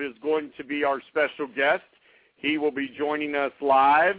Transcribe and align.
Is 0.00 0.14
going 0.22 0.50
to 0.56 0.64
be 0.64 0.84
our 0.84 1.00
special 1.08 1.46
guest. 1.54 1.82
He 2.36 2.58
will 2.58 2.70
be 2.70 2.88
joining 2.96 3.34
us 3.34 3.52
live. 3.60 4.16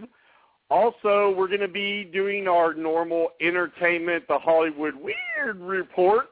Also, 0.69 1.33
we're 1.37 1.47
going 1.47 1.59
to 1.59 1.67
be 1.67 2.05
doing 2.05 2.47
our 2.47 2.73
normal 2.73 3.29
entertainment, 3.39 4.27
the 4.27 4.39
Hollywood 4.39 4.95
Weird 4.95 5.59
Report. 5.59 6.29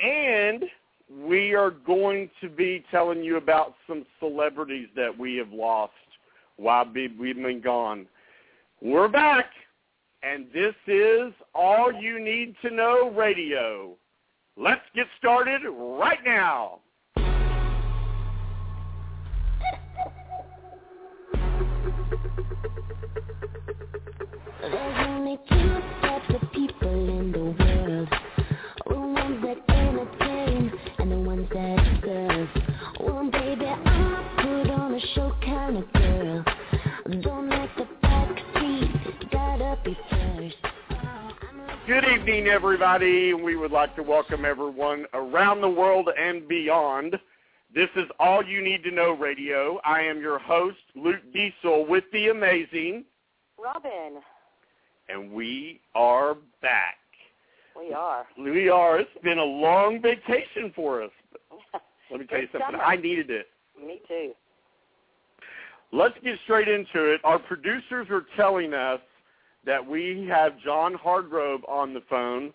And 0.00 0.64
we 1.08 1.54
are 1.54 1.70
going 1.70 2.28
to 2.40 2.48
be 2.48 2.84
telling 2.90 3.22
you 3.22 3.36
about 3.36 3.74
some 3.86 4.04
celebrities 4.18 4.88
that 4.96 5.16
we 5.16 5.36
have 5.36 5.52
lost 5.52 5.92
while 6.56 6.84
we've 6.92 7.16
been 7.16 7.60
gone. 7.60 8.06
We're 8.80 9.08
back, 9.08 9.46
and 10.22 10.46
this 10.52 10.74
is 10.86 11.32
All 11.54 11.92
You 11.92 12.18
Need 12.18 12.56
to 12.62 12.70
Know 12.70 13.12
Radio. 13.16 13.92
Let's 14.56 14.82
get 14.94 15.06
started 15.18 15.62
right 15.68 16.18
now. 16.24 16.80
Good 41.86 42.04
evening, 42.04 42.46
everybody. 42.46 43.34
We 43.34 43.56
would 43.56 43.70
like 43.70 43.94
to 43.96 44.02
welcome 44.02 44.46
everyone 44.46 45.04
around 45.12 45.60
the 45.60 45.68
world 45.68 46.08
and 46.18 46.48
beyond. 46.48 47.18
This 47.74 47.90
is 47.96 48.04
All 48.18 48.42
You 48.42 48.62
Need 48.62 48.82
to 48.84 48.90
Know 48.90 49.12
Radio. 49.12 49.78
I 49.84 50.00
am 50.00 50.20
your 50.20 50.38
host, 50.38 50.78
Luke 50.94 51.20
Diesel, 51.34 51.84
with 51.86 52.04
the 52.14 52.28
amazing, 52.28 53.04
Robin, 53.62 54.20
and 55.08 55.30
we 55.32 55.80
are 55.94 56.36
back. 56.62 56.96
we 57.78 57.92
are. 57.92 58.26
We 58.38 58.68
are. 58.68 58.98
It's 58.98 59.10
been 59.22 59.38
a 59.38 59.44
long 59.44 60.00
vacation 60.00 60.72
for 60.74 61.02
us. 61.02 61.10
Let 62.10 62.20
me 62.20 62.26
tell 62.26 62.40
you 62.40 62.48
something. 62.52 62.68
summer. 62.72 62.82
I 62.82 62.96
needed 62.96 63.30
it. 63.30 63.46
Me 63.84 64.00
too. 64.06 64.32
Let's 65.92 66.14
get 66.24 66.36
straight 66.44 66.68
into 66.68 67.12
it. 67.12 67.20
Our 67.24 67.38
producers 67.38 68.08
are 68.10 68.24
telling 68.36 68.74
us 68.74 69.00
that 69.64 69.84
we 69.84 70.26
have 70.28 70.52
John 70.64 70.94
Hargrove 70.94 71.64
on 71.68 71.94
the 71.94 72.02
phone. 72.10 72.52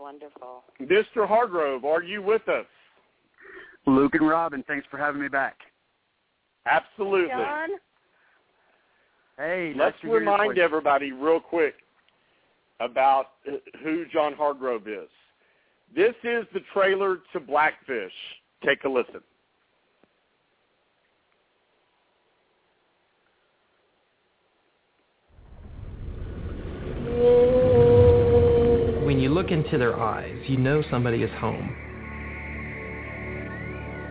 Wonderful. 0.00 0.64
Mr. 0.80 1.26
Hargrove, 1.28 1.84
are 1.84 2.02
you 2.02 2.22
with 2.22 2.46
us? 2.48 2.66
Luke 3.86 4.14
and 4.14 4.28
Robin, 4.28 4.64
thanks 4.66 4.86
for 4.90 4.98
having 4.98 5.20
me 5.20 5.28
back. 5.28 5.56
Absolutely. 6.66 7.28
John, 7.28 7.68
Hey, 9.38 9.72
Let's 9.76 9.94
nice 9.94 10.00
to 10.02 10.06
hear 10.08 10.10
your 10.10 10.30
remind 10.32 10.58
everybody 10.58 11.12
real 11.12 11.40
quick 11.40 11.74
about 12.82 13.26
who 13.82 14.04
John 14.12 14.34
Hargrove 14.34 14.88
is. 14.88 15.08
This 15.94 16.14
is 16.24 16.44
the 16.52 16.60
trailer 16.72 17.18
to 17.32 17.40
Blackfish. 17.40 18.12
Take 18.64 18.84
a 18.84 18.88
listen. 18.88 19.20
When 29.04 29.20
you 29.20 29.28
look 29.28 29.50
into 29.50 29.78
their 29.78 30.00
eyes, 30.00 30.38
you 30.48 30.56
know 30.56 30.82
somebody 30.90 31.22
is 31.22 31.30
home. 31.38 31.76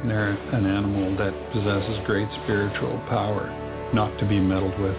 They're 0.07 0.31
an 0.53 0.65
animal 0.65 1.17
that 1.17 1.33
possesses 1.51 2.05
great 2.05 2.27
spiritual 2.43 2.99
power, 3.09 3.49
not 3.93 4.17
to 4.19 4.25
be 4.27 4.39
meddled 4.39 4.79
with. 4.79 4.97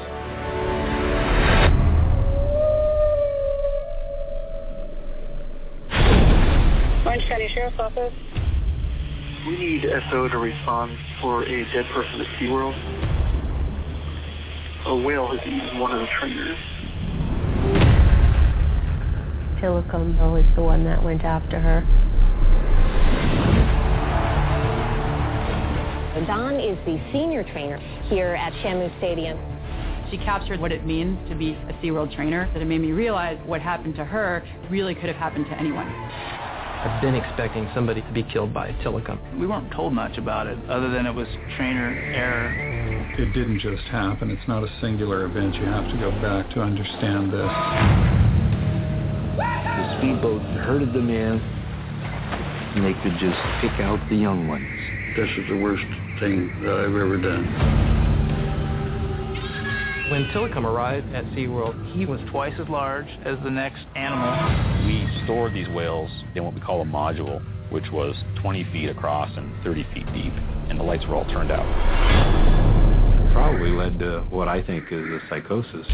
County 7.33 7.49
Sheriff's 7.55 7.79
Office. 7.79 8.13
We 9.47 9.57
need 9.57 9.87
SO 10.11 10.29
to 10.29 10.37
respond 10.37 10.99
for 11.23 11.45
a 11.45 11.65
dead 11.73 11.87
person 11.95 12.21
at 12.21 12.27
SeaWorld. 12.39 12.77
A 14.85 14.97
whale 14.97 15.29
has 15.29 15.41
eaten 15.47 15.79
one 15.79 15.93
of 15.93 16.01
the 16.01 16.09
trainers. 16.21 16.59
Tilikum 19.63 20.39
is 20.39 20.55
the 20.57 20.63
one 20.63 20.85
that 20.85 21.03
went 21.03 21.25
after 21.25 21.59
her. 21.59 21.81
Dawn 26.27 26.61
is 26.61 26.77
the 26.85 27.01
senior 27.13 27.45
trainer 27.45 27.79
here 28.11 28.35
at 28.35 28.53
Shamu 28.63 28.95
Stadium. 28.99 29.39
She 30.11 30.19
captured 30.19 30.61
what 30.61 30.71
it 30.71 30.85
means 30.85 31.19
to 31.31 31.35
be 31.35 31.53
a 31.53 31.73
SeaWorld 31.83 32.15
trainer, 32.15 32.51
that 32.53 32.61
it 32.61 32.67
made 32.67 32.83
me 32.83 32.93
realize 32.93 33.39
what 33.47 33.63
happened 33.63 33.95
to 33.95 34.05
her 34.05 34.45
really 34.71 34.95
could 34.95 35.07
have 35.07 35.17
happened 35.17 35.47
to 35.47 35.59
anyone. 35.59 35.89
I've 36.83 37.01
been 37.01 37.15
expecting 37.15 37.71
somebody 37.77 38.03
to 38.03 38.13
be 38.13 38.25
killed 38.25 38.53
by 38.53 38.67
a 38.67 38.73
Tilikum. 38.83 39.39
We 39.39 39.47
weren't 39.47 39.71
told 39.71 39.93
much 39.93 40.19
about 40.19 40.49
it, 40.49 40.59
other 40.69 40.91
than 40.91 41.07
it 41.07 41.15
was 41.15 41.29
trainer 41.57 41.95
error. 42.13 42.51
It 43.19 43.33
didn't 43.33 43.61
just 43.61 43.85
happen. 43.85 44.33
It's 44.33 44.49
not 44.49 44.65
a 44.65 44.81
singular 44.81 45.25
event. 45.27 45.55
You 45.55 45.67
have 45.67 45.89
to 45.93 45.97
go 45.97 46.11
back 46.21 46.51
to 46.55 46.61
understand 46.61 47.33
this. 47.33 47.47
The 49.39 49.99
speedboat 49.99 50.43
herded 50.67 50.93
them 50.93 51.09
in, 51.09 51.39
and 52.75 52.85
they 52.85 52.95
could 53.01 53.17
just 53.21 53.39
pick 53.61 53.79
out 53.81 54.01
the 54.11 54.17
young 54.17 54.49
ones. 54.49 54.67
This 55.15 55.31
is 55.39 55.47
the 55.49 55.57
worst 55.57 55.87
thing 56.19 56.51
that 56.65 56.75
I've 56.75 56.97
ever 56.97 57.17
done. 57.17 57.92
When 60.13 60.27
Tilikum 60.27 60.67
arrived 60.67 61.11
at 61.15 61.25
SeaWorld, 61.33 61.97
He 61.97 62.05
was 62.05 62.21
twice 62.31 62.53
as 62.61 62.69
large 62.69 63.07
as 63.25 63.39
the 63.45 63.51
next 63.51 63.81
animal. 63.97 64.87
We 64.87 65.09
stored 65.25 65.55
these 65.55 65.71
whales 65.71 66.11
in 66.35 66.45
what 66.45 66.53
we 66.53 66.61
call 66.61 66.83
a 66.83 66.85
module, 66.85 67.41
which 67.71 67.91
was 67.91 68.15
20 68.43 68.63
feet 68.75 68.91
across 68.91 69.35
and 69.39 69.51
30 69.65 69.87
feet 69.95 70.05
deep, 70.13 70.35
and 70.69 70.79
the 70.79 70.85
lights 70.85 71.07
were 71.07 71.15
all 71.15 71.25
turned 71.25 71.51
out. 71.51 71.65
Probably 73.33 73.71
led 73.71 73.99
to 74.01 74.21
what 74.29 74.49
I 74.49 74.63
think 74.63 74.93
is 74.93 75.01
a 75.01 75.19
psychosis. 75.31 75.87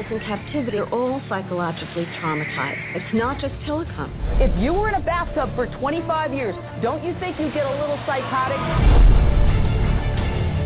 All 0.00 0.16
in 0.16 0.20
captivity 0.20 0.78
are 0.78 0.88
all 0.94 1.20
psychologically 1.28 2.06
traumatized. 2.22 2.96
It's 2.96 3.14
not 3.14 3.38
just 3.38 3.52
Tilikum. 3.66 4.10
If 4.40 4.50
you 4.58 4.72
were 4.72 4.88
in 4.88 4.94
a 4.94 5.00
bathtub 5.00 5.54
for 5.54 5.66
25 5.78 6.32
years, 6.32 6.54
don't 6.80 7.04
you 7.04 7.14
think 7.20 7.38
you'd 7.38 7.52
get 7.52 7.66
a 7.66 7.70
little 7.70 7.98
psychotic? 8.06 8.56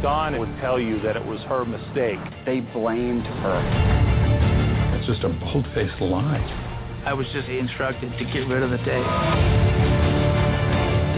Dawn 0.02 0.38
would 0.38 0.54
tell 0.60 0.78
you 0.78 1.00
that 1.00 1.16
it 1.16 1.26
was 1.26 1.40
her 1.48 1.64
mistake. 1.64 2.20
They 2.46 2.60
blamed 2.60 3.24
her. 3.24 4.96
It's 4.98 5.06
just 5.08 5.24
a 5.24 5.30
bold-faced 5.30 6.00
lie. 6.00 7.02
I 7.04 7.12
was 7.12 7.26
just 7.32 7.48
instructed 7.48 8.16
to 8.16 8.24
get 8.26 8.46
rid 8.46 8.62
of 8.62 8.70
the 8.70 8.78
tape. 8.78 9.93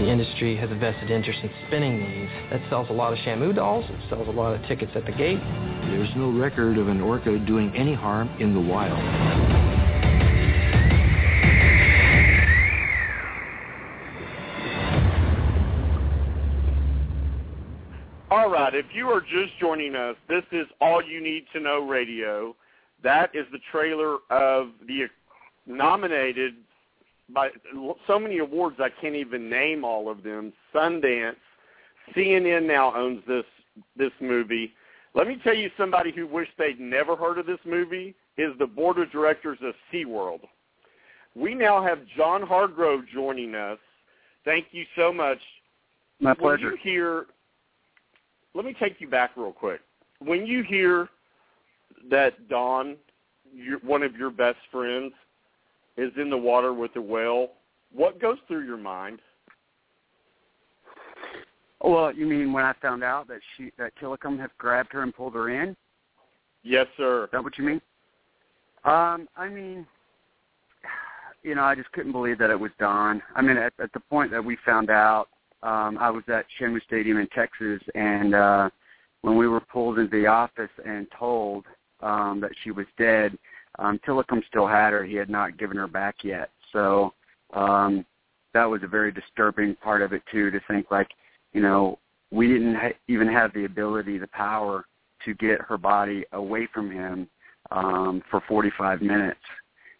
The 0.06 0.12
industry 0.12 0.56
has 0.58 0.70
a 0.70 0.76
vested 0.76 1.10
interest 1.10 1.40
in 1.42 1.50
spinning 1.66 1.98
these. 1.98 2.28
That 2.52 2.60
sells 2.70 2.88
a 2.90 2.92
lot 2.92 3.12
of 3.12 3.18
Shamu 3.26 3.52
dolls. 3.52 3.84
It 3.88 4.08
sells 4.08 4.28
a 4.28 4.30
lot 4.30 4.54
of 4.54 4.64
tickets 4.68 4.92
at 4.94 5.04
the 5.04 5.10
gate. 5.10 5.40
There's 5.90 6.08
no 6.14 6.30
record 6.30 6.78
of 6.78 6.86
an 6.86 7.00
orca 7.00 7.36
doing 7.40 7.74
any 7.74 7.92
harm 7.92 8.30
in 8.38 8.54
the 8.54 8.60
wild. 8.60 8.96
All 18.30 18.48
right, 18.48 18.76
if 18.76 18.86
you 18.94 19.08
are 19.08 19.20
just 19.20 19.58
joining 19.58 19.96
us, 19.96 20.14
this 20.28 20.44
is 20.52 20.68
All 20.80 21.02
You 21.02 21.20
Need 21.20 21.46
to 21.52 21.58
Know 21.58 21.80
Radio. 21.84 22.54
That 23.02 23.34
is 23.34 23.44
the 23.50 23.58
trailer 23.72 24.18
of 24.30 24.68
the 24.86 25.08
nominated 25.66 26.54
by 27.32 27.48
so 28.06 28.18
many 28.18 28.38
awards 28.38 28.76
I 28.78 28.88
can't 29.00 29.16
even 29.16 29.50
name 29.50 29.84
all 29.84 30.10
of 30.10 30.22
them. 30.22 30.52
Sundance, 30.74 31.34
CNN 32.14 32.66
now 32.66 32.94
owns 32.94 33.22
this 33.26 33.44
this 33.96 34.12
movie. 34.20 34.72
Let 35.14 35.26
me 35.26 35.38
tell 35.42 35.54
you 35.54 35.70
somebody 35.76 36.12
who 36.12 36.26
wished 36.26 36.52
they'd 36.58 36.80
never 36.80 37.16
heard 37.16 37.38
of 37.38 37.46
this 37.46 37.58
movie 37.64 38.14
is 38.36 38.52
the 38.58 38.66
board 38.66 38.98
of 38.98 39.10
directors 39.10 39.58
of 39.62 39.74
SeaWorld. 39.92 40.40
We 41.34 41.54
now 41.54 41.82
have 41.82 42.00
John 42.16 42.42
Hargrove 42.42 43.02
joining 43.12 43.54
us. 43.54 43.78
Thank 44.44 44.66
you 44.72 44.84
so 44.94 45.12
much. 45.12 45.38
My 46.20 46.32
pleasure. 46.32 46.66
when 46.66 46.72
you 46.72 46.78
hear 46.82 47.26
let 48.54 48.64
me 48.64 48.74
take 48.80 49.00
you 49.00 49.08
back 49.08 49.32
real 49.36 49.52
quick. 49.52 49.80
When 50.20 50.46
you 50.46 50.62
hear 50.62 51.10
that 52.10 52.48
Dawn, 52.48 52.96
your, 53.54 53.78
one 53.80 54.02
of 54.02 54.16
your 54.16 54.30
best 54.30 54.56
friends, 54.72 55.12
is 55.96 56.12
in 56.16 56.30
the 56.30 56.36
water 56.36 56.72
with 56.72 56.94
a 56.96 57.00
whale, 57.00 57.50
what 57.92 58.20
goes 58.20 58.38
through 58.46 58.64
your 58.64 58.76
mind? 58.76 59.20
Well, 61.80 62.12
you 62.12 62.26
mean 62.26 62.52
when 62.52 62.64
I 62.64 62.72
found 62.80 63.04
out 63.04 63.28
that 63.28 63.40
she 63.56 63.70
that 63.78 63.92
Tilikum 64.00 64.38
had 64.38 64.50
grabbed 64.58 64.92
her 64.92 65.02
and 65.02 65.14
pulled 65.14 65.34
her 65.34 65.50
in? 65.50 65.76
Yes, 66.62 66.86
sir. 66.96 67.24
Is 67.24 67.30
that 67.32 67.44
what 67.44 67.56
you 67.58 67.64
mean? 67.64 67.80
Um, 68.84 69.28
I 69.36 69.48
mean, 69.48 69.86
you 71.42 71.54
know, 71.54 71.62
I 71.62 71.74
just 71.74 71.92
couldn't 71.92 72.12
believe 72.12 72.38
that 72.38 72.50
it 72.50 72.58
was 72.58 72.72
Dawn. 72.78 73.22
I 73.34 73.42
mean, 73.42 73.56
at, 73.56 73.72
at 73.80 73.92
the 73.92 74.00
point 74.00 74.30
that 74.32 74.44
we 74.44 74.56
found 74.64 74.90
out, 74.90 75.28
um, 75.62 75.96
I 75.98 76.10
was 76.10 76.24
at 76.28 76.44
Shamu 76.58 76.82
Stadium 76.82 77.18
in 77.18 77.28
Texas, 77.28 77.80
and 77.94 78.34
uh, 78.34 78.70
when 79.22 79.36
we 79.36 79.48
were 79.48 79.60
pulled 79.60 79.98
into 79.98 80.10
the 80.10 80.26
office 80.26 80.70
and 80.84 81.06
told 81.16 81.64
um, 82.00 82.40
that 82.40 82.50
she 82.62 82.70
was 82.70 82.86
dead, 82.98 83.38
um, 83.78 83.98
Tilikum 84.06 84.42
still 84.48 84.66
had 84.66 84.92
her. 84.92 85.04
He 85.04 85.14
had 85.14 85.30
not 85.30 85.58
given 85.58 85.76
her 85.76 85.86
back 85.86 86.16
yet. 86.22 86.50
So 86.72 87.12
um, 87.54 88.04
that 88.54 88.64
was 88.64 88.82
a 88.82 88.88
very 88.88 89.12
disturbing 89.12 89.74
part 89.76 90.02
of 90.02 90.12
it 90.12 90.22
too. 90.30 90.50
To 90.50 90.60
think 90.68 90.90
like, 90.90 91.08
you 91.52 91.60
know, 91.60 91.98
we 92.30 92.48
didn't 92.48 92.74
ha- 92.74 92.98
even 93.08 93.28
have 93.28 93.52
the 93.54 93.64
ability, 93.64 94.18
the 94.18 94.26
power 94.28 94.84
to 95.24 95.34
get 95.34 95.60
her 95.60 95.78
body 95.78 96.24
away 96.32 96.68
from 96.72 96.90
him 96.90 97.28
um, 97.70 98.22
for 98.30 98.42
45 98.48 99.02
minutes. 99.02 99.40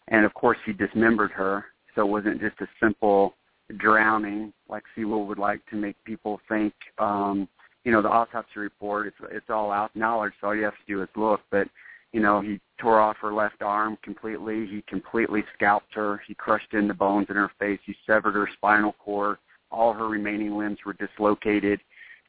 And 0.09 0.25
of 0.25 0.33
course, 0.33 0.57
he 0.65 0.73
dismembered 0.73 1.31
her, 1.31 1.65
so 1.93 2.01
it 2.01 2.09
wasn't 2.09 2.39
just 2.39 2.59
a 2.61 2.67
simple 2.81 3.35
drowning 3.77 4.53
like 4.69 4.83
SeaWorld 4.97 5.27
would 5.27 5.37
like 5.37 5.65
to 5.69 5.75
make 5.75 6.01
people 6.05 6.39
think. 6.47 6.73
Um, 6.97 7.49
you 7.83 7.91
know, 7.91 8.01
the 8.01 8.09
autopsy 8.09 8.59
report, 8.59 9.07
it's 9.07 9.17
it's 9.31 9.49
all 9.49 9.71
out 9.71 9.95
knowledge, 9.95 10.33
so 10.39 10.47
all 10.47 10.55
you 10.55 10.63
have 10.63 10.73
to 10.73 10.93
do 10.93 11.01
is 11.01 11.09
look. 11.15 11.41
But 11.51 11.67
you 12.17 12.23
know, 12.23 12.41
he 12.41 12.59
tore 12.79 12.99
off 12.99 13.17
her 13.21 13.31
left 13.31 13.61
arm 13.61 13.95
completely. 14.01 14.65
He 14.65 14.83
completely 14.87 15.43
scalped 15.53 15.93
her. 15.93 16.19
He 16.27 16.33
crushed 16.33 16.73
in 16.73 16.87
the 16.87 16.93
bones 16.95 17.27
in 17.29 17.35
her 17.35 17.51
face. 17.59 17.79
He 17.85 17.93
severed 18.07 18.33
her 18.33 18.49
spinal 18.57 18.93
cord. 18.93 19.37
All 19.69 19.93
her 19.93 20.07
remaining 20.07 20.57
limbs 20.57 20.79
were 20.83 20.93
dislocated. 20.93 21.79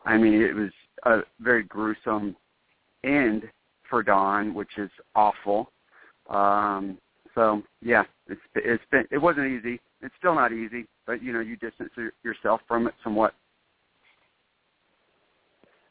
I 0.04 0.18
mean, 0.18 0.42
it 0.42 0.54
was 0.54 0.68
a 1.04 1.20
very 1.40 1.62
gruesome 1.62 2.36
end 3.02 3.44
for 3.88 4.02
Dawn, 4.02 4.52
which 4.52 4.76
is 4.76 4.90
awful. 5.14 5.70
Um, 6.28 6.98
so 7.34 7.62
yeah, 7.80 8.02
it's 8.26 8.40
it's 8.56 8.84
been 8.90 9.06
it 9.10 9.16
wasn't 9.16 9.46
easy. 9.46 9.80
It's 10.02 10.14
still 10.18 10.34
not 10.34 10.52
easy, 10.52 10.84
but 11.06 11.22
you 11.22 11.32
know 11.32 11.40
you 11.40 11.56
distance 11.56 11.92
yourself 12.22 12.60
from 12.68 12.88
it 12.88 12.94
somewhat. 13.02 13.32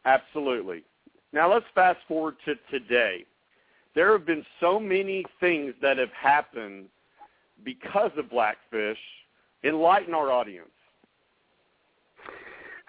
Absolutely. 0.06 0.84
Now 1.34 1.52
let's 1.52 1.66
fast 1.74 1.98
forward 2.08 2.36
to 2.46 2.54
today. 2.70 3.26
There 3.98 4.12
have 4.12 4.28
been 4.28 4.46
so 4.60 4.80
many 4.80 5.26
things 5.40 5.74
that 5.82 5.98
have 5.98 6.12
happened 6.12 6.86
because 7.66 8.12
of 8.16 8.30
Blackfish. 8.30 9.00
Enlighten 9.64 10.14
our 10.14 10.32
audience. 10.32 10.70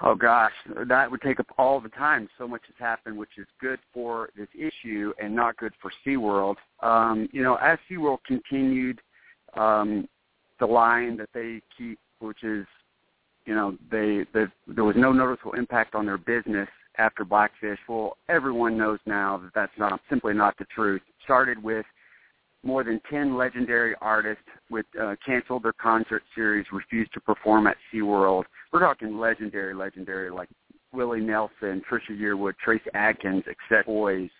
Oh 0.02 0.14
gosh, 0.14 0.52
that 0.86 1.10
would 1.10 1.22
take 1.22 1.40
up 1.40 1.46
all 1.56 1.80
the 1.80 1.88
time. 1.88 2.28
So 2.36 2.46
much 2.46 2.60
has 2.66 2.74
happened, 2.78 3.16
which 3.16 3.38
is 3.38 3.46
good 3.58 3.78
for 3.94 4.28
this 4.36 4.48
issue 4.54 5.14
and 5.18 5.34
not 5.34 5.56
good 5.56 5.72
for 5.80 5.90
SeaWorld. 6.06 6.56
Um, 6.82 7.26
you 7.32 7.42
know, 7.42 7.54
as 7.54 7.78
SeaWorld 7.90 8.18
continued 8.26 9.00
um, 9.56 10.06
the 10.60 10.66
line 10.66 11.16
that 11.16 11.30
they 11.32 11.62
keep, 11.74 11.98
which 12.18 12.44
is, 12.44 12.66
you 13.46 13.54
know, 13.54 13.78
they, 13.90 14.26
they 14.34 14.44
there 14.66 14.84
was 14.84 14.94
no 14.94 15.10
noticeable 15.10 15.54
impact 15.54 15.94
on 15.94 16.04
their 16.04 16.18
business 16.18 16.68
after 16.98 17.24
Blackfish. 17.24 17.78
Well, 17.88 18.16
everyone 18.28 18.76
knows 18.76 18.98
now 19.06 19.38
that 19.38 19.50
that's 19.54 19.78
not 19.78 20.00
simply 20.10 20.34
not 20.34 20.56
the 20.58 20.66
truth. 20.74 21.02
It 21.08 21.14
started 21.24 21.62
with 21.62 21.86
more 22.64 22.82
than 22.84 23.00
10 23.10 23.36
legendary 23.36 23.94
artists 24.00 24.42
with 24.70 24.86
uh, 25.00 25.14
canceled 25.24 25.62
their 25.62 25.72
concert 25.72 26.22
series, 26.34 26.66
refused 26.72 27.12
to 27.14 27.20
perform 27.20 27.66
at 27.66 27.76
SeaWorld. 27.92 28.44
We're 28.72 28.80
talking 28.80 29.18
legendary, 29.18 29.74
legendary, 29.74 30.30
like 30.30 30.48
Willie 30.92 31.20
Nelson, 31.20 31.82
Trisha 31.90 32.10
Yearwood, 32.10 32.54
Trace 32.62 32.82
Adkins, 32.94 33.44
except 33.46 33.86
boys. 33.86 34.30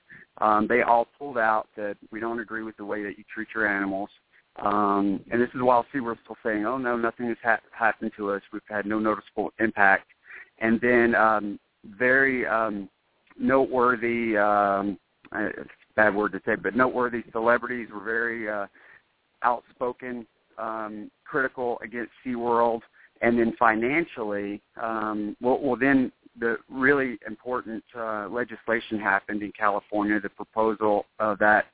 Um, 0.41 0.67
they 0.69 0.83
all 0.83 1.07
pulled 1.19 1.39
out 1.39 1.69
that 1.77 1.97
we 2.11 2.21
don't 2.21 2.41
agree 2.41 2.63
with 2.63 2.77
the 2.77 2.85
way 2.85 3.03
that 3.03 3.19
you 3.19 3.25
treat 3.33 3.49
your 3.55 3.67
animals. 3.67 4.11
Um, 4.57 5.21
and 5.31 5.41
this 5.41 5.51
is 5.55 5.63
while 5.63 5.87
SeaWorld's 5.95 6.21
still 6.25 6.37
saying, 6.45 6.67
oh, 6.67 6.79
no, 6.79 6.97
nothing 6.97 7.29
has 7.29 7.37
ha- 7.43 7.61
happened 7.71 8.13
to 8.17 8.33
us. 8.33 8.43
We've 8.53 8.63
had 8.69 8.87
no 8.87 8.99
noticeable 8.99 9.53
impact. 9.61 10.09
And 10.59 10.81
then 10.81 11.15
um, 11.15 11.61
very 11.85 12.47
um, 12.47 12.89
noteworthy, 13.39 14.37
um, 14.37 14.99
uh, 15.33 15.49
bad 15.97 16.15
word 16.15 16.33
to 16.33 16.41
say, 16.45 16.55
but 16.57 16.75
noteworthy 16.75 17.23
celebrities 17.33 17.89
were 17.93 18.03
very 18.03 18.49
uh, 18.49 18.67
outspoken, 19.43 20.27
um, 20.59 21.11
critical 21.25 21.79
against 21.83 22.13
SeaWorld. 22.25 22.81
And 23.21 23.39
then 23.39 23.55
financially, 23.59 24.63
um, 24.81 25.37
well, 25.41 25.59
well, 25.61 25.77
then 25.77 26.13
the 26.39 26.59
really 26.71 27.19
important 27.27 27.83
uh, 27.97 28.29
legislation 28.29 29.01
happened 29.01 29.43
in 29.43 29.53
California, 29.59 30.21
the 30.21 30.29
proposal 30.29 31.07
of 31.19 31.39
that 31.41 31.67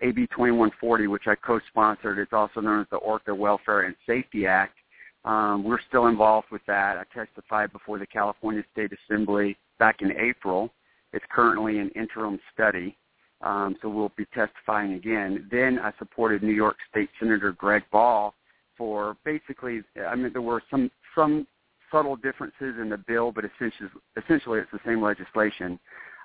AB 0.00 0.26
2140, 0.28 1.06
which 1.06 1.26
I 1.26 1.34
co-sponsored. 1.34 2.18
It's 2.18 2.32
also 2.32 2.60
known 2.60 2.80
as 2.80 2.86
the 2.90 2.96
Orca 2.96 3.34
Welfare 3.34 3.82
and 3.82 3.94
Safety 4.06 4.46
Act. 4.46 4.76
Um, 5.24 5.62
we're 5.64 5.80
still 5.88 6.06
involved 6.06 6.48
with 6.50 6.62
that. 6.66 6.96
I 6.96 7.04
testified 7.14 7.72
before 7.72 7.98
the 7.98 8.06
California 8.06 8.64
State 8.72 8.90
Assembly 8.92 9.56
back 9.78 10.02
in 10.02 10.12
April. 10.12 10.72
It's 11.12 11.24
currently 11.30 11.78
an 11.78 11.90
interim 11.90 12.40
study, 12.52 12.96
um, 13.42 13.76
so 13.80 13.88
we'll 13.88 14.12
be 14.16 14.26
testifying 14.34 14.94
again. 14.94 15.46
Then 15.50 15.78
I 15.78 15.92
supported 15.98 16.42
New 16.42 16.52
York 16.52 16.76
State 16.90 17.10
Senator 17.20 17.52
Greg 17.52 17.84
Ball 17.92 18.34
for 18.76 19.16
basically, 19.24 19.82
I 20.08 20.16
mean, 20.16 20.32
there 20.32 20.42
were 20.42 20.62
some 20.70 20.90
some 21.14 21.46
subtle 21.90 22.16
differences 22.16 22.76
in 22.80 22.88
the 22.88 22.96
bill, 22.96 23.30
but 23.30 23.44
essentially, 23.44 23.90
essentially 24.16 24.58
it's 24.58 24.70
the 24.72 24.80
same 24.84 25.02
legislation 25.02 25.78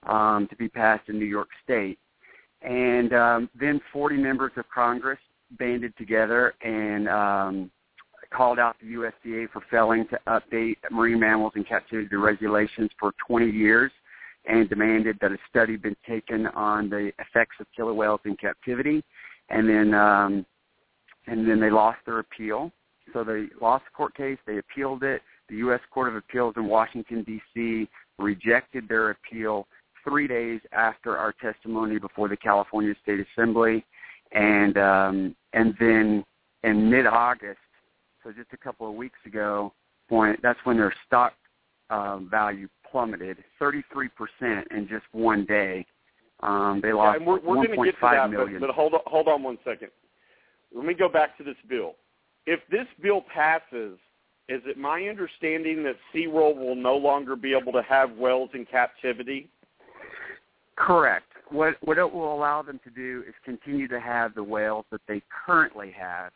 um, 0.07 0.47
to 0.47 0.55
be 0.55 0.69
passed 0.69 1.09
in 1.09 1.19
New 1.19 1.25
York 1.25 1.49
State. 1.63 1.99
And 2.61 3.13
um, 3.13 3.49
then 3.59 3.81
40 3.93 4.17
members 4.17 4.53
of 4.55 4.65
Congress 4.73 5.19
banded 5.51 5.95
together 5.97 6.53
and 6.61 7.07
um, 7.07 7.71
called 8.29 8.59
out 8.59 8.75
the 8.81 8.93
USDA 8.93 9.49
for 9.51 9.61
failing 9.69 10.07
to 10.09 10.19
update 10.27 10.77
marine 10.91 11.19
mammals 11.19 11.53
in 11.55 11.63
captivity 11.63 12.15
regulations 12.15 12.89
for 12.99 13.13
20 13.27 13.49
years 13.49 13.91
and 14.45 14.69
demanded 14.69 15.17
that 15.21 15.31
a 15.31 15.37
study 15.49 15.75
be 15.75 15.95
taken 16.07 16.47
on 16.47 16.89
the 16.89 17.11
effects 17.19 17.55
of 17.59 17.67
killer 17.75 17.93
whales 17.93 18.21
in 18.25 18.35
captivity. 18.37 19.03
And 19.49 19.67
then, 19.67 19.93
um, 19.93 20.45
and 21.27 21.47
then 21.47 21.59
they 21.59 21.69
lost 21.69 21.99
their 22.05 22.19
appeal. 22.19 22.71
So 23.13 23.23
they 23.23 23.47
lost 23.61 23.85
the 23.85 23.95
court 23.95 24.15
case. 24.15 24.37
They 24.45 24.57
appealed 24.57 25.03
it. 25.03 25.21
The 25.49 25.55
U.S. 25.57 25.79
Court 25.93 26.09
of 26.09 26.15
Appeals 26.15 26.55
in 26.57 26.65
Washington, 26.65 27.23
D.C. 27.23 27.87
rejected 28.17 28.87
their 28.89 29.11
appeal 29.11 29.67
three 30.03 30.27
days 30.27 30.59
after 30.73 31.17
our 31.17 31.33
testimony 31.33 31.99
before 31.99 32.27
the 32.27 32.37
California 32.37 32.93
State 33.01 33.25
Assembly. 33.33 33.85
And, 34.33 34.77
um, 34.77 35.35
and 35.53 35.73
then 35.79 36.25
in 36.63 36.89
mid-August, 36.89 37.59
so 38.27 38.33
just 38.33 38.49
a 38.53 38.57
couple 38.57 38.89
of 38.89 38.95
weeks 38.95 39.19
ago, 39.25 39.73
point 40.09 40.39
that's 40.43 40.59
when 40.65 40.77
their 40.77 40.93
stock 41.05 41.33
uh, 41.89 42.17
value 42.17 42.67
plummeted 42.89 43.37
33% 43.61 44.09
in 44.71 44.87
just 44.89 45.05
one 45.13 45.45
day. 45.45 45.85
Um, 46.41 46.81
they 46.83 46.93
lost 46.93 47.17
and 47.17 47.25
we're, 47.25 47.39
we're 47.39 47.55
going 47.55 47.71
to 47.71 47.85
get 47.85 47.95
to 47.95 48.01
that, 48.01 48.29
million. 48.29 48.59
but, 48.59 48.67
but 48.67 48.75
hold 48.75 48.93
on, 48.93 48.99
hold 49.05 49.27
on 49.27 49.43
one 49.43 49.57
second. 49.63 49.89
let 50.75 50.85
me 50.85 50.93
go 50.93 51.09
back 51.09 51.37
to 51.37 51.43
this 51.43 51.55
bill. 51.69 51.95
If 52.45 52.59
this 52.69 52.85
bill 53.01 53.23
passes, 53.33 53.97
is 54.49 54.61
it 54.65 54.77
my 54.77 55.03
understanding 55.03 55.83
that 55.83 55.95
SeaWorld 56.13 56.57
will 56.57 56.75
no 56.75 56.95
longer 56.95 57.35
be 57.35 57.53
able 57.53 57.71
to 57.73 57.81
have 57.81 58.11
whales 58.11 58.49
in 58.53 58.65
captivity? 58.65 59.49
Correct. 60.75 61.25
What 61.49 61.75
what 61.81 61.97
it 61.97 62.13
will 62.13 62.33
allow 62.33 62.61
them 62.61 62.79
to 62.83 62.89
do 62.89 63.23
is 63.27 63.33
continue 63.43 63.87
to 63.87 63.99
have 63.99 64.35
the 64.35 64.43
whales 64.43 64.85
that 64.91 65.01
they 65.07 65.21
currently 65.45 65.91
have. 65.97 66.31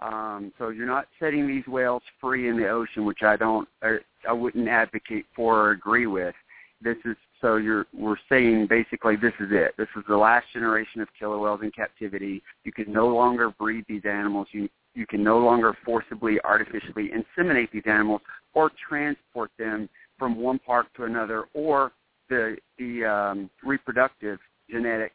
Um, 0.00 0.52
so 0.58 0.68
you're 0.68 0.86
not 0.86 1.06
setting 1.20 1.46
these 1.46 1.66
whales 1.66 2.02
free 2.20 2.48
in 2.48 2.56
the 2.56 2.68
ocean, 2.68 3.04
which 3.04 3.22
I 3.22 3.36
don't, 3.36 3.68
or 3.82 4.00
I 4.28 4.32
wouldn't 4.32 4.68
advocate 4.68 5.26
for 5.34 5.58
or 5.58 5.70
agree 5.70 6.06
with. 6.06 6.34
This 6.82 6.96
is 7.04 7.16
so 7.40 7.56
you're 7.56 7.86
we're 7.96 8.16
saying 8.28 8.66
basically 8.68 9.16
this 9.16 9.32
is 9.40 9.48
it. 9.50 9.74
This 9.78 9.88
is 9.96 10.02
the 10.08 10.16
last 10.16 10.46
generation 10.52 11.00
of 11.00 11.08
killer 11.18 11.38
whales 11.38 11.60
in 11.62 11.70
captivity. 11.70 12.42
You 12.64 12.72
can 12.72 12.92
no 12.92 13.08
longer 13.08 13.50
breed 13.50 13.84
these 13.88 14.02
animals. 14.04 14.48
You 14.52 14.68
you 14.94 15.06
can 15.06 15.22
no 15.22 15.38
longer 15.38 15.76
forcibly 15.84 16.38
artificially 16.44 17.10
inseminate 17.10 17.70
these 17.70 17.82
animals 17.86 18.20
or 18.54 18.70
transport 18.88 19.50
them 19.58 19.88
from 20.18 20.36
one 20.36 20.58
park 20.58 20.86
to 20.96 21.04
another 21.04 21.44
or 21.54 21.92
the 22.28 22.56
the 22.78 23.04
um, 23.04 23.50
reproductive 23.62 24.38
genetic 24.70 25.12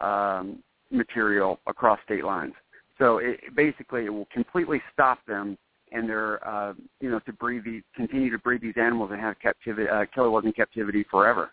um, 0.00 0.62
material 0.90 1.58
across 1.66 1.98
state 2.04 2.24
lines. 2.24 2.54
So 2.98 3.18
it, 3.18 3.40
basically, 3.54 4.04
it 4.04 4.10
will 4.10 4.28
completely 4.32 4.80
stop 4.92 5.18
them 5.26 5.56
and 5.92 6.08
their 6.08 6.46
uh, 6.46 6.74
you 7.00 7.10
know 7.10 7.18
to 7.20 7.32
breed 7.32 7.64
these 7.64 7.82
continue 7.94 8.30
to 8.30 8.38
breed 8.38 8.62
these 8.62 8.74
animals 8.76 9.10
and 9.12 9.20
have 9.20 9.38
captivity 9.40 9.88
uh, 9.88 10.04
killer 10.14 10.30
whales 10.30 10.44
in 10.44 10.52
captivity 10.52 11.04
forever. 11.10 11.52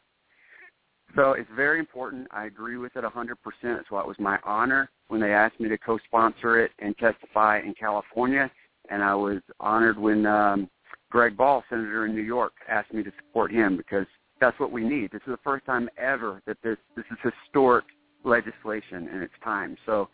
So 1.15 1.31
it's 1.31 1.49
very 1.55 1.79
important. 1.79 2.27
I 2.31 2.45
agree 2.45 2.77
with 2.77 2.95
it 2.95 3.03
100%. 3.03 3.35
That's 3.63 3.89
why 3.89 4.01
it 4.01 4.07
was 4.07 4.17
my 4.19 4.37
honor 4.43 4.91
when 5.07 5.19
they 5.19 5.33
asked 5.33 5.59
me 5.59 5.67
to 5.69 5.77
co-sponsor 5.77 6.63
it 6.63 6.71
and 6.79 6.95
testify 6.99 7.59
in 7.59 7.73
California, 7.73 8.49
and 8.91 9.03
I 9.03 9.15
was 9.15 9.39
honored 9.59 9.97
when 9.97 10.27
um, 10.27 10.69
Greg 11.09 11.35
Ball, 11.35 11.63
senator 11.67 12.05
in 12.05 12.13
New 12.13 12.21
York, 12.21 12.53
asked 12.67 12.93
me 12.93 13.01
to 13.01 13.11
support 13.17 13.51
him 13.51 13.75
because 13.75 14.05
that's 14.39 14.59
what 14.59 14.71
we 14.71 14.87
need. 14.87 15.11
This 15.11 15.21
is 15.25 15.31
the 15.31 15.39
first 15.43 15.65
time 15.65 15.89
ever 15.97 16.41
that 16.45 16.57
this 16.63 16.77
this 16.95 17.05
is 17.11 17.33
historic 17.45 17.85
legislation 18.23 19.09
and 19.11 19.23
it's 19.23 19.33
time. 19.43 19.75
So 19.85 20.09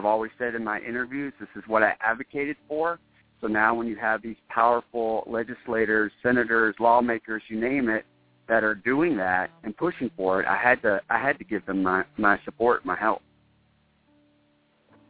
I've 0.00 0.06
always 0.06 0.30
said 0.38 0.54
in 0.54 0.64
my 0.64 0.80
interviews, 0.80 1.34
this 1.38 1.50
is 1.56 1.62
what 1.66 1.82
I 1.82 1.94
advocated 2.00 2.56
for. 2.66 2.98
So 3.42 3.48
now 3.48 3.74
when 3.74 3.86
you 3.86 3.96
have 3.96 4.22
these 4.22 4.36
powerful 4.48 5.24
legislators, 5.26 6.10
senators, 6.22 6.74
lawmakers, 6.80 7.42
you 7.48 7.60
name 7.60 7.90
it, 7.90 8.06
that 8.48 8.64
are 8.64 8.74
doing 8.74 9.14
that 9.18 9.50
and 9.62 9.76
pushing 9.76 10.10
for 10.16 10.40
it, 10.40 10.46
I 10.46 10.56
had 10.56 10.80
to 10.82 11.02
I 11.10 11.18
had 11.18 11.36
to 11.36 11.44
give 11.44 11.66
them 11.66 11.82
my, 11.82 12.04
my 12.16 12.40
support, 12.46 12.86
my 12.86 12.96
help. 12.96 13.20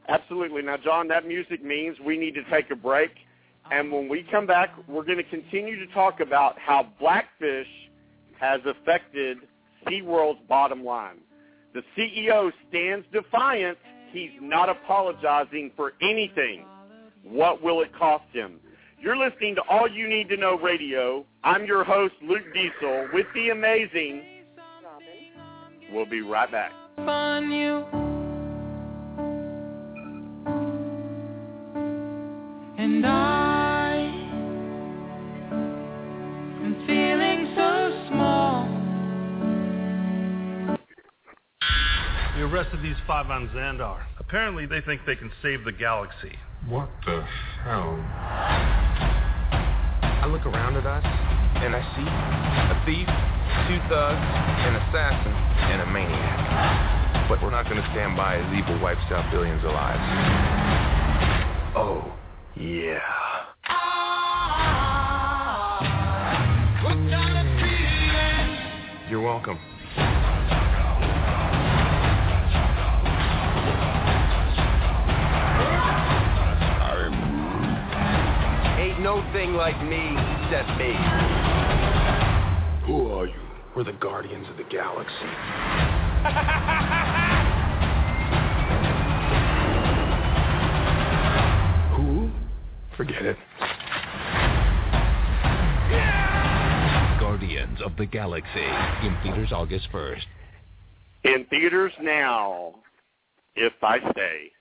Absolutely. 0.09 0.63
Now, 0.63 0.77
John, 0.77 1.07
that 1.07 1.25
music 1.25 1.65
means 1.65 1.97
we 2.05 2.19
need 2.19 2.35
to 2.35 2.43
take 2.51 2.73
a 2.73 2.77
break. 2.77 3.13
And 3.71 3.93
when 3.93 4.09
we 4.09 4.27
come 4.29 4.45
back, 4.45 4.71
we're 4.89 5.05
going 5.05 5.19
to 5.19 5.31
continue 5.31 5.79
to 5.87 5.93
talk 5.95 6.19
about 6.19 6.59
how 6.59 6.89
Blackfish 6.99 7.69
has 8.41 8.61
affected 8.67 9.39
SeaWorld's 9.87 10.41
bottom 10.49 10.85
line. 10.85 11.19
The 11.75 11.83
CEO 11.97 12.51
stands 12.69 13.07
defiant. 13.13 13.79
He's 14.13 14.31
not 14.41 14.69
apologizing 14.69 15.73
for 15.77 15.93
anything. 16.03 16.65
What 17.23 17.63
will 17.63 17.83
it 17.83 17.95
cost 17.97 18.25
him? 18.33 18.59
You're 19.01 19.17
listening 19.17 19.55
to 19.55 19.63
All 19.69 19.89
You 19.89 20.09
Need 20.09 20.29
to 20.29 20.37
Know 20.37 20.59
Radio. 20.59 21.25
I'm 21.43 21.65
your 21.65 21.85
host, 21.85 22.15
Luke 22.23 22.45
Diesel, 22.53 23.09
with 23.13 23.27
the 23.35 23.51
amazing 23.51 24.23
Robin. 24.85 25.95
We'll 25.95 26.07
be 26.07 26.21
right 26.21 26.51
back. 26.51 26.73
Arrested 42.61 42.83
these 42.83 42.97
five 43.07 43.31
on 43.31 43.49
Xandar. 43.55 44.03
Apparently, 44.19 44.67
they 44.67 44.83
think 44.83 45.01
they 45.07 45.17
can 45.17 45.33
save 45.41 45.65
the 45.65 45.73
galaxy. 45.73 46.37
What 46.69 46.91
the 47.07 47.25
hell? 47.65 47.97
I 50.21 50.27
look 50.31 50.45
around 50.45 50.77
at 50.77 50.85
us, 50.85 51.03
and 51.03 51.75
I 51.75 51.81
see 51.97 52.05
a 52.05 52.77
thief, 52.85 53.09
two 53.65 53.81
thugs, 53.89 54.21
an 54.21 54.77
assassin, 54.77 55.33
and 55.73 55.81
a 55.81 55.87
maniac. 55.87 57.31
But 57.31 57.43
we're 57.43 57.51
not 57.51 57.65
going 57.65 57.81
to 57.81 57.89
stand 57.93 58.15
by 58.15 58.37
as 58.37 58.53
evil 58.53 58.79
wipes 58.79 59.01
out 59.09 59.31
billions 59.31 59.65
of 59.65 59.73
lives. 59.73 60.05
Oh, 61.75 62.13
yeah. 62.57 63.01
You're 69.09 69.23
welcome. 69.23 69.59
No 79.11 79.33
thing 79.33 79.55
like 79.55 79.83
me 79.83 79.97
except 79.97 80.69
me. 80.79 80.93
Who 82.87 83.11
are 83.11 83.27
you? 83.27 83.35
We're 83.75 83.83
the 83.83 83.95
guardians 83.95 84.49
of 84.49 84.57
the 84.57 84.63
galaxy. 84.63 85.13
Who? 91.97 92.31
Forget 92.97 93.27
it. 93.27 93.37
Guardians 97.19 97.81
of 97.85 97.97
the 97.97 98.07
Galaxy 98.07 98.69
in 99.03 99.19
theaters 99.25 99.51
August 99.51 99.89
1st. 99.93 100.23
In 101.25 101.47
theaters 101.51 101.93
now, 102.01 102.77
if 103.57 103.73
I 103.83 103.99
stay. 104.13 104.53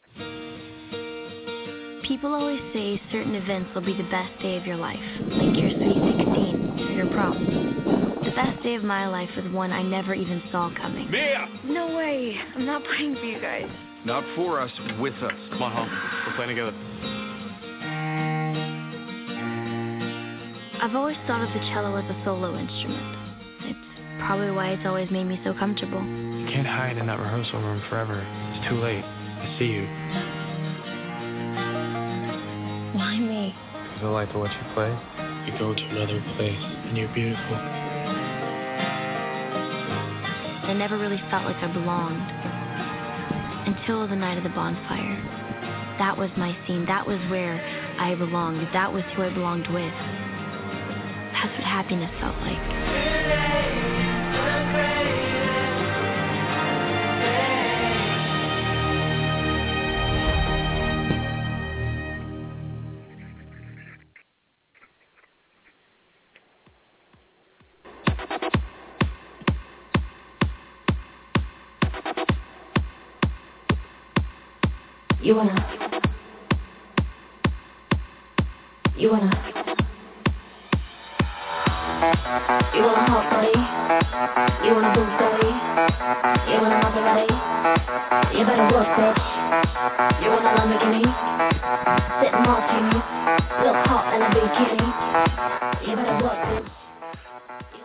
People 2.10 2.34
always 2.34 2.60
say 2.74 3.00
certain 3.12 3.36
events 3.36 3.70
will 3.76 3.84
be 3.84 3.94
the 3.94 4.10
best 4.10 4.32
day 4.42 4.58
of 4.58 4.66
your 4.66 4.78
life, 4.78 4.98
like 5.30 5.56
your 5.56 5.70
sweet 5.70 6.18
16 6.18 6.80
or 6.80 6.92
your 6.92 7.06
prom. 7.12 8.18
The 8.26 8.32
best 8.32 8.64
day 8.64 8.74
of 8.74 8.84
my 8.84 9.08
life 9.08 9.30
was 9.38 9.46
one 9.54 9.72
I 9.72 9.84
never 9.84 10.16
even 10.16 10.42
saw 10.52 10.74
coming. 10.76 11.12
Mia! 11.12 11.48
No 11.66 11.96
way. 11.96 12.36
I'm 12.56 12.66
not 12.66 12.84
praying 12.84 13.14
for 13.14 13.26
you 13.26 13.40
guys. 13.40 13.70
Not 14.06 14.24
for 14.36 14.60
us, 14.60 14.72
with 15.00 15.14
us. 15.22 15.34
Come 15.52 15.62
on 15.62 15.72
home. 15.72 15.90
We're 16.26 16.36
playing 16.36 16.50
together. 16.50 16.74
I've 20.82 20.96
always 20.96 21.18
thought 21.28 21.48
of 21.48 21.54
the 21.54 21.60
cello 21.70 21.96
as 21.96 22.06
a 22.06 22.22
solo 22.26 22.58
instrument. 22.58 23.18
It's 23.66 24.26
probably 24.26 24.50
why 24.50 24.70
it's 24.70 24.88
always 24.88 25.12
made 25.12 25.26
me 25.26 25.40
so 25.44 25.54
comfortable. 25.54 26.02
You 26.02 26.48
can't 26.52 26.66
hide 26.66 26.98
in 26.98 27.06
that 27.06 27.20
rehearsal 27.20 27.62
room 27.62 27.84
forever. 27.88 28.20
It's 28.56 28.68
too 28.68 28.82
late. 28.82 29.04
I 29.06 29.56
see 29.60 29.66
you. 29.66 30.49
Why 33.00 33.16
me? 33.18 33.56
Because 33.72 34.04
I 34.04 34.08
like 34.08 34.30
to 34.34 34.40
watch 34.40 34.52
you 34.52 34.74
play. 34.74 34.92
You 35.48 35.58
go 35.58 35.74
to 35.74 35.82
another 35.88 36.20
place, 36.36 36.60
and 36.60 36.98
you're 36.98 37.08
beautiful. 37.16 37.56
I 40.68 40.74
never 40.78 40.98
really 40.98 41.22
felt 41.32 41.46
like 41.46 41.56
I 41.64 41.72
belonged. 41.72 42.30
Until 43.74 44.06
the 44.06 44.18
night 44.18 44.38
of 44.38 44.44
the 44.44 44.50
bonfire. 44.50 45.16
That 45.98 46.18
was 46.18 46.30
my 46.36 46.52
scene. 46.68 46.86
That 46.88 47.08
was 47.08 47.20
where 47.32 47.62
I 47.98 48.16
belonged. 48.16 48.68
That 48.74 48.92
was 48.92 49.04
who 49.16 49.22
I 49.24 49.30
belonged 49.30 49.68
with. 49.72 49.94
That's 51.32 51.56
what 51.56 51.64
happiness 51.64 52.12
felt 52.20 52.36
like. 52.44 52.60
You 75.22 75.36
wanna. 75.36 75.52
You 78.96 79.12
wanna. 79.12 79.36
You 82.74 82.82
want 82.82 82.96
a 82.96 83.12
hot 83.12 83.28
body? 83.30 83.52
You 84.64 84.72
want 84.76 84.86
a 84.86 84.92
Bugatti? 84.96 85.52
You 86.48 86.62
want 86.62 86.72
a 86.72 86.80
Maserati? 86.88 87.28
You 88.32 88.46
better 88.46 88.68
work, 88.74 88.88
bitch. 88.96 89.20
You 90.24 90.30
want 90.30 90.46
a 90.46 90.52
Lamborghini? 90.56 91.04
Sitting 92.24 92.44
martini, 92.48 92.96
look 93.66 93.76
hot 93.88 94.14
in 94.16 94.22
a 94.22 94.30
bikini. 94.32 94.88
You 95.86 95.96
better 95.98 96.24
work, 96.24 96.40
bitch. 96.48 96.70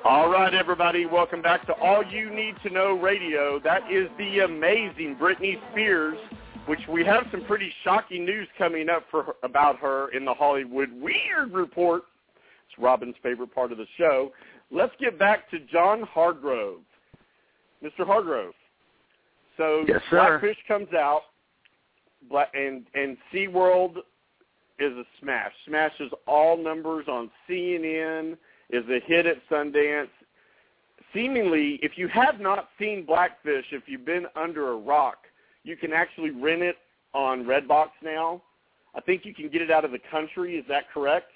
All 0.04 0.30
right, 0.30 0.54
everybody, 0.54 1.04
welcome 1.04 1.42
back 1.42 1.66
to 1.66 1.72
All 1.72 2.04
You 2.04 2.30
Need 2.30 2.54
to 2.62 2.70
Know 2.70 2.92
Radio. 2.92 3.58
That 3.58 3.90
is 3.90 4.08
the 4.18 4.44
amazing 4.44 5.16
Britney 5.16 5.58
Spears 5.72 6.18
which 6.66 6.80
we 6.88 7.04
have 7.04 7.24
some 7.30 7.44
pretty 7.44 7.72
shocking 7.82 8.24
news 8.24 8.48
coming 8.56 8.88
up 8.88 9.04
for 9.10 9.24
her, 9.24 9.32
about 9.42 9.78
her 9.78 10.08
in 10.12 10.24
the 10.24 10.34
Hollywood 10.34 10.90
Weird 10.92 11.52
Report. 11.52 12.02
It's 12.68 12.78
Robin's 12.78 13.16
favorite 13.22 13.54
part 13.54 13.72
of 13.72 13.78
the 13.78 13.86
show. 13.98 14.32
Let's 14.70 14.92
get 14.98 15.18
back 15.18 15.50
to 15.50 15.58
John 15.70 16.02
Hargrove. 16.02 16.80
Mr. 17.82 18.06
Hargrove. 18.06 18.54
So 19.56 19.84
Yes, 19.86 20.00
sir. 20.10 20.38
Blackfish 20.40 20.56
comes 20.66 20.88
out, 20.94 21.22
Black, 22.28 22.48
and 22.54 22.84
and 22.94 23.16
SeaWorld 23.32 23.98
is 24.78 24.92
a 24.92 25.04
smash. 25.20 25.52
Smashes 25.66 26.10
all 26.26 26.56
numbers 26.56 27.06
on 27.08 27.30
CNN. 27.48 28.36
Is 28.70 28.84
a 28.88 28.98
hit 29.06 29.26
at 29.26 29.36
Sundance. 29.50 30.08
Seemingly, 31.12 31.78
if 31.82 31.92
you 31.96 32.08
have 32.08 32.40
not 32.40 32.70
seen 32.78 33.04
Blackfish, 33.04 33.66
if 33.70 33.82
you've 33.86 34.06
been 34.06 34.26
under 34.34 34.72
a 34.72 34.76
rock, 34.76 35.18
you 35.64 35.76
can 35.76 35.92
actually 35.92 36.30
rent 36.30 36.62
it 36.62 36.76
on 37.14 37.44
Redbox 37.44 37.88
now. 38.02 38.42
I 38.94 39.00
think 39.00 39.24
you 39.24 39.34
can 39.34 39.48
get 39.48 39.62
it 39.62 39.70
out 39.70 39.84
of 39.84 39.90
the 39.90 39.98
country. 40.10 40.56
Is 40.56 40.64
that 40.68 40.84
correct? 40.92 41.30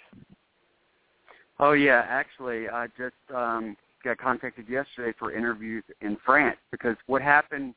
Oh 1.58 1.72
yeah, 1.72 2.04
actually, 2.08 2.68
I 2.68 2.86
just 2.96 3.16
um, 3.34 3.76
got 4.04 4.18
contacted 4.18 4.68
yesterday 4.68 5.16
for 5.18 5.32
interviews 5.32 5.82
in 6.00 6.16
France 6.24 6.58
because 6.70 6.96
what 7.06 7.20
happened, 7.20 7.74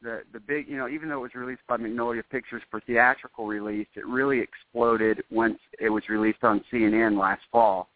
the 0.00 0.22
the 0.32 0.40
big, 0.40 0.66
you 0.66 0.78
know, 0.78 0.88
even 0.88 1.08
though 1.08 1.18
it 1.18 1.22
was 1.22 1.34
released 1.34 1.60
by 1.68 1.76
Magnolia 1.76 2.22
Pictures 2.30 2.62
for 2.70 2.80
theatrical 2.80 3.46
release, 3.46 3.88
it 3.96 4.06
really 4.06 4.40
exploded 4.40 5.22
once 5.30 5.58
it 5.78 5.90
was 5.90 6.08
released 6.08 6.42
on 6.42 6.64
CNN 6.72 7.20
last 7.20 7.42
fall, 7.52 7.90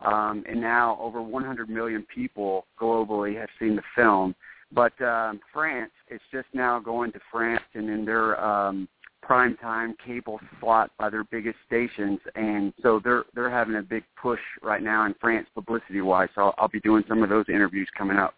um, 0.00 0.42
and 0.48 0.58
now 0.58 0.98
over 1.02 1.20
100 1.20 1.68
million 1.68 2.06
people 2.14 2.64
globally 2.80 3.38
have 3.38 3.50
seen 3.58 3.76
the 3.76 3.82
film. 3.94 4.34
But 4.72 5.00
um, 5.00 5.40
France, 5.52 5.92
it's 6.08 6.24
just 6.30 6.48
now 6.52 6.78
going 6.78 7.12
to 7.12 7.20
France 7.32 7.62
and 7.74 7.88
in 7.88 8.04
their 8.04 8.38
um, 8.44 8.88
prime 9.22 9.56
time 9.56 9.94
cable 10.04 10.38
slot 10.60 10.90
by 10.98 11.10
their 11.10 11.24
biggest 11.24 11.56
stations, 11.66 12.18
and 12.34 12.72
so 12.82 13.00
they're 13.02 13.24
they're 13.34 13.50
having 13.50 13.76
a 13.76 13.82
big 13.82 14.04
push 14.20 14.40
right 14.62 14.82
now 14.82 15.06
in 15.06 15.14
France 15.20 15.46
publicity 15.54 16.00
wise. 16.00 16.28
So 16.34 16.42
I'll, 16.42 16.54
I'll 16.58 16.68
be 16.68 16.80
doing 16.80 17.02
some 17.08 17.22
of 17.22 17.28
those 17.28 17.46
interviews 17.48 17.88
coming 17.96 18.18
up. 18.18 18.34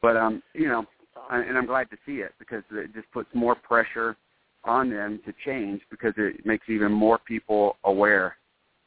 But 0.00 0.16
um, 0.16 0.42
you 0.54 0.68
know, 0.68 0.84
and 1.30 1.56
I'm 1.56 1.66
glad 1.66 1.90
to 1.90 1.96
see 2.06 2.16
it 2.16 2.32
because 2.38 2.62
it 2.70 2.94
just 2.94 3.10
puts 3.12 3.28
more 3.34 3.54
pressure 3.54 4.16
on 4.64 4.90
them 4.90 5.20
to 5.24 5.32
change 5.44 5.80
because 5.90 6.12
it 6.16 6.44
makes 6.44 6.68
even 6.68 6.92
more 6.92 7.18
people 7.18 7.76
aware 7.84 8.36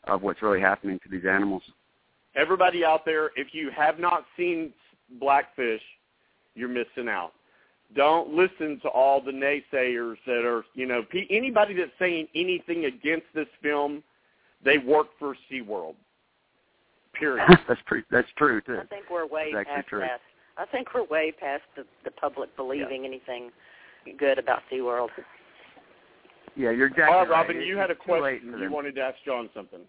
of 0.05 0.21
what's 0.21 0.41
really 0.41 0.61
happening 0.61 0.99
to 1.03 1.09
these 1.09 1.25
animals. 1.29 1.63
Everybody 2.35 2.83
out 2.85 3.05
there, 3.05 3.31
if 3.35 3.47
you 3.53 3.71
have 3.75 3.99
not 3.99 4.25
seen 4.37 4.73
Blackfish, 5.19 5.81
you're 6.59 6.69
missing 6.69 7.07
out. 7.09 7.31
Don't 7.95 8.33
listen 8.33 8.79
to 8.81 8.89
all 8.89 9.21
the 9.21 9.31
naysayers 9.31 10.17
that 10.27 10.45
are, 10.45 10.63
you 10.75 10.85
know, 10.85 11.01
pe- 11.09 11.25
anybody 11.31 11.73
that's 11.73 11.89
saying 11.97 12.27
anything 12.35 12.85
against 12.85 13.25
this 13.33 13.47
film, 13.63 14.03
they 14.63 14.77
work 14.77 15.07
for 15.17 15.35
SeaWorld. 15.51 15.95
Period. 17.13 17.47
that's 17.67 17.81
pretty. 17.87 18.05
That's 18.11 18.27
true 18.37 18.61
too. 18.61 18.77
I 18.83 18.85
think 18.85 19.05
we're 19.09 19.25
way 19.25 19.51
That's 19.53 19.67
past 19.67 19.87
true. 19.87 19.99
that. 19.99 20.19
I 20.57 20.65
think 20.65 20.93
we're 20.93 21.05
way 21.05 21.31
past 21.31 21.63
the, 21.75 21.85
the 22.03 22.11
public 22.11 22.55
believing 22.55 23.05
anything 23.05 23.49
good 24.17 24.37
about 24.37 24.59
SeaWorld. 24.71 25.07
Yeah, 26.55 26.71
you're 26.71 26.87
exactly 26.87 27.05
all 27.05 27.21
right, 27.21 27.29
right. 27.29 27.41
Robin, 27.41 27.57
It- 27.57 27.65
you 27.65 27.77
had 27.77 27.89
a 27.89 27.95
too 27.95 28.21
late 28.21 28.41
question. 28.41 28.59
You 28.61 28.71
wanted 28.71 28.95
to 28.95 29.01
ask 29.01 29.15
John 29.25 29.49
something. 29.55 29.79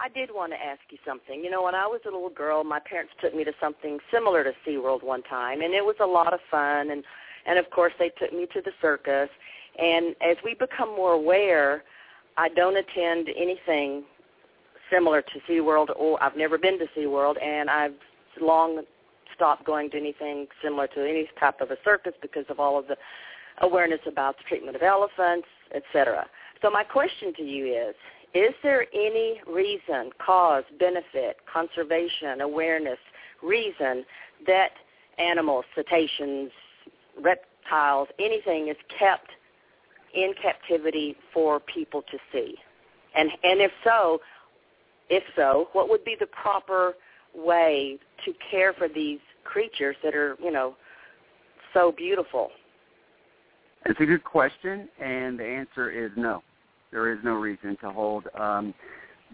I 0.00 0.08
did 0.08 0.30
want 0.32 0.52
to 0.52 0.58
ask 0.62 0.80
you 0.90 0.98
something. 1.06 1.42
You 1.42 1.50
know, 1.50 1.62
when 1.64 1.74
I 1.74 1.86
was 1.86 2.00
a 2.06 2.10
little 2.10 2.30
girl, 2.30 2.62
my 2.62 2.78
parents 2.78 3.12
took 3.20 3.34
me 3.34 3.44
to 3.44 3.52
something 3.60 3.98
similar 4.12 4.44
to 4.44 4.52
SeaWorld 4.66 5.02
one 5.02 5.22
time, 5.24 5.60
and 5.60 5.74
it 5.74 5.84
was 5.84 5.96
a 6.00 6.06
lot 6.06 6.32
of 6.32 6.40
fun. 6.50 6.90
And 6.90 7.02
and 7.46 7.58
of 7.58 7.70
course, 7.70 7.92
they 7.98 8.10
took 8.10 8.32
me 8.32 8.46
to 8.52 8.60
the 8.60 8.72
circus. 8.80 9.28
And 9.78 10.14
as 10.20 10.36
we 10.44 10.54
become 10.54 10.90
more 10.90 11.12
aware, 11.12 11.82
I 12.36 12.48
don't 12.48 12.76
attend 12.76 13.28
anything 13.36 14.04
similar 14.90 15.22
to 15.22 15.40
SeaWorld, 15.48 15.88
or 15.96 16.22
I've 16.22 16.36
never 16.36 16.58
been 16.58 16.78
to 16.78 16.86
SeaWorld, 16.96 17.42
and 17.42 17.68
I've 17.70 17.94
long 18.40 18.82
stopped 19.34 19.64
going 19.64 19.90
to 19.90 19.96
anything 19.96 20.46
similar 20.62 20.86
to 20.88 21.00
any 21.00 21.28
type 21.38 21.60
of 21.60 21.70
a 21.70 21.76
circus 21.84 22.12
because 22.22 22.44
of 22.48 22.60
all 22.60 22.78
of 22.78 22.86
the 22.86 22.96
awareness 23.62 24.00
about 24.06 24.36
the 24.36 24.44
treatment 24.48 24.76
of 24.76 24.82
elephants, 24.82 25.46
etc. 25.74 26.26
So 26.62 26.70
my 26.70 26.84
question 26.84 27.32
to 27.34 27.42
you 27.42 27.66
is, 27.66 27.94
is 28.34 28.54
there 28.62 28.86
any 28.92 29.40
reason, 29.46 30.10
cause, 30.24 30.64
benefit, 30.78 31.38
conservation, 31.50 32.40
awareness, 32.42 32.98
reason 33.42 34.04
that 34.46 34.70
animals, 35.18 35.64
cetaceans, 35.74 36.50
reptiles, 37.20 38.08
anything 38.18 38.68
is 38.68 38.76
kept 38.98 39.30
in 40.14 40.34
captivity 40.40 41.16
for 41.32 41.60
people 41.60 42.02
to 42.02 42.18
see? 42.32 42.54
And 43.16 43.30
and 43.42 43.60
if 43.60 43.72
so, 43.82 44.20
if 45.08 45.24
so, 45.34 45.68
what 45.72 45.88
would 45.88 46.04
be 46.04 46.16
the 46.18 46.26
proper 46.26 46.94
way 47.34 47.98
to 48.24 48.32
care 48.50 48.72
for 48.74 48.88
these 48.88 49.20
creatures 49.44 49.96
that 50.04 50.14
are, 50.14 50.36
you 50.42 50.50
know, 50.50 50.76
so 51.72 51.92
beautiful? 51.96 52.50
It's 53.86 54.00
a 54.00 54.06
good 54.06 54.24
question, 54.24 54.88
and 55.00 55.38
the 55.38 55.44
answer 55.44 55.90
is 55.90 56.10
no. 56.16 56.42
There 56.90 57.12
is 57.12 57.18
no 57.22 57.34
reason 57.34 57.76
to 57.82 57.90
hold 57.90 58.24
um, 58.38 58.74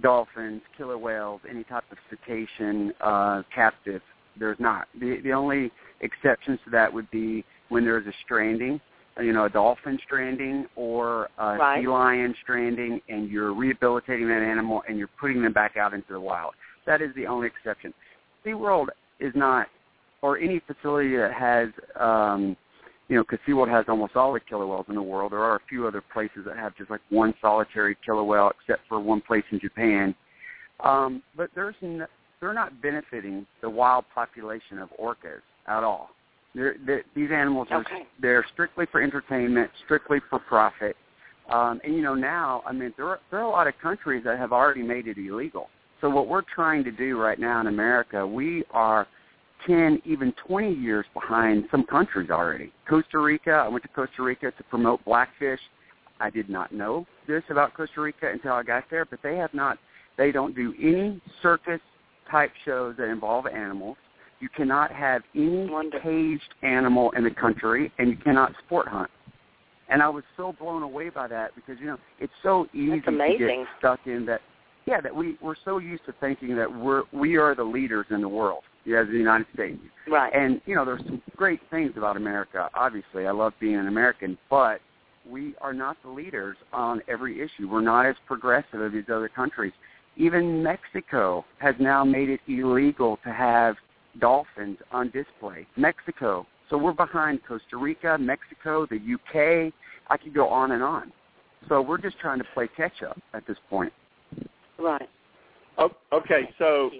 dolphins, 0.03 0.62
killer 0.77 0.99
whales, 0.99 1.40
any 1.49 1.64
type 1.64 1.85
of 1.90 1.99
cetacean 2.11 2.93
uh, 3.01 3.43
captive. 3.55 4.03
There's 4.38 4.59
not. 4.59 4.88
The 4.99 5.21
the 5.23 5.33
only 5.33 5.71
exceptions 6.01 6.59
to 6.64 6.71
that 6.71 6.93
would 6.93 7.11
be 7.11 7.45
when 7.69 7.85
there's 7.85 8.07
a 8.07 8.12
stranding, 8.25 8.81
you 9.21 9.33
know, 9.33 9.45
a 9.45 9.51
dolphin 9.51 9.99
stranding 10.05 10.67
or 10.75 11.29
a 11.38 11.57
Right. 11.57 11.81
sea 11.81 11.88
lion 11.88 12.35
stranding, 12.43 13.01
and 13.09 13.31
you're 13.31 13.55
rehabilitating 13.55 14.27
that 14.29 14.43
animal 14.43 14.83
and 14.88 14.99
you're 14.99 15.11
putting 15.21 15.43
them 15.43 15.53
back 15.53 15.77
out 15.77 15.95
into 15.95 16.12
the 16.12 16.21
wild. 16.21 16.55
That 16.87 17.01
is 17.01 17.14
the 17.14 17.27
only 17.27 17.47
exception. 17.47 17.95
SeaWorld 18.45 18.88
is 19.21 19.33
not, 19.37 19.69
or 20.21 20.38
any 20.38 20.61
facility 20.67 21.17
that 21.17 21.33
has 21.33 21.69
um, 21.99 22.57
you 23.09 23.17
know, 23.17 23.23
because 23.23 23.38
SeaWorld 23.47 23.71
has 23.71 23.85
almost 23.88 24.17
all 24.17 24.33
the 24.33 24.40
killer 24.40 24.67
whales 24.67 24.87
in 24.88 24.95
the 24.95 25.03
world. 25.03 25.33
There 25.33 25.43
are 25.43 25.57
a 25.57 25.61
few 25.69 25.87
other 25.87 26.01
places 26.01 26.45
that 26.47 26.57
have 26.57 26.77
just 26.77 26.90
like 26.90 27.01
one 27.11 27.35
solitary 27.40 27.97
killer 28.05 28.25
whale, 28.25 28.51
except 28.61 28.88
for 28.88 28.99
one 28.99 29.21
place 29.21 29.45
in 29.51 29.61
Japan. 29.61 30.14
Um, 30.81 31.23
but 31.37 31.51
there's 31.55 31.75
n- 31.83 32.07
they're 32.40 32.55
not 32.55 32.81
benefiting 32.83 33.47
the 33.61 33.71
wild 33.71 34.05
population 34.14 34.79
of 34.79 34.90
orcas 35.01 35.40
at 35.67 35.85
all. 35.85 36.11
They're, 36.55 36.77
they're, 36.87 37.03
these 37.14 37.31
animals 37.33 37.69
are 37.71 37.81
Okay. 37.81 38.07
they're 38.21 38.45
strictly 38.53 38.87
for 38.90 39.03
entertainment, 39.03 39.71
strictly 39.85 40.21
for 40.31 40.38
profit. 40.38 40.97
Um, 41.51 41.81
and 41.85 41.95
you 41.95 42.03
know 42.03 42.14
now, 42.14 42.62
I 42.67 42.73
mean, 42.73 42.95
there 42.97 43.09
are, 43.09 43.21
there 43.31 43.40
are 43.40 43.45
a 43.45 43.51
lot 43.51 43.67
of 43.67 43.75
countries 43.83 44.25
that 44.25 44.38
have 44.38 44.53
already 44.53 44.83
made 44.83 45.09
it 45.09 45.19
illegal. 45.19 45.69
So 46.01 46.09
what 46.09 46.29
we're 46.29 46.43
trying 46.55 46.85
to 46.85 46.90
do 46.90 47.19
right 47.21 47.38
now 47.38 47.61
in 47.61 47.67
America, 47.67 48.27
we 48.27 48.64
are 48.71 49.07
10, 49.66 50.03
even 50.05 50.33
20 50.46 50.72
years 50.72 51.07
behind 51.14 51.64
some 51.70 51.85
countries 51.85 52.31
already. 52.31 52.72
Costa 52.88 53.18
Rica, 53.18 53.53
I 53.53 53.68
went 53.68 53.83
to 53.85 53.88
Costa 53.88 54.22
Rica 54.22 54.50
to 54.50 54.64
promote 54.64 55.05
Blackfish. 55.05 55.61
I 56.20 56.31
did 56.31 56.48
not 56.48 56.72
know 56.72 57.07
this 57.27 57.42
about 57.50 57.74
Costa 57.74 58.00
Rica 58.00 58.31
until 58.31 58.53
I 58.53 58.62
got 58.62 58.85
there, 58.90 59.05
but 59.05 59.20
they 59.22 59.37
have 59.37 59.53
not, 59.53 59.79
they 60.16 60.33
don't 60.33 60.55
do 60.55 60.74
any 60.81 61.20
circus 61.42 61.81
type 62.31 62.53
shows 62.64 62.96
that 62.98 63.05
involve 63.05 63.46
animals. 63.46 63.96
You 64.40 64.48
cannot 64.48 64.92
have 64.92 65.22
any 65.35 65.68
caged 66.03 66.55
animal 66.62 67.11
in 67.12 67.24
the 67.24 67.31
country, 67.31 67.92
and 67.98 68.11
you 68.11 68.16
cannot 68.16 68.53
sport 68.64 68.88
hunt. 68.88 69.11
And 69.88 70.03
I 70.03 70.09
was 70.09 70.24
so 70.37 70.55
blown 70.59 70.83
away 70.83 71.11
by 71.11 71.29
that 71.29 71.55
because, 71.55 71.77
you 71.79 71.87
know, 71.87 71.98
it's 72.18 72.33
so 72.42 72.66
easy 72.72 73.00
to 73.00 73.37
get 73.38 73.66
stuck 73.79 74.00
in 74.07 74.24
that 74.27 74.40
yeah, 74.87 75.00
that 75.00 75.14
we 75.14 75.37
we're 75.40 75.55
so 75.64 75.79
used 75.79 76.05
to 76.07 76.14
thinking 76.20 76.57
that 76.57 76.70
we're 76.70 77.05
we 77.12 77.37
are 77.37 77.55
the 77.55 77.64
leaders 77.64 78.07
in 78.11 78.20
the 78.20 78.29
world, 78.29 78.64
yeah, 78.85 79.01
as 79.01 79.09
the 79.09 79.14
United 79.14 79.47
States. 79.55 79.79
Right. 80.09 80.33
And 80.35 80.61
you 80.66 80.75
know, 80.75 80.85
there's 80.85 81.05
some 81.05 81.23
great 81.37 81.61
things 81.70 81.92
about 81.97 82.16
America. 82.16 82.68
Obviously, 82.75 83.27
I 83.27 83.31
love 83.31 83.53
being 83.61 83.77
an 83.77 83.88
American, 83.88 84.37
but 84.51 84.81
we 85.29 85.55
are 85.61 85.73
not 85.73 85.97
the 86.03 86.11
leaders 86.11 86.57
on 86.73 87.01
every 87.09 87.40
issue. 87.40 87.68
We're 87.68 87.81
not 87.81 88.07
as 88.07 88.16
progressive 88.27 88.83
as 88.83 88.92
these 88.92 89.05
other 89.09 89.29
countries. 89.29 89.73
Even 90.16 90.62
Mexico 90.62 91.44
has 91.59 91.75
now 91.81 92.05
made 92.05 92.29
it 92.29 92.40
illegal 92.47 93.18
to 93.25 93.33
have 93.33 93.77
dolphins 94.20 94.79
on 94.92 95.11
display. 95.11 95.66
Mexico. 95.77 96.47
So 96.70 96.79
we're 96.79 96.92
behind 96.92 97.40
Costa 97.47 97.77
Rica, 97.77 98.16
Mexico, 98.18 98.87
the 98.87 98.97
UK. 98.97 99.73
I 100.09 100.16
could 100.16 100.35
go 100.35 100.49
on 100.49 100.73
and 100.73 100.83
on. 100.83 101.12
So 101.68 101.81
we're 101.81 101.99
just 101.99 102.18
trying 102.18 102.38
to 102.38 102.44
play 102.55 102.68
catch 102.77 103.03
up 103.03 103.18
at 103.33 103.47
this 103.47 103.57
point. 103.70 103.92
Right. 104.79 105.09
Oh, 105.79 105.90
okay, 106.12 106.51
so 106.59 106.90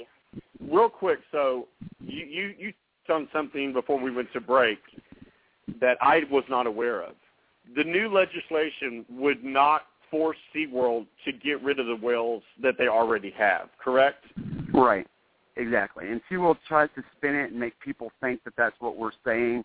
real 0.61 0.89
quick, 0.89 1.19
so 1.33 1.69
you 2.01 2.25
you 2.25 2.55
you 2.59 2.73
on 3.11 3.29
something 3.33 3.73
before 3.73 4.01
we 4.01 4.11
went 4.11 4.33
to 4.33 4.41
break 4.41 4.79
that 5.81 5.99
I 6.01 6.23
was 6.31 6.45
not 6.49 6.67
aware 6.67 7.03
of. 7.03 7.15
The 7.77 7.85
new 7.85 8.09
legislation 8.09 9.05
would 9.11 9.43
not 9.45 9.83
force 10.11 10.37
SeaWorld 10.55 11.07
to 11.25 11.33
get 11.33 11.63
rid 11.63 11.81
of 11.81 11.87
the 11.87 11.97
whales 11.97 12.43
that 12.63 12.75
they 12.79 12.89
already 12.89 13.31
have, 13.37 13.69
correct? 13.83 14.25
Right. 14.73 15.07
Exactly. 15.57 16.09
And 16.09 16.21
SeaWorld 16.31 16.57
tries 16.67 16.89
to 16.97 17.03
spin 17.17 17.35
it 17.35 17.51
and 17.51 17.61
make 17.61 17.79
people 17.81 18.11
think 18.21 18.43
that 18.45 18.55
that's 18.57 18.77
what 18.81 18.97
we're 18.97 19.13
saying. 19.25 19.65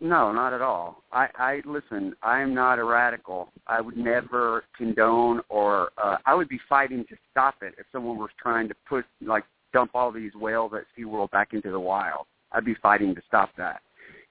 No, 0.00 0.32
not 0.32 0.52
at 0.52 0.62
all. 0.62 1.02
I, 1.12 1.28
I 1.36 1.62
listen. 1.64 2.14
I 2.22 2.40
am 2.40 2.54
not 2.54 2.78
a 2.78 2.84
radical. 2.84 3.50
I 3.66 3.80
would 3.80 3.96
never 3.96 4.64
condone 4.76 5.40
or 5.48 5.90
uh, 6.02 6.18
I 6.24 6.34
would 6.34 6.48
be 6.48 6.60
fighting 6.68 7.04
to 7.08 7.16
stop 7.30 7.56
it 7.62 7.74
if 7.78 7.86
someone 7.90 8.16
was 8.16 8.30
trying 8.40 8.68
to 8.68 8.74
put 8.88 9.04
like 9.20 9.44
dump 9.72 9.90
all 9.94 10.10
these 10.12 10.34
whales 10.34 10.72
at 10.74 10.84
SeaWorld 10.96 11.30
back 11.30 11.52
into 11.52 11.70
the 11.70 11.80
wild. 11.80 12.26
I'd 12.52 12.64
be 12.64 12.74
fighting 12.82 13.14
to 13.14 13.22
stop 13.26 13.50
that. 13.58 13.80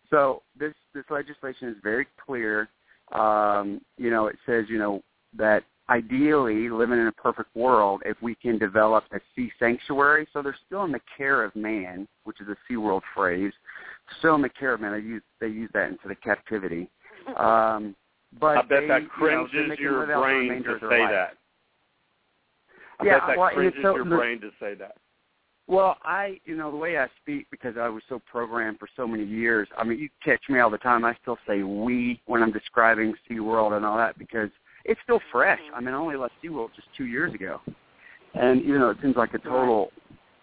So 0.10 0.42
this 0.60 0.74
this 0.94 1.04
legislation 1.10 1.70
is 1.70 1.76
very 1.84 2.08
clear. 2.26 2.70
Um, 3.12 3.82
you 3.98 4.10
know, 4.10 4.28
it 4.28 4.38
says 4.46 4.66
you 4.70 4.78
know 4.80 5.02
that 5.38 5.64
ideally, 5.90 6.70
living 6.70 7.00
in 7.00 7.08
a 7.08 7.12
perfect 7.14 7.56
world, 7.56 8.02
if 8.06 8.18
we 8.22 8.36
can 8.36 8.58
develop 8.58 9.06
a 9.14 9.20
sea 9.36 9.50
sanctuary, 9.60 10.28
so 10.34 10.42
they're 10.42 10.58
still 10.66 10.84
in 10.84 10.92
the 10.92 11.00
care 11.18 11.44
of 11.44 11.56
man, 11.56 12.08
which 12.26 12.42
is 12.42 12.48
a 12.50 12.58
SeaWorld 12.74 13.02
phrase, 13.16 13.54
still 14.20 14.36
in 14.36 14.42
the 14.42 14.50
care 14.50 14.74
of 14.74 14.82
man. 14.82 14.92
They 14.94 15.00
use 15.00 15.24
they 15.40 15.48
use 15.48 15.70
that 15.74 15.90
instead 15.92 16.12
of 16.12 16.20
captivity. 16.22 16.90
Um, 17.38 17.96
but 18.40 18.58
I 18.58 18.62
bet 18.62 18.82
they, 18.82 18.88
that 18.88 19.10
cringes 19.10 19.54
you 19.54 19.68
know, 19.68 19.76
your 19.80 20.06
the 20.08 20.14
brain 20.14 20.64
to 20.64 20.78
say 20.90 21.00
life. 21.02 21.12
that. 21.12 21.34
I 23.00 23.06
Yeah, 23.06 23.20
bet 23.20 23.28
that 23.28 23.38
well, 23.38 23.50
cringes 23.54 23.80
so- 23.82 23.96
your 23.96 24.06
the- 24.06 24.16
brain 24.16 24.42
to 24.42 24.50
say 24.60 24.74
that. 24.76 24.96
Well, 25.68 25.98
I, 26.04 26.40
you 26.46 26.56
know, 26.56 26.72
the 26.72 26.78
way 26.78 26.98
I 26.98 27.08
speak 27.22 27.48
because 27.52 27.76
I 27.78 27.90
was 27.90 28.02
so 28.08 28.22
programmed 28.32 28.80
for 28.80 28.88
so 28.96 29.06
many 29.06 29.26
years. 29.26 29.68
I 29.78 29.84
mean, 29.84 30.00
you 30.00 30.08
catch 30.24 30.42
me 30.48 30.60
all 30.60 30.70
the 30.70 30.78
time. 30.78 31.04
I 31.04 31.14
still 31.22 31.38
say 31.46 31.64
"we" 31.64 32.22
when 32.26 32.42
I'm 32.42 32.54
describing 32.54 33.14
SeaWorld 33.30 33.76
and 33.76 33.86
all 33.86 33.98
that 33.98 34.18
because 34.18 34.50
it's 34.86 35.00
still 35.04 35.20
fresh. 35.30 35.60
I 35.76 35.82
mean, 35.82 35.94
I 35.94 35.98
only 35.98 36.16
left 36.16 36.36
SeaWorld 36.44 36.70
just 36.74 36.88
two 36.98 37.06
years 37.06 37.34
ago, 37.34 37.60
and 38.34 38.64
you 38.64 38.80
know, 38.80 38.92
it 38.92 38.98
seems 39.02 39.18
like 39.18 39.34
a 39.34 39.40
total 39.40 39.92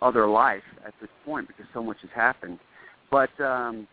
other 0.03 0.27
life 0.29 0.63
at 0.87 0.93
this 1.01 1.11
point 1.25 1.49
because 1.49 1.65
so 1.73 1.83
much 1.83 1.97
has 2.03 2.11
happened. 2.15 2.59
But 3.11 3.31
um, 3.41 3.89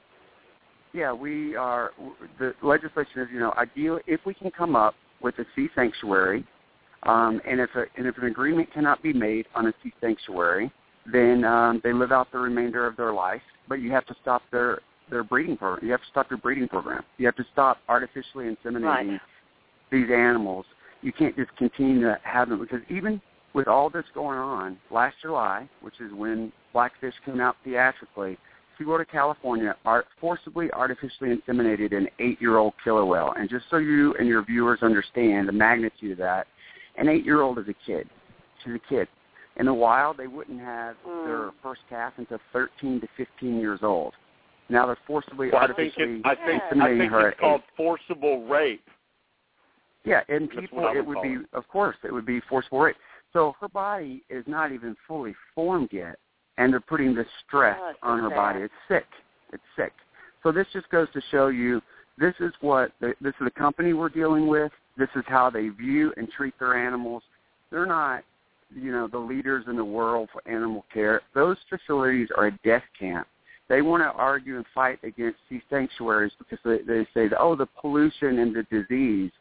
yeah, 0.94 1.14
we 1.14 1.56
are. 1.56 1.92
The 2.40 2.54
legislation 2.62 3.22
is, 3.22 3.30
you 3.32 3.40
know, 3.40 3.54
ideal 3.58 4.00
if 4.06 4.20
we 4.26 4.34
can 4.34 4.52
come 4.52 4.76
up 4.76 4.96
with 5.22 5.40
a 5.40 5.46
sea 5.56 5.70
sanctuary, 5.76 6.46
um, 7.04 7.40
and 7.48 7.62
if 7.62 7.70
a, 7.76 7.86
and 7.96 8.06
if 8.06 8.18
an 8.18 8.26
agreement 8.26 8.74
cannot 8.74 9.02
be 9.02 9.14
made 9.14 9.46
on 9.56 9.68
a 9.68 9.74
sea 9.82 9.94
sanctuary, 10.02 10.70
then 11.12 11.44
um, 11.44 11.82
they 11.84 11.94
live 11.94 12.12
out 12.12 12.32
the 12.32 12.38
remainder 12.40 12.86
of 12.86 12.96
their 12.98 13.14
life. 13.14 13.42
But 13.68 13.76
you 13.76 13.92
have 13.92 14.06
to 14.08 14.16
stop 14.22 14.42
their 14.52 14.80
their 15.10 15.24
breeding 15.24 15.58
program. 15.58 15.86
You 15.86 15.92
have 15.92 16.02
to 16.02 16.08
stop 16.10 16.30
their 16.30 16.38
breeding 16.38 16.68
program. 16.68 17.04
You 17.18 17.26
have 17.26 17.36
to 17.36 17.46
stop 17.52 17.80
artificially 17.90 18.46
inseminating 18.46 18.84
Right. 18.84 19.22
these 19.92 20.10
animals. 20.10 20.66
You 21.02 21.12
can't 21.12 21.36
just 21.36 21.56
continue 21.58 22.02
to 22.02 22.18
have 22.24 22.48
them 22.50 22.60
because 22.60 22.82
even 22.90 23.22
with 23.54 23.68
all 23.68 23.90
this 23.90 24.06
going 24.14 24.38
on, 24.38 24.78
last 24.90 25.16
July, 25.22 25.68
which 25.82 26.00
is 26.00 26.14
when 26.14 26.52
Blackfish 26.72 27.14
came 27.26 27.42
out 27.42 27.58
theatrically, 27.66 28.38
SeaWorld 28.80 29.02
of 29.02 29.10
California 29.10 29.76
art, 29.86 30.08
forcibly 30.20 30.72
artificially 30.72 31.36
inseminated 31.36 31.96
an 31.96 32.08
eight-year-old 32.20 32.74
killer 32.84 33.06
whale. 33.06 33.34
And 33.38 33.50
just 33.50 33.66
so 33.70 33.78
you 33.78 34.16
and 34.16 34.28
your 34.28 34.44
viewers 34.44 34.80
understand 34.82 35.50
the 35.50 35.54
magnitude 35.54 36.14
of 36.14 36.18
that, 36.20 36.48
an 36.98 37.10
eight-year-old 37.10 37.60
is 37.60 37.68
a 37.68 37.76
kid. 37.86 38.10
She's 38.64 38.76
a 38.76 38.80
kid. 38.90 39.08
In 39.62 39.68
the 39.68 39.74
wild, 39.74 40.18
they 40.18 40.26
wouldn't 40.26 40.60
have 40.60 40.96
mm. 41.08 41.26
their 41.28 41.52
first 41.62 41.82
calf 41.88 42.14
until 42.18 42.40
13 42.52 43.00
to 43.00 43.08
15 43.16 43.60
years 43.60 43.82
old. 43.84 44.14
Now 44.70 44.88
they're 44.88 44.98
forcibly 45.06 45.52
Well, 45.52 45.62
I 45.62 45.68
think 45.68 45.94
artificially 45.94 46.16
it, 46.16 46.26
I 46.26 46.36
think 46.36 46.64
I 46.64 46.76
inseminating 46.76 46.98
think 46.98 47.12
her 47.12 47.28
it's 47.30 47.36
at 47.36 47.40
called 47.40 47.62
eight. 47.62 47.78
forcible 47.78 48.48
rape. 48.48 48.84
Yeah, 50.04 50.22
and 50.30 50.50
people, 50.50 50.82
what 50.82 50.96
I 50.96 50.98
it 50.98 51.06
would 51.06 51.18
would 51.18 51.22
be, 51.22 51.36
call 51.36 51.60
of 51.60 51.68
course, 51.68 51.96
it 52.04 52.12
would 52.12 52.26
be 52.26 52.42
forceful 52.50 52.80
rape. 52.80 52.96
So 53.34 53.54
her 53.62 53.70
body 53.70 54.24
is 54.32 54.44
not 54.48 54.72
even 54.72 54.96
fully 55.08 55.36
formed 55.54 55.90
yet, 55.92 56.16
and 56.58 56.74
they're 56.74 56.80
putting 56.80 57.14
the 57.14 57.26
stress 57.46 57.78
Oh, 57.80 57.94
on 58.02 58.20
her 58.20 58.30
sad. 58.30 58.36
body. 58.36 58.60
It's 58.62 58.74
sick. 58.88 59.06
It's 59.54 59.64
sick. 59.76 59.94
So 60.42 60.52
this 60.52 60.66
just 60.74 60.90
goes 60.90 61.08
to 61.14 61.22
show 61.30 61.50
you 61.50 61.84
this 62.18 62.34
is 62.40 62.52
what 62.62 62.94
the, 63.00 63.14
this 63.22 63.36
is 63.40 63.46
the 63.46 63.52
company 63.52 63.94
we're 63.94 64.10
dealing 64.10 64.48
with. 64.48 64.72
This 64.98 65.10
is 65.16 65.24
how 65.28 65.52
they 65.52 65.70
view 65.70 66.14
and 66.18 66.28
treat 66.32 66.58
their 66.58 66.76
animals. 66.76 67.22
They're 67.70 67.86
not, 67.86 68.24
you 68.74 68.92
know, 68.92 69.08
the 69.08 69.18
leaders 69.18 69.66
in 69.68 69.76
the 69.76 69.86
world 69.86 70.30
for 70.32 70.48
animal 70.48 70.86
care. 70.94 71.22
Those 71.34 71.58
facilities 71.70 72.30
are 72.38 72.48
a 72.48 72.58
death 72.64 72.84
camp. 72.98 73.28
They 73.70 73.82
want 73.82 74.04
to 74.04 74.08
argue 74.08 74.58
and 74.58 74.66
fight 74.74 75.00
against 75.04 75.40
these 75.50 75.62
sanctuaries 75.70 76.34
because 76.38 76.60
they, 76.66 76.80
they 76.86 77.08
say, 77.14 77.34
oh, 77.40 77.56
the 77.56 77.68
pollution 77.80 78.40
and 78.40 78.56
the 78.56 78.64
disease. 78.64 79.32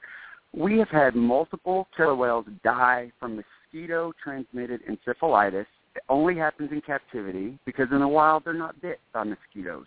We 0.52 0.78
have 0.78 0.88
had 0.88 1.14
multiple 1.14 1.88
killer 1.96 2.14
whales 2.14 2.46
die 2.62 3.12
from 3.18 3.36
mosquito-transmitted 3.36 4.80
encephalitis. 4.88 5.66
It 5.96 6.02
only 6.08 6.36
happens 6.36 6.70
in 6.72 6.80
captivity 6.80 7.58
because 7.66 7.88
in 7.90 8.00
the 8.00 8.08
wild 8.08 8.44
they're 8.44 8.54
not 8.54 8.80
bit 8.80 9.00
by 9.12 9.24
mosquitoes. 9.24 9.86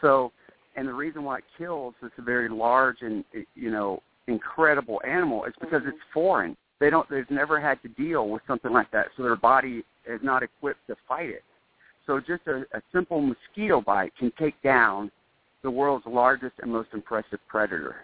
So, 0.00 0.32
and 0.76 0.88
the 0.88 0.94
reason 0.94 1.24
why 1.24 1.38
it 1.38 1.44
kills 1.58 1.94
this 2.02 2.12
very 2.18 2.48
large 2.48 2.98
and 3.00 3.24
you 3.54 3.70
know 3.70 4.02
incredible 4.26 5.00
animal 5.06 5.44
is 5.44 5.54
because 5.60 5.82
it's 5.84 5.96
mm-hmm. 5.96 6.12
foreign. 6.14 6.56
They 6.78 6.90
don't. 6.90 7.08
They've 7.08 7.30
never 7.30 7.60
had 7.60 7.80
to 7.82 7.88
deal 7.88 8.28
with 8.28 8.42
something 8.46 8.72
like 8.72 8.90
that, 8.90 9.06
so 9.16 9.22
their 9.22 9.36
body 9.36 9.82
is 10.06 10.20
not 10.22 10.42
equipped 10.42 10.86
to 10.88 10.96
fight 11.08 11.30
it. 11.30 11.44
So 12.06 12.20
just 12.20 12.42
a, 12.46 12.64
a 12.76 12.82
simple 12.92 13.20
mosquito 13.20 13.80
bite 13.80 14.12
can 14.18 14.32
take 14.38 14.60
down 14.62 15.10
the 15.62 15.70
world's 15.70 16.06
largest 16.06 16.54
and 16.62 16.72
most 16.72 16.90
impressive 16.92 17.40
predator. 17.48 17.96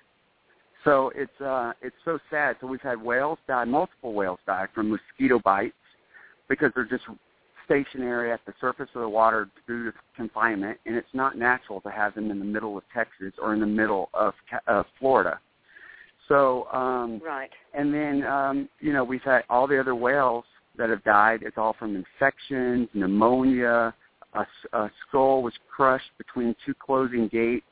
So 0.85 1.12
it's 1.14 1.40
uh, 1.40 1.72
it's 1.80 1.96
so 2.04 2.18
sad. 2.30 2.56
So 2.61 2.66
we've 2.66 2.80
had 2.80 3.00
whales 3.00 3.38
die, 3.46 3.64
multiple 3.64 4.14
whales 4.14 4.40
die 4.46 4.66
from 4.74 4.90
mosquito 4.90 5.38
bites 5.38 5.74
because 6.48 6.72
they're 6.74 6.85
just 6.85 7.04
stationary 7.64 8.32
at 8.32 8.40
the 8.46 8.52
surface 8.61 8.88
of 8.94 9.02
the 9.02 9.08
water 9.08 9.48
due 9.66 9.92
to 9.92 9.92
confinement, 10.16 10.78
and 10.87 10.96
it's 10.96 11.06
not 11.14 11.38
natural 11.38 11.80
to 11.82 11.90
have 11.90 12.14
them 12.14 12.30
in 12.30 12.38
the 12.38 12.44
middle 12.44 12.76
of 12.76 12.82
Texas 12.92 13.32
or 13.40 13.54
in 13.54 13.61
the 13.61 13.66
middle 13.66 14.11
of 14.14 14.35
Florida. 14.98 15.38
So 16.33 16.66
um, 16.73 17.21
Right. 17.25 17.51
and 17.75 17.92
then, 17.92 18.25
um, 18.25 18.68
you 18.81 18.92
know, 18.95 19.05
we've 19.05 19.23
had 19.23 19.42
all 19.51 19.66
the 19.66 19.79
other 19.79 19.95
whales 19.95 20.45
that 20.79 20.88
have 20.88 21.05
died. 21.05 21.42
It's 21.42 21.59
all 21.59 21.75
from 21.79 21.95
infections, 21.95 22.88
pneumonia, 22.95 23.95
A 24.35 24.90
skull 25.07 25.42
was 25.42 25.53
crushed 25.75 26.11
between 26.16 26.57
two 26.64 26.73
closing 26.75 27.29
gates. 27.29 27.66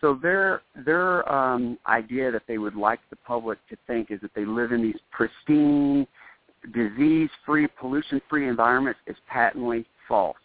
So 0.00 0.14
their 0.20 0.62
their 0.84 1.32
um, 1.32 1.78
idea 1.86 2.32
that 2.32 2.42
they 2.48 2.58
would 2.58 2.74
like 2.74 2.98
the 3.10 3.16
public 3.32 3.58
to 3.68 3.76
think 3.86 4.10
is 4.10 4.20
that 4.22 4.34
they 4.34 4.44
live 4.44 4.72
in 4.72 4.82
these 4.82 4.98
pristine, 5.12 6.04
disease-free, 6.74 7.68
pollution-free 7.78 8.48
environments 8.48 8.98
is 9.06 9.16
patently 9.28 9.86
false. 10.08 10.36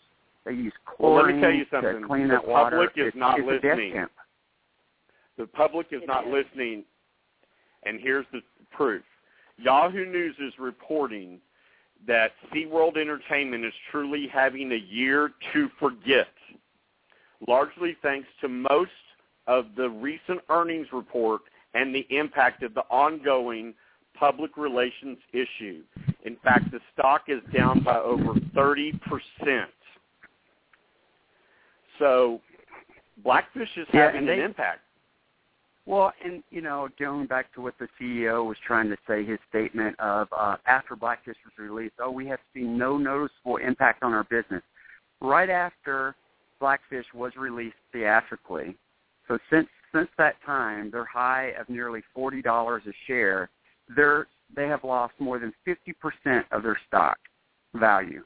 They 0.46 0.52
use 0.54 0.74
Well, 1.00 1.14
let 1.16 1.22
chlorine 1.24 1.36
me 1.38 1.42
tell 1.42 1.52
you 1.52 1.66
something. 1.72 2.02
to 2.02 2.08
clean 2.08 2.28
the 2.28 2.36
that 2.36 2.48
water. 2.48 2.78
public 2.78 2.92
is 2.98 3.08
it's, 3.08 3.18
not 3.18 3.40
it's 3.40 3.48
a 3.50 3.54
death 3.54 3.64
listening. 3.64 3.94
camp. 3.94 4.12
The 5.40 5.48
public 5.48 5.88
is 5.92 6.02
not 6.06 6.28
listening, 6.28 6.84
and 7.88 8.00
here's 8.00 8.26
the 8.32 8.42
proof. 8.72 9.04
Yahoo 9.58 10.06
News 10.06 10.36
is 10.40 10.54
reporting 10.60 11.40
that 12.06 12.32
SeaWorld 12.54 12.98
Entertainment 12.98 13.66
is 13.66 13.74
truly 13.92 14.28
having 14.32 14.72
a 14.72 14.94
year 14.94 15.32
to 15.54 15.70
forget, 15.80 16.28
largely 17.48 17.98
thanks 18.02 18.28
to 18.42 18.48
most 18.48 18.92
of 19.48 19.68
the 19.76 19.90
recent 19.90 20.42
earnings 20.50 20.88
report 20.92 21.42
and 21.74 21.94
the 21.94 22.06
impact 22.10 22.64
of 22.64 22.74
the 22.74 22.82
ongoing 22.90 23.74
public 24.14 24.58
relations 24.58 25.18
issue. 25.34 25.82
In 26.26 26.36
fact, 26.44 26.72
the 26.72 26.80
stock 26.94 27.24
is 27.28 27.42
down 27.56 27.84
by 27.84 27.98
over 27.98 28.34
30%. 28.56 28.92
So 32.00 32.42
Blackfish 33.24 33.70
is 33.76 33.88
Yeah, 33.94 34.12
having 34.12 34.30
an 34.30 34.40
impact. 34.40 34.82
Well, 35.88 36.12
and 36.24 36.44
you 36.50 36.60
know, 36.60 36.90
going 37.00 37.28
back 37.28 37.54
to 37.54 37.62
what 37.62 37.74
the 37.80 37.88
CEO 38.00 38.46
was 38.46 38.58
trying 38.68 38.90
to 38.90 38.98
say, 39.08 39.24
his 39.24 39.40
statement 39.50 39.98
of 40.00 40.28
uh, 40.38 40.58
after 40.68 40.98
Blackfish 40.98 41.38
was 41.46 41.54
released, 41.58 41.96
oh, 42.00 42.12
we 42.12 42.28
have 42.28 42.40
seen 42.54 42.78
no 42.78 42.98
noticeable 42.98 43.56
impact 43.56 44.04
on 44.04 44.14
our 44.14 44.26
business. 44.26 44.62
Right 45.22 45.50
after 45.50 46.14
Blackfish 46.60 47.06
was 47.14 47.32
released 47.38 47.78
theatrically, 47.94 48.76
so 49.30 49.40
since 49.50 49.70
since 49.96 50.10
that 50.18 50.36
time, 50.46 50.92
their 50.92 51.06
high 51.06 51.54
of 51.58 51.70
nearly 51.70 52.02
forty 52.14 52.42
dollars 52.42 52.84
a 52.86 52.92
share, 53.08 53.50
they're 53.96 54.28
they 54.54 54.68
have 54.68 54.84
lost 54.84 55.14
more 55.20 55.40
than 55.40 55.54
fifty 55.64 55.94
percent 55.94 56.46
of 56.52 56.64
their 56.64 56.78
stock 56.86 57.18
value. 57.76 58.24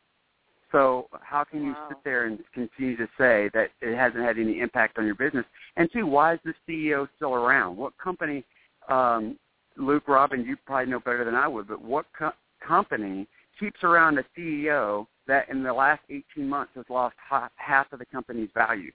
So 0.71 1.07
how 1.21 1.43
can 1.43 1.63
you 1.63 1.75
sit 1.89 1.97
there 2.03 2.25
and 2.25 2.39
continue 2.53 2.95
to 2.97 3.07
say 3.17 3.49
that 3.53 3.69
it 3.81 3.95
hasn't 3.95 4.23
had 4.23 4.37
any 4.37 4.59
impact 4.59 4.97
on 4.97 5.05
your 5.05 5.15
business? 5.15 5.45
And 5.75 5.89
two, 5.91 6.05
why 6.05 6.33
is 6.35 6.39
the 6.45 6.53
CEO 6.67 7.07
still 7.17 7.33
around? 7.33 7.75
What 7.77 7.97
company, 7.97 8.45
um, 8.87 9.37
Luke 9.77 10.07
Robin, 10.07 10.45
you 10.45 10.55
probably 10.65 10.91
know 10.91 10.99
better 10.99 11.25
than 11.25 11.35
I 11.35 11.47
would, 11.47 11.67
but 11.67 11.81
what 11.81 12.05
co- 12.17 12.31
company 12.65 13.27
keeps 13.59 13.83
around 13.83 14.17
a 14.17 14.23
CEO 14.37 15.07
that 15.27 15.49
in 15.49 15.61
the 15.63 15.73
last 15.73 16.01
18 16.09 16.47
months 16.47 16.71
has 16.75 16.85
lost 16.89 17.15
ha- 17.17 17.49
half 17.55 17.91
of 17.91 17.99
the 17.99 18.05
company's 18.05 18.49
value? 18.53 18.91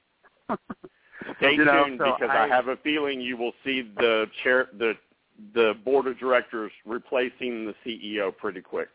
Stay 1.38 1.52
You 1.54 1.64
know, 1.64 1.84
tuned 1.86 1.98
so 1.98 2.14
because 2.18 2.34
I, 2.34 2.44
I- 2.44 2.48
have 2.48 2.68
a 2.68 2.76
feeling 2.76 3.20
you 3.20 3.36
will 3.36 3.52
see 3.64 3.82
the 3.96 4.26
chair, 4.42 4.68
the 4.78 4.94
the 5.54 5.74
board 5.84 6.06
of 6.06 6.18
directors 6.18 6.72
replacing 6.86 7.66
the 7.66 7.74
CEO 7.84 8.34
pretty 8.34 8.62
quick. 8.62 8.88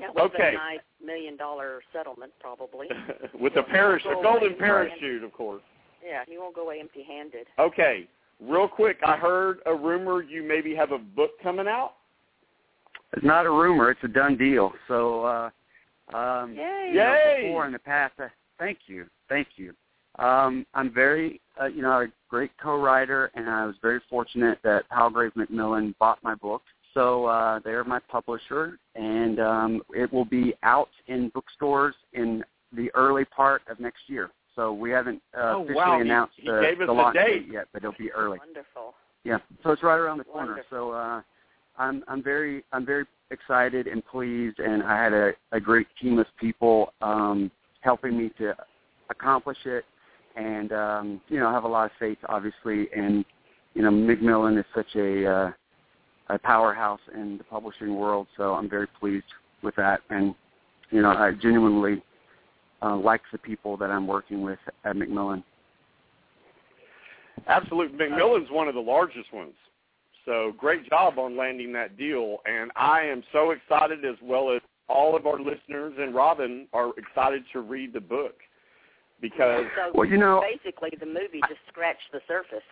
That 0.00 0.14
was 0.14 0.30
Okay. 0.34 0.50
a 0.50 0.58
nice 0.58 0.80
million 1.04 1.36
dollar 1.36 1.80
settlement, 1.92 2.32
probably. 2.40 2.88
With 3.40 3.56
a 3.56 3.62
parachute, 3.62 4.12
a 4.12 4.22
golden 4.22 4.54
parachute, 4.56 5.22
of 5.24 5.32
course. 5.32 5.62
Yeah, 6.04 6.24
he 6.26 6.38
won't 6.38 6.54
go 6.54 6.62
away 6.62 6.80
empty-handed. 6.80 7.46
Okay, 7.58 8.06
real 8.40 8.68
quick, 8.68 8.98
I 9.04 9.16
heard 9.16 9.58
a 9.66 9.74
rumor 9.74 10.22
you 10.22 10.42
maybe 10.42 10.74
have 10.74 10.92
a 10.92 10.98
book 10.98 11.32
coming 11.42 11.66
out. 11.66 11.94
It's 13.14 13.24
not 13.24 13.46
a 13.46 13.50
rumor; 13.50 13.90
it's 13.90 14.04
a 14.04 14.08
done 14.08 14.36
deal. 14.36 14.72
So, 14.86 15.24
uh, 15.24 15.50
um, 16.16 16.54
Yay! 16.54 16.90
you 16.90 16.98
know, 16.98 17.14
Yay! 17.14 17.42
before 17.46 17.66
in 17.66 17.72
the 17.72 17.78
past, 17.78 18.14
uh, 18.20 18.28
thank 18.58 18.78
you, 18.86 19.06
thank 19.28 19.48
you. 19.56 19.74
Um, 20.18 20.66
I'm 20.74 20.92
very, 20.92 21.40
uh, 21.60 21.66
you 21.66 21.82
know, 21.82 22.02
a 22.02 22.06
great 22.28 22.50
co-writer, 22.60 23.30
and 23.34 23.48
I 23.48 23.66
was 23.66 23.76
very 23.80 24.00
fortunate 24.10 24.58
that 24.64 24.88
Palgrave 24.88 25.34
Macmillan 25.36 25.94
bought 25.98 26.22
my 26.22 26.34
book. 26.34 26.62
So 26.98 27.26
uh, 27.26 27.60
they're 27.64 27.84
my 27.84 28.00
publisher, 28.00 28.76
and 28.96 29.38
um, 29.38 29.82
it 29.94 30.12
will 30.12 30.24
be 30.24 30.54
out 30.64 30.88
in 31.06 31.28
bookstores 31.32 31.94
in 32.12 32.42
the 32.72 32.90
early 32.94 33.24
part 33.24 33.62
of 33.70 33.78
next 33.78 34.00
year. 34.08 34.30
So 34.56 34.72
we 34.72 34.90
haven't 34.90 35.22
uh, 35.32 35.52
Oh, 35.54 35.62
officially 35.62 35.76
wow. 35.76 36.00
Announced 36.00 36.34
he 36.36 36.48
the, 36.48 36.74
the 36.86 36.92
launch 36.92 37.14
date. 37.14 37.46
yet, 37.48 37.68
but 37.72 37.84
it'll 37.84 37.94
be 37.96 38.10
early. 38.10 38.38
Wonderful. 38.38 38.94
Yeah, 39.22 39.38
so 39.62 39.70
it's 39.70 39.84
right 39.84 39.96
around 39.96 40.18
the 40.18 40.24
corner. 40.24 40.48
Wonderful. 40.48 40.76
So 40.76 40.90
uh, 40.90 41.22
I'm 41.78 42.02
I'm 42.08 42.20
very 42.20 42.64
I'm 42.72 42.84
very 42.84 43.04
excited 43.30 43.86
and 43.86 44.04
pleased, 44.04 44.58
and 44.58 44.82
I 44.82 45.00
had 45.04 45.12
a, 45.12 45.30
a 45.52 45.60
great 45.60 45.86
team 46.02 46.18
of 46.18 46.26
people 46.40 46.92
um, 47.00 47.48
helping 47.82 48.18
me 48.18 48.32
to 48.38 48.56
accomplish 49.08 49.58
it, 49.66 49.84
and 50.34 50.72
um, 50.72 51.20
you 51.28 51.38
know 51.38 51.46
I 51.46 51.52
have 51.52 51.62
a 51.62 51.68
lot 51.68 51.84
of 51.84 51.92
faith, 52.00 52.18
obviously, 52.28 52.88
and 52.96 53.24
you 53.74 53.82
know 53.82 53.90
Macmillan 53.92 54.58
is 54.58 54.64
such 54.74 54.96
a 54.96 55.26
uh, 55.32 55.50
a 56.28 56.38
powerhouse 56.38 57.00
in 57.14 57.38
the 57.38 57.44
publishing 57.44 57.96
world, 57.96 58.26
so 58.36 58.54
I'm 58.54 58.68
very 58.68 58.86
pleased 59.00 59.24
with 59.62 59.74
that, 59.76 60.00
and 60.10 60.34
you 60.90 61.02
know 61.02 61.10
I 61.10 61.32
genuinely 61.32 62.02
uh, 62.82 62.96
like 62.96 63.22
the 63.32 63.38
people 63.38 63.76
that 63.78 63.90
I'm 63.90 64.06
working 64.06 64.42
with 64.42 64.58
at 64.84 64.96
Macmillan. 64.96 65.42
Absolutely. 67.46 67.96
Macmillan's 67.96 68.50
one 68.50 68.68
of 68.68 68.74
the 68.74 68.80
largest 68.80 69.32
ones. 69.32 69.54
So 70.24 70.52
great 70.58 70.88
job 70.88 71.18
on 71.18 71.36
landing 71.36 71.72
that 71.72 71.96
deal. 71.96 72.38
And 72.44 72.70
I 72.76 73.02
am 73.02 73.22
so 73.32 73.52
excited 73.52 74.04
as 74.04 74.16
well 74.22 74.54
as 74.54 74.60
all 74.88 75.16
of 75.16 75.26
our 75.26 75.38
listeners 75.38 75.94
and 75.98 76.14
Robin 76.14 76.66
are 76.72 76.90
excited 76.98 77.44
to 77.52 77.60
read 77.60 77.92
the 77.92 78.00
book 78.00 78.34
because 79.20 79.64
So 79.76 79.92
Well, 79.94 80.08
you 80.08 80.18
know- 80.18 80.40
basically, 80.40 80.90
the 80.98 81.06
movie 81.06 81.40
just 81.48 81.60
scratched 81.68 82.12
the 82.12 82.20
surface. 82.28 82.64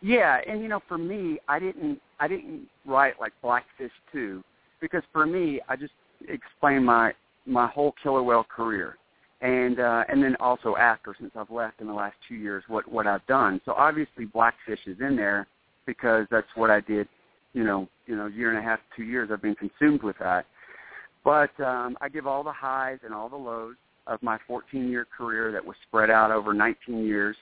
Yeah, 0.00 0.40
and 0.46 0.60
you 0.60 0.68
know, 0.68 0.80
for 0.88 0.98
me, 0.98 1.38
I 1.48 1.60
didn't 1.60 2.02
I 2.22 2.28
didn't 2.28 2.68
write 2.86 3.14
like 3.20 3.32
Blackfish 3.42 3.90
two 4.12 4.44
because 4.80 5.02
for 5.12 5.26
me, 5.26 5.60
I 5.68 5.74
just 5.74 5.92
explained 6.28 6.86
my 6.86 7.12
my 7.46 7.66
whole 7.66 7.94
killer 8.00 8.22
whale 8.22 8.44
career, 8.44 8.96
and 9.40 9.80
uh, 9.80 10.04
and 10.08 10.22
then 10.22 10.36
also 10.38 10.76
after 10.76 11.16
since 11.18 11.32
I've 11.34 11.50
left 11.50 11.80
in 11.80 11.88
the 11.88 11.92
last 11.92 12.14
two 12.28 12.36
years, 12.36 12.62
what 12.68 12.86
what 12.86 13.08
I've 13.08 13.26
done. 13.26 13.60
So 13.64 13.72
obviously, 13.72 14.24
Blackfish 14.24 14.78
is 14.86 14.98
in 15.00 15.16
there 15.16 15.48
because 15.84 16.28
that's 16.30 16.46
what 16.54 16.70
I 16.70 16.78
did. 16.78 17.08
You 17.54 17.64
know, 17.64 17.88
you 18.06 18.14
know, 18.14 18.26
year 18.26 18.50
and 18.50 18.58
a 18.58 18.62
half, 18.62 18.78
two 18.96 19.02
years, 19.02 19.30
I've 19.32 19.42
been 19.42 19.56
consumed 19.56 20.04
with 20.04 20.16
that. 20.20 20.46
But 21.24 21.50
um, 21.60 21.98
I 22.00 22.08
give 22.08 22.28
all 22.28 22.44
the 22.44 22.52
highs 22.52 22.98
and 23.04 23.12
all 23.12 23.28
the 23.28 23.36
lows 23.36 23.74
of 24.06 24.22
my 24.22 24.38
14-year 24.48 25.06
career 25.16 25.50
that 25.52 25.64
was 25.64 25.76
spread 25.88 26.08
out 26.08 26.30
over 26.30 26.54
19 26.54 27.04
years. 27.04 27.36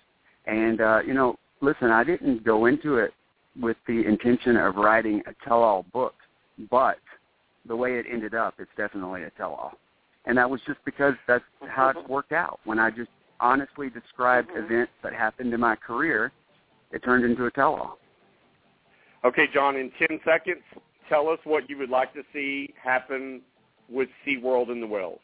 And 0.47 0.81
uh, 0.81 1.01
you 1.07 1.13
know, 1.13 1.37
listen, 1.61 1.91
I 1.91 2.03
didn't 2.03 2.45
go 2.45 2.65
into 2.65 2.97
it 2.97 3.13
with 3.59 3.77
the 3.87 4.07
intention 4.07 4.57
of 4.57 4.77
writing 4.77 5.23
a 5.27 5.35
tell-all 5.47 5.85
book, 5.93 6.15
but 6.71 6.99
the 7.67 7.77
way 7.77 7.99
it 7.99 8.07
ended 8.11 8.35
up, 8.35 8.55
it's 8.59 8.71
definitely 8.77 9.25
a 9.25 9.31
tell-all. 9.31 9.73
And 10.27 10.37
that 10.39 10.49
was 10.49 10.61
just 10.67 10.79
because 10.85 11.15
that's 11.27 11.45
how 11.69 11.89
it 11.91 11.97
mm-hmm. 11.97 12.13
worked 12.13 12.33
out. 12.33 12.61
When 12.65 12.79
I 12.79 12.91
just 12.91 13.11
honestly 13.41 13.91
described 13.91 14.51
mm-hmm. 14.51 14.65
events 14.65 14.93
that 15.03 15.13
happened 15.13 15.53
in 15.53 15.61
my 15.61 15.77
career, 15.77 16.33
it 16.93 17.03
turned 17.03 17.25
into 17.25 17.47
a 17.47 17.51
tell-all. 17.51 17.99
Okay, 19.25 19.47
John, 19.53 19.77
in 19.77 19.91
10 19.99 20.21
seconds, 20.25 20.63
tell 21.09 21.29
us 21.29 21.39
what 21.45 21.69
you 21.69 21.77
would 21.79 21.91
like 21.91 22.13
to 22.15 22.23
see 22.33 22.73
happen 22.83 23.43
with 23.91 24.09
SeaWorld 24.27 24.71
and 24.71 24.83
the 24.83 24.87
whales. 24.87 25.21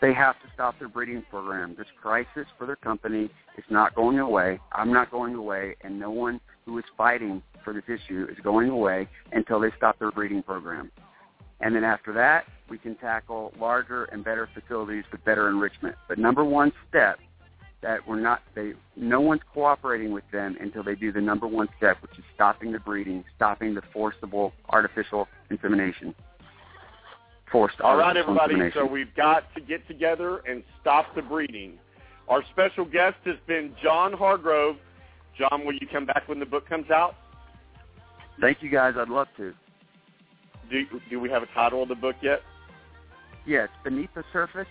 They 0.00 0.12
have 0.12 0.34
to 0.42 0.48
stop 0.52 0.78
their 0.78 0.88
breeding 0.88 1.24
program. 1.30 1.74
This 1.76 1.86
crisis 2.00 2.46
for 2.58 2.66
their 2.66 2.76
company 2.76 3.30
is 3.56 3.64
not 3.70 3.94
going 3.94 4.18
away. 4.18 4.58
I'm 4.72 4.92
not 4.92 5.10
going 5.10 5.34
away, 5.34 5.76
and 5.82 5.98
no 5.98 6.10
one 6.10 6.40
who 6.66 6.78
is 6.78 6.84
fighting 6.96 7.42
for 7.64 7.72
this 7.72 7.84
issue 7.88 8.26
is 8.30 8.36
going 8.42 8.68
away 8.68 9.08
until 9.32 9.60
they 9.60 9.70
stop 9.76 9.98
their 9.98 10.10
breeding 10.10 10.42
program. 10.42 10.90
And 11.60 11.74
then 11.74 11.84
after 11.84 12.12
that, 12.12 12.44
we 12.68 12.76
can 12.76 12.96
tackle 12.96 13.54
larger 13.58 14.04
and 14.04 14.22
better 14.24 14.48
facilities 14.52 15.04
with 15.10 15.24
better 15.24 15.48
enrichment. 15.48 15.94
But 16.08 16.18
number 16.18 16.44
one 16.44 16.72
step 16.88 17.18
that 17.82 18.06
we're 18.06 18.20
not 18.20 18.42
they 18.54 18.72
no 18.96 19.20
one's 19.20 19.42
cooperating 19.54 20.12
with 20.12 20.24
them 20.32 20.56
until 20.60 20.82
they 20.82 20.94
do 20.94 21.12
the 21.12 21.20
number 21.20 21.46
one 21.46 21.68
step, 21.76 22.02
which 22.02 22.18
is 22.18 22.24
stopping 22.34 22.72
the 22.72 22.80
breeding, 22.80 23.24
stopping 23.36 23.74
the 23.74 23.82
forcible 23.92 24.52
artificial 24.70 25.28
insemination. 25.50 26.14
Forced 27.50 27.80
All 27.80 27.96
right, 27.96 28.16
everybody. 28.16 28.56
So 28.74 28.84
we've 28.84 29.14
got 29.14 29.54
to 29.54 29.60
get 29.60 29.86
together 29.86 30.42
and 30.48 30.64
stop 30.80 31.14
the 31.14 31.22
breeding. 31.22 31.78
Our 32.28 32.42
special 32.50 32.84
guest 32.84 33.16
has 33.24 33.36
been 33.46 33.72
John 33.80 34.12
Hargrove. 34.12 34.76
John, 35.38 35.64
will 35.66 35.74
you 35.74 35.86
come 35.92 36.06
back 36.06 36.28
when 36.28 36.38
the 36.40 36.46
book 36.46 36.68
comes 36.68 36.90
out? 36.90 37.14
Thank 38.40 38.62
you 38.62 38.70
guys. 38.70 38.94
I'd 38.98 39.08
love 39.08 39.28
to. 39.36 39.52
Do 40.70 40.82
do 41.08 41.20
we 41.20 41.30
have 41.30 41.42
a 41.42 41.46
title 41.54 41.82
of 41.82 41.88
the 41.88 41.94
book 41.94 42.16
yet? 42.22 42.40
Yes, 43.46 43.68
Beneath 43.84 44.10
the 44.14 44.24
Surface 44.32 44.66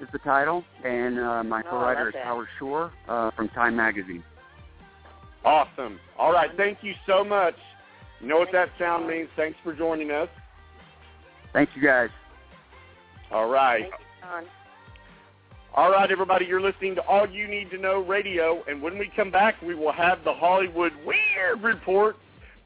is 0.00 0.08
the 0.12 0.18
title, 0.18 0.64
and 0.84 1.18
uh, 1.18 1.44
my 1.44 1.60
Oh, 1.66 1.70
co-writer 1.70 2.08
is 2.08 2.14
that. 2.14 2.24
Howard 2.24 2.48
Chua-Eoan 2.60 2.90
uh, 3.08 3.30
from 3.36 3.48
Time 3.50 3.76
Magazine. 3.76 4.24
Awesome. 5.44 6.00
All 6.18 6.32
right. 6.32 6.50
Thank 6.56 6.78
you 6.82 6.92
so 7.06 7.22
much. 7.22 7.54
You 8.20 8.26
know 8.26 8.38
what 8.38 8.48
that 8.52 8.70
sound 8.78 9.06
means. 9.06 9.28
Thanks 9.36 9.56
for 9.62 9.72
joining 9.74 10.10
us. 10.10 10.28
Thank 11.52 11.70
you 11.76 11.82
guys. 11.82 12.10
All 13.30 13.48
right. 13.48 13.84
Thank 15.76 15.84
you, 15.84 15.84
John. 15.84 15.84
All 15.84 15.90
right, 15.90 16.10
everybody. 16.10 16.46
You're 16.46 16.60
listening 16.60 16.94
to 16.96 17.02
All 17.02 17.28
You 17.28 17.46
Need 17.48 17.70
to 17.70 17.78
Know 17.78 18.00
Radio, 18.02 18.62
and 18.68 18.82
when 18.82 18.98
we 18.98 19.10
come 19.14 19.30
back, 19.30 19.60
we 19.62 19.74
will 19.74 19.92
have 19.92 20.24
the 20.24 20.32
Hollywood 20.32 20.92
Weird 21.04 21.62
Report. 21.62 22.16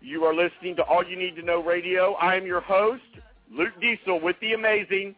You 0.01 0.25
are 0.25 0.35
listening 0.35 0.77
to 0.77 0.83
All 0.85 1.05
You 1.05 1.17
Need 1.17 1.37
to 1.37 1.43
Know 1.43 1.63
Radio. 1.63 2.15
I 2.15 2.37
am 2.37 2.47
your 2.47 2.61
host, 2.61 3.03
Luke 3.51 3.75
Diesel, 3.81 4.21
with 4.21 4.37
the 4.41 4.53
amazing. 4.53 5.15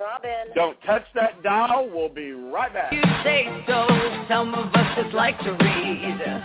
Robin. 0.00 0.54
Don't 0.54 0.80
touch 0.82 1.04
that 1.14 1.42
dial. 1.42 1.88
We'll 1.92 2.08
be 2.08 2.32
right 2.32 2.72
back. 2.72 2.92
You 2.92 3.02
say 3.22 3.46
so. 3.66 3.86
Some 4.28 4.54
of 4.54 4.74
us 4.74 4.96
just 4.96 5.14
like 5.14 5.38
to 5.40 5.52
read. 5.52 6.42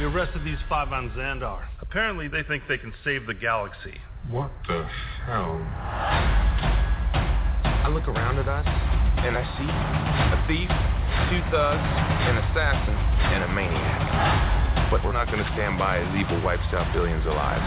We 0.00 0.06
arrested 0.06 0.42
these 0.46 0.56
five 0.66 0.90
on 0.94 1.10
Xandar. 1.10 1.62
Apparently, 1.82 2.26
they 2.26 2.42
think 2.44 2.62
they 2.66 2.78
can 2.78 2.94
save 3.04 3.26
the 3.26 3.34
galaxy. 3.34 4.00
What 4.30 4.50
the 4.66 4.88
hell? 5.26 5.60
I 7.84 7.86
look 7.92 8.08
around 8.08 8.38
at 8.38 8.48
us, 8.48 8.64
and 8.64 9.36
I 9.36 9.44
see 9.60 9.68
a 9.68 10.40
thief, 10.48 10.70
two 11.28 11.42
thugs, 11.52 11.84
an 11.84 12.38
assassin, 12.48 12.96
and 12.96 13.44
a 13.44 13.48
maniac. 13.52 14.90
But 14.90 15.04
we're 15.04 15.12
not 15.12 15.26
going 15.26 15.44
to 15.44 15.50
stand 15.52 15.78
by 15.78 15.98
as 15.98 16.16
evil 16.16 16.40
wipes 16.40 16.64
out 16.72 16.90
billions 16.94 17.26
of 17.26 17.34
lives. 17.34 17.60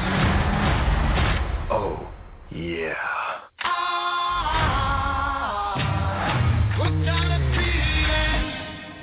Oh, 1.69 1.99
yeah. 2.49 2.95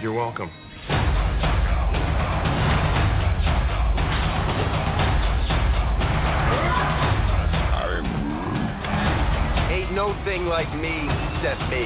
You're 0.03 0.15
welcome. 0.15 0.51
No 10.01 10.17
thing 10.25 10.47
like 10.47 10.75
me 10.75 10.89
except 10.89 11.61
me. 11.69 11.85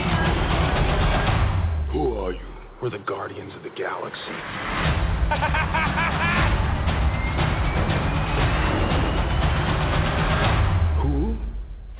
Who 1.91 2.15
are 2.17 2.31
you? 2.31 2.39
We're 2.81 2.91
the 2.91 2.99
guardians 2.99 3.53
of 3.57 3.65
the 3.65 3.71
galaxy. 3.71 4.21
Who? 11.03 11.37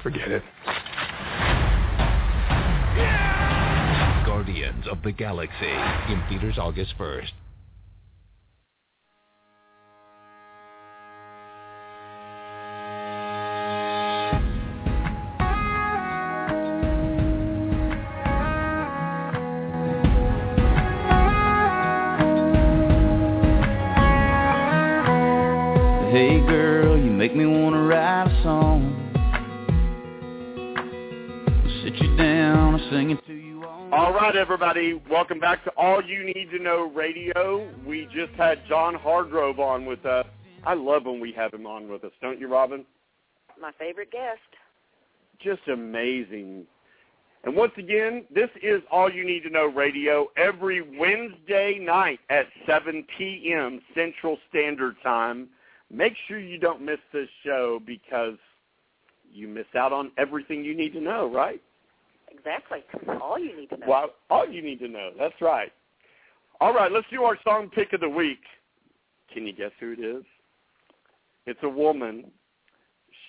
Forget 0.05 0.31
it. 0.31 0.45
Guardians 4.25 4.87
of 4.89 5.03
the 5.03 5.11
Galaxy 5.11 5.75
in 6.13 6.23
theaters 6.29 6.59
August 6.59 6.95
1st. 6.97 7.33
Everybody. 34.85 35.11
Welcome 35.11 35.39
back 35.39 35.65
to 35.65 35.71
All 35.77 36.03
You 36.03 36.25
Need 36.25 36.51
to 36.51 36.59
Know 36.59 36.91
Radio. 36.95 37.71
We 37.87 38.07
just 38.15 38.33
had 38.37 38.59
John 38.69 38.95
Hargrove 38.95 39.59
on 39.59 39.87
with 39.87 40.05
us. 40.05 40.27
I 40.65 40.75
love 40.75 41.05
when 41.05 41.21
we 41.21 41.33
have 41.33 41.53
him 41.53 41.67
on 41.67 41.89
with 41.89 42.05
us, 42.05 42.13
don't 42.21 42.39
you, 42.41 42.49
Robin? 42.49 42.85
My 43.61 43.73
favorite 43.79 44.11
guest. 44.11 44.41
Just 45.43 45.67
amazing. 45.69 46.67
And 47.45 47.55
once 47.55 47.73
again, 47.77 48.25
this 48.35 48.49
is 48.63 48.83
All 48.91 49.11
You 49.11 49.25
Need 49.25 49.43
to 49.45 49.51
Know 49.51 49.67
Radio 49.67 50.29
every 50.37 50.83
Wednesday 50.99 51.79
night 51.81 52.21
at 52.31 52.47
7 52.67 53.07
p.m. 53.19 53.81
Central 53.95 54.39
Standard 54.51 54.97
Time. 55.03 55.49
Make 55.91 56.15
sure 56.27 56.39
you 56.39 56.59
don't 56.59 56.83
miss 56.83 57.01
this 57.13 57.29
show 57.45 57.81
because 57.87 58.37
you 59.33 59.49
miss 59.49 59.67
out 59.77 59.93
on 59.93 60.11
everything 60.19 60.65
you 60.65 60.77
need 60.77 60.93
to 60.95 61.01
know, 61.01 61.31
right? 61.31 61.61
Exactly. 62.45 62.81
All 63.21 63.39
you 63.39 63.57
need 63.57 63.71
to 63.71 63.79
know. 63.79 63.87
Well, 63.89 64.11
all 64.31 64.49
you 64.49 64.63
need 64.63 64.79
to 64.81 64.89
know. 64.89 65.11
That's 65.19 65.35
right. 65.41 65.73
All 66.61 66.75
right, 66.75 66.93
let's 66.93 67.07
do 67.11 67.25
our 67.25 67.39
song 67.43 67.71
pick 67.75 67.93
of 67.93 68.01
the 68.01 68.09
week. 68.09 68.41
Can 69.33 69.47
you 69.47 69.53
guess 69.53 69.71
who 69.81 69.93
it 69.93 70.01
is? 70.01 70.25
It's 71.47 71.59
a 71.63 71.69
woman. 71.69 72.31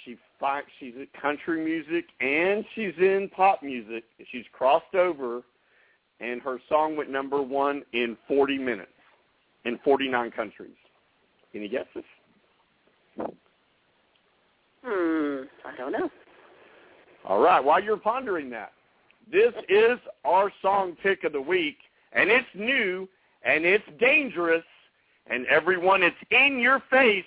She 0.03 0.17
fi- 0.39 0.61
she's 0.79 0.93
in 0.95 1.07
country 1.19 1.63
music 1.63 2.05
and 2.19 2.63
she's 2.75 2.93
in 2.97 3.29
pop 3.35 3.63
music. 3.63 4.03
She's 4.31 4.45
crossed 4.51 4.93
over, 4.93 5.41
and 6.19 6.41
her 6.41 6.59
song 6.69 6.95
went 6.95 7.09
number 7.09 7.41
one 7.41 7.83
in 7.93 8.15
40 8.27 8.57
minutes 8.57 8.89
in 9.65 9.79
49 9.83 10.31
countries. 10.31 10.75
Any 11.53 11.67
guesses? 11.67 12.03
Hmm. 14.83 15.43
I 15.65 15.75
don't 15.77 15.91
know. 15.91 16.09
All 17.27 17.39
right. 17.39 17.63
While 17.63 17.81
you're 17.81 17.97
pondering 17.97 18.49
that, 18.51 18.71
this 19.31 19.53
is 19.69 19.99
our 20.23 20.51
song 20.61 20.95
pick 21.01 21.23
of 21.23 21.33
the 21.33 21.41
week, 21.41 21.77
and 22.13 22.29
it's 22.29 22.47
new 22.53 23.07
and 23.45 23.63
it's 23.65 23.83
dangerous, 23.99 24.63
and 25.27 25.45
everyone, 25.47 26.03
it's 26.03 26.15
in 26.31 26.59
your 26.59 26.81
face, 26.89 27.23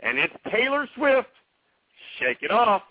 and 0.00 0.18
it's 0.18 0.34
Taylor 0.50 0.88
Swift. 0.96 1.28
Shake 2.18 2.38
it 2.42 2.50
off. 2.50 2.82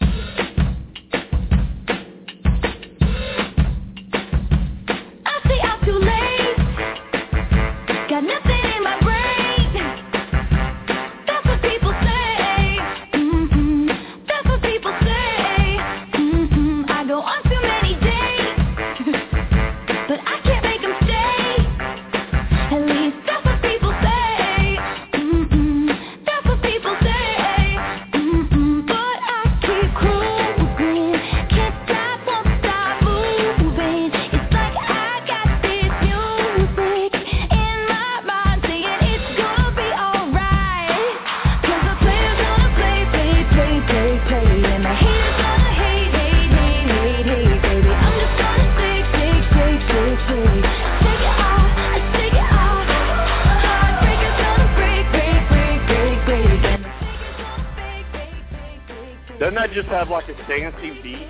Just 59.92 60.00
have 60.00 60.10
like 60.10 60.30
a 60.30 60.48
dancing 60.48 61.00
beat? 61.04 61.28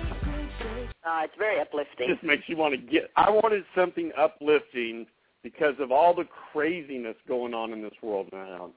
Uh, 1.04 1.22
it's 1.24 1.34
very 1.36 1.60
uplifting. 1.60 2.06
just 2.08 2.22
makes 2.22 2.44
you 2.46 2.56
want 2.56 2.72
to 2.72 2.80
get. 2.80 3.10
I 3.16 3.28
wanted 3.28 3.64
something 3.74 4.12
uplifting 4.16 5.04
because 5.42 5.74
of 5.80 5.90
all 5.90 6.14
the 6.14 6.26
craziness 6.52 7.16
going 7.26 7.54
on 7.54 7.72
in 7.72 7.82
this 7.82 7.94
world 8.02 8.28
now. 8.32 8.70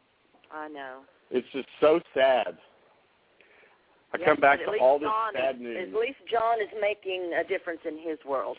I 0.52 0.70
know. 0.70 1.02
It's 1.30 1.46
just 1.54 1.68
so 1.80 2.00
sad. 2.16 2.58
I 4.12 4.18
Yes, 4.18 4.28
come 4.28 4.40
back 4.40 4.58
to 4.66 4.72
all 4.82 4.98
this 4.98 5.08
John 5.08 5.34
bad 5.34 5.56
is, 5.58 5.62
news. 5.62 5.78
At 5.94 6.00
least 6.00 6.18
John 6.32 6.60
is 6.60 6.70
making 6.82 7.34
a 7.40 7.48
difference 7.48 7.82
in 7.88 8.00
his 8.00 8.18
world. 8.28 8.58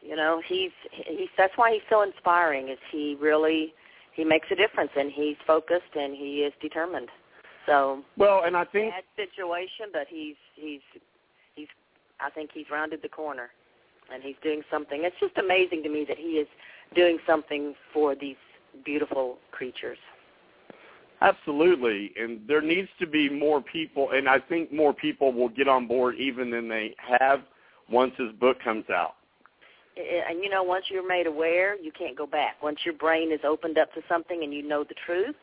You 0.00 0.16
know, 0.16 0.40
he's 0.46 0.70
he's 0.90 1.28
that's 1.36 1.52
why 1.56 1.72
he's 1.74 1.82
so 1.90 2.00
inspiring. 2.00 2.70
Is 2.70 2.78
he 2.90 3.18
really 3.20 3.74
he 4.14 4.24
makes 4.24 4.46
a 4.50 4.56
difference 4.56 4.92
and 4.96 5.12
he's 5.12 5.36
focused 5.46 5.94
and 5.94 6.16
he 6.16 6.38
is 6.38 6.54
determined. 6.62 7.08
So 7.68 8.02
Well, 8.16 8.42
and 8.46 8.56
I 8.56 8.64
think 8.64 8.92
bad 8.92 9.04
situation, 9.14 9.86
but 9.92 10.06
he's 10.08 10.36
he's 10.54 10.80
he's 11.54 11.68
I 12.18 12.30
think 12.30 12.50
he's 12.52 12.66
rounded 12.72 13.00
the 13.02 13.08
corner 13.08 13.50
and 14.12 14.22
he's 14.22 14.36
doing 14.42 14.62
something. 14.70 15.04
It's 15.04 15.16
just 15.20 15.36
amazing 15.36 15.82
to 15.82 15.90
me 15.90 16.06
that 16.08 16.16
he 16.16 16.38
is 16.38 16.48
doing 16.94 17.18
something 17.26 17.74
for 17.92 18.14
these 18.14 18.36
beautiful 18.84 19.36
creatures. 19.52 19.98
absolutely, 21.20 22.12
and 22.18 22.40
there 22.48 22.62
needs 22.62 22.88
to 23.00 23.06
be 23.06 23.28
more 23.28 23.60
people, 23.60 24.12
and 24.12 24.28
I 24.28 24.38
think 24.38 24.72
more 24.72 24.94
people 24.94 25.32
will 25.32 25.50
get 25.50 25.68
on 25.68 25.86
board 25.86 26.14
even 26.16 26.50
than 26.50 26.68
they 26.68 26.94
have 27.18 27.40
once 27.90 28.12
his 28.16 28.32
book 28.40 28.56
comes 28.64 28.84
out. 28.88 29.14
And 29.96 30.42
you 30.42 30.48
know 30.48 30.62
once 30.62 30.86
you're 30.88 31.06
made 31.06 31.26
aware 31.26 31.76
you 31.76 31.90
can't 31.90 32.16
go 32.16 32.26
back 32.26 32.62
once 32.62 32.78
your 32.84 32.94
brain 32.94 33.32
is 33.32 33.40
opened 33.44 33.78
up 33.78 33.92
to 33.94 34.00
something 34.08 34.44
and 34.44 34.54
you 34.54 34.62
know 34.62 34.84
the 34.84 34.94
truth 35.04 35.34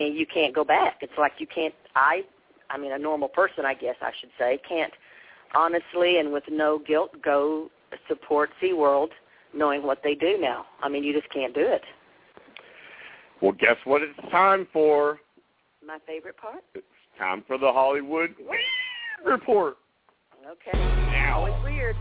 and 0.00 0.16
you 0.16 0.26
can't 0.26 0.54
go 0.54 0.64
back 0.64 0.96
it's 1.00 1.12
like 1.18 1.32
you 1.38 1.46
can't 1.46 1.74
i 1.94 2.22
i 2.70 2.78
mean 2.78 2.92
a 2.92 2.98
normal 2.98 3.28
person 3.28 3.64
i 3.64 3.74
guess 3.74 3.96
i 4.02 4.10
should 4.20 4.30
say 4.38 4.58
can't 4.68 4.92
honestly 5.54 6.18
and 6.18 6.32
with 6.32 6.44
no 6.50 6.78
guilt 6.86 7.10
go 7.22 7.70
support 8.08 8.50
SeaWorld 8.62 9.08
knowing 9.54 9.82
what 9.82 10.00
they 10.02 10.14
do 10.14 10.38
now 10.40 10.64
i 10.82 10.88
mean 10.88 11.04
you 11.04 11.12
just 11.12 11.30
can't 11.32 11.54
do 11.54 11.60
it 11.60 11.82
Well, 13.42 13.52
guess 13.52 13.76
what? 13.84 14.02
It's 14.02 14.18
time 14.30 14.66
for. 14.72 15.18
my 15.86 15.98
favorite 16.06 16.36
part 16.36 16.62
It's 16.74 16.86
time 17.18 17.42
for 17.46 17.58
the 17.58 17.70
Hollywood 17.72 18.34
report. 19.24 19.76
okay 20.50 21.28
always 21.32 21.54
weird 21.64 21.96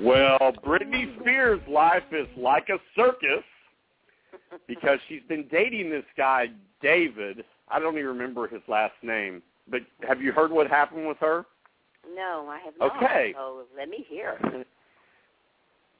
Well, 0.00 0.52
Britney 0.64 1.18
Spears' 1.20 1.60
life 1.68 2.02
is 2.10 2.26
like 2.36 2.68
a 2.68 2.78
circus 2.96 3.44
because 4.66 4.98
she's 5.08 5.22
been 5.28 5.46
dating 5.50 5.90
this 5.90 6.04
guy, 6.16 6.46
David. 6.80 7.44
I 7.68 7.78
don't 7.78 7.94
even 7.94 8.06
remember 8.06 8.48
his 8.48 8.62
last 8.68 8.94
name. 9.02 9.42
But 9.70 9.82
have 10.06 10.20
you 10.20 10.32
heard 10.32 10.50
what 10.50 10.68
happened 10.68 11.06
with 11.06 11.18
her? 11.18 11.46
no 12.16 12.48
i 12.48 12.58
have 12.58 12.74
not 12.78 12.96
Okay. 12.96 13.32
so 13.36 13.62
let 13.76 13.88
me 13.88 14.04
hear 14.08 14.38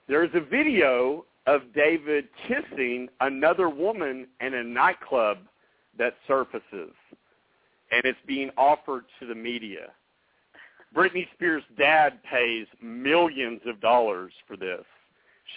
There's 0.08 0.30
a 0.34 0.40
video 0.40 1.24
of 1.46 1.62
David 1.74 2.28
kissing 2.48 3.08
another 3.20 3.68
woman 3.68 4.26
in 4.40 4.54
a 4.54 4.62
nightclub 4.62 5.38
that 5.96 6.14
surfaces, 6.26 6.92
and 7.92 8.04
it's 8.04 8.18
being 8.26 8.50
offered 8.56 9.04
to 9.20 9.26
the 9.26 9.34
media. 9.34 9.92
Britney 10.94 11.26
Spears' 11.34 11.62
dad 11.78 12.18
pays 12.30 12.66
millions 12.82 13.60
of 13.66 13.80
dollars 13.80 14.32
for 14.46 14.56
this, 14.56 14.84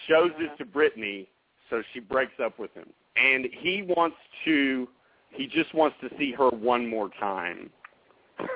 shows 0.07 0.31
it 0.37 0.55
to 0.57 0.65
Britney, 0.65 1.27
so 1.69 1.81
she 1.93 1.99
breaks 1.99 2.39
up 2.43 2.59
with 2.59 2.73
him. 2.73 2.87
And 3.15 3.47
he 3.59 3.81
wants 3.81 4.17
to, 4.45 4.87
he 5.31 5.47
just 5.47 5.73
wants 5.73 5.95
to 6.01 6.09
see 6.17 6.31
her 6.33 6.49
one 6.49 6.87
more 6.87 7.09
time. 7.19 7.69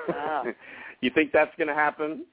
Wow. 0.08 0.44
you 1.00 1.10
think 1.14 1.32
that's 1.32 1.54
going 1.56 1.68
to 1.68 1.74
happen? 1.74 2.24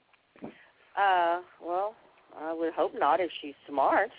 uh 0.98 1.41
well 1.64 1.95
i 2.39 2.52
would 2.52 2.74
hope 2.74 2.91
not 2.98 3.20
if 3.20 3.30
she's 3.41 3.54
smart 3.70 4.10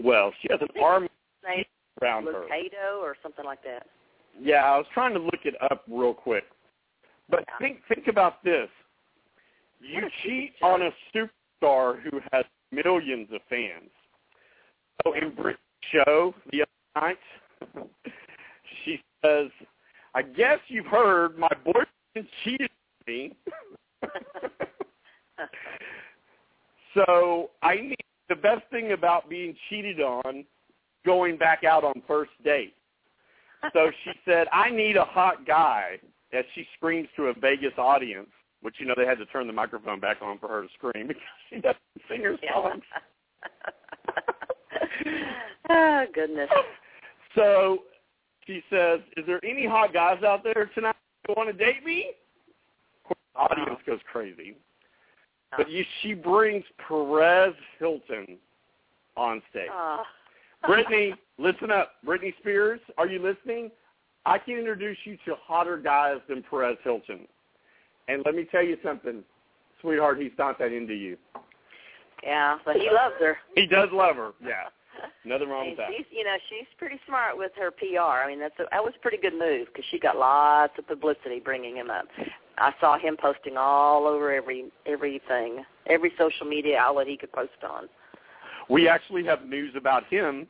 Well, 0.00 0.32
she 0.42 0.48
has 0.50 0.60
an 0.60 0.68
army 0.82 1.08
Name 1.46 1.64
around 2.02 2.24
her. 2.24 2.44
Or 3.00 3.16
something 3.22 3.44
like 3.44 3.62
that. 3.64 3.86
Yeah, 4.40 4.64
I 4.64 4.76
was 4.78 4.86
trying 4.92 5.12
to 5.14 5.20
look 5.20 5.44
it 5.44 5.54
up 5.70 5.84
real 5.88 6.14
quick. 6.14 6.44
But 7.28 7.44
think 7.60 7.80
think 7.88 8.06
about 8.08 8.42
this. 8.44 8.68
You 9.80 10.02
cheat 10.22 10.52
on 10.62 10.82
a 10.82 10.90
superstar 11.14 12.00
who 12.02 12.20
has 12.32 12.44
millions 12.72 13.28
of 13.32 13.40
fans. 13.48 13.90
So 15.04 15.14
in 15.14 15.34
Brit's 15.34 15.58
show 15.92 16.34
the 16.52 16.62
other 16.62 17.06
night, 17.06 17.18
she 18.84 19.00
says, 19.24 19.50
I 20.14 20.22
guess 20.22 20.58
you've 20.68 20.86
heard 20.86 21.38
my 21.38 21.50
boyfriend 21.64 22.28
cheated 22.44 22.70
on 22.70 23.12
me. 23.12 23.32
so 26.94 27.50
I 27.62 27.76
need 27.76 27.96
the 28.28 28.36
best 28.36 28.62
thing 28.70 28.92
about 28.92 29.28
being 29.28 29.54
cheated 29.68 30.00
on 30.00 30.44
going 31.04 31.36
back 31.36 31.64
out 31.64 31.84
on 31.84 32.02
first 32.06 32.30
date. 32.44 32.74
so 33.72 33.90
she 34.04 34.12
said, 34.24 34.46
"I 34.52 34.70
need 34.70 34.96
a 34.96 35.04
hot 35.04 35.46
guy." 35.46 35.98
As 36.34 36.44
she 36.54 36.66
screams 36.76 37.08
to 37.16 37.26
a 37.26 37.34
Vegas 37.34 37.72
audience, 37.78 38.28
which 38.60 38.76
you 38.78 38.86
know 38.86 38.94
they 38.96 39.06
had 39.06 39.18
to 39.18 39.26
turn 39.26 39.46
the 39.46 39.52
microphone 39.52 40.00
back 40.00 40.16
on 40.22 40.38
for 40.38 40.48
her 40.48 40.62
to 40.62 40.68
scream 40.74 41.06
because 41.08 41.22
she 41.50 41.56
doesn't 41.56 41.78
sing 42.08 42.22
her 42.22 42.36
songs. 42.52 42.82
oh 45.70 46.04
goodness. 46.14 46.50
So 47.36 47.78
she 48.46 48.62
says, 48.70 49.00
"Is 49.16 49.26
there 49.26 49.44
any 49.44 49.66
hot 49.66 49.92
guys 49.92 50.22
out 50.22 50.44
there 50.44 50.70
tonight 50.72 50.94
who 51.26 51.34
want 51.36 51.50
to 51.50 51.52
date 51.52 51.84
me?" 51.84 52.12
Of 53.02 53.08
course, 53.08 53.18
the 53.34 53.40
audience 53.40 53.80
uh-huh. 53.80 53.92
goes 53.92 54.00
crazy. 54.12 54.50
Uh-huh. 55.52 55.64
But 55.64 55.68
you, 55.68 55.84
she 56.00 56.14
brings 56.14 56.62
Perez 56.86 57.54
Hilton 57.80 58.38
on 59.16 59.42
stage. 59.50 59.68
Oh. 59.68 60.04
Britney, 60.62 61.14
listen 61.38 61.72
up. 61.72 61.94
Britney 62.06 62.36
Spears, 62.38 62.78
are 62.98 63.08
you 63.08 63.20
listening? 63.20 63.72
I 64.26 64.38
can 64.38 64.56
introduce 64.56 64.96
you 65.04 65.16
to 65.26 65.34
hotter 65.42 65.76
guys 65.76 66.18
than 66.28 66.42
Perez 66.48 66.76
Hilton. 66.82 67.20
And 68.08 68.22
let 68.24 68.34
me 68.34 68.46
tell 68.50 68.62
you 68.62 68.76
something, 68.82 69.22
sweetheart, 69.80 70.20
he's 70.20 70.32
not 70.38 70.58
that 70.58 70.72
into 70.72 70.94
you. 70.94 71.16
Yeah, 72.22 72.58
but 72.64 72.76
he 72.76 72.88
loves 72.90 73.14
her. 73.20 73.36
He 73.54 73.66
does 73.66 73.88
love 73.92 74.16
her, 74.16 74.32
yeah. 74.42 74.68
Nothing 75.24 75.48
wrong 75.48 75.68
with 75.68 75.78
that. 75.78 75.88
she's, 75.94 76.06
you 76.10 76.24
know, 76.24 76.36
she's 76.48 76.66
pretty 76.78 76.98
smart 77.06 77.36
with 77.36 77.52
her 77.58 77.70
PR. 77.70 78.24
I 78.24 78.28
mean, 78.28 78.40
that's 78.40 78.58
a, 78.58 78.64
that 78.70 78.82
was 78.82 78.94
a 78.96 79.00
pretty 79.00 79.18
good 79.18 79.38
move 79.38 79.66
because 79.66 79.84
she 79.90 79.98
got 79.98 80.16
lots 80.16 80.72
of 80.78 80.86
publicity 80.86 81.40
bringing 81.40 81.76
him 81.76 81.90
up. 81.90 82.06
I 82.56 82.72
saw 82.80 82.98
him 82.98 83.16
posting 83.20 83.56
all 83.56 84.06
over 84.06 84.32
every 84.32 84.66
everything, 84.86 85.64
every 85.86 86.12
social 86.16 86.46
media 86.46 86.78
outlet 86.78 87.08
he 87.08 87.16
could 87.16 87.32
post 87.32 87.50
on. 87.68 87.88
We 88.70 88.88
actually 88.88 89.24
have 89.24 89.44
news 89.44 89.74
about 89.76 90.06
him, 90.06 90.46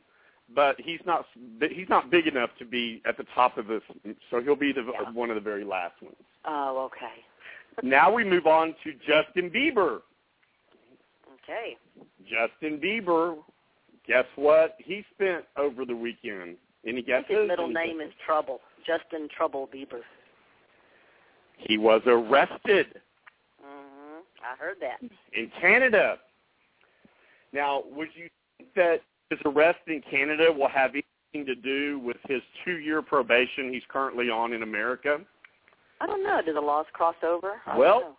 but 0.53 0.79
he's 0.79 0.99
not 1.05 1.25
he's 1.71 1.89
not 1.89 2.11
big 2.11 2.27
enough 2.27 2.49
to 2.59 2.65
be 2.65 3.01
at 3.07 3.17
the 3.17 3.25
top 3.33 3.57
of 3.57 3.67
this, 3.67 3.81
so 4.29 4.41
he'll 4.41 4.55
be 4.55 4.71
the 4.71 4.83
one 5.13 5.29
of 5.29 5.35
the 5.35 5.41
very 5.41 5.63
last 5.63 6.01
ones. 6.01 6.15
Oh, 6.45 6.89
okay. 6.93 7.23
now 7.87 8.13
we 8.13 8.23
move 8.23 8.45
on 8.47 8.75
to 8.83 8.93
Justin 8.93 9.49
Bieber. 9.49 10.01
Okay. 11.43 11.77
Justin 12.23 12.79
Bieber, 12.79 13.37
guess 14.07 14.25
what? 14.35 14.75
He 14.79 15.03
spent 15.13 15.45
over 15.57 15.85
the 15.85 15.95
weekend. 15.95 16.57
Any 16.87 17.01
guesses? 17.01 17.25
his 17.29 17.47
middle 17.47 17.65
Any 17.65 17.73
name 17.73 18.01
is 18.01 18.11
Trouble. 18.25 18.61
Justin 18.85 19.27
Trouble 19.35 19.67
Bieber. 19.73 20.01
He 21.57 21.77
was 21.77 22.01
arrested 22.05 22.87
Mm-hmm. 23.65 24.19
I 24.43 24.55
heard 24.63 24.77
that. 24.81 24.99
in 25.33 25.51
Canada. 25.59 26.17
Now, 27.53 27.83
would 27.91 28.09
you 28.13 28.29
think 28.57 28.73
that 28.75 29.01
his 29.29 29.39
arrest 29.45 29.79
in 29.87 30.01
Canada 30.09 30.51
will 30.51 30.69
have 30.69 30.91
anything 30.91 31.45
to 31.45 31.55
do 31.55 31.99
with 31.99 32.17
his 32.27 32.41
two-year 32.63 33.01
probation 33.01 33.73
he's 33.73 33.83
currently 33.89 34.29
on 34.29 34.53
in 34.53 34.63
America? 34.63 35.19
I 36.01 36.05
don't 36.05 36.23
know. 36.23 36.41
Do 36.45 36.53
the 36.53 36.61
laws 36.61 36.85
cross 36.93 37.15
over? 37.23 37.53
I 37.65 37.77
Well. 37.77 38.17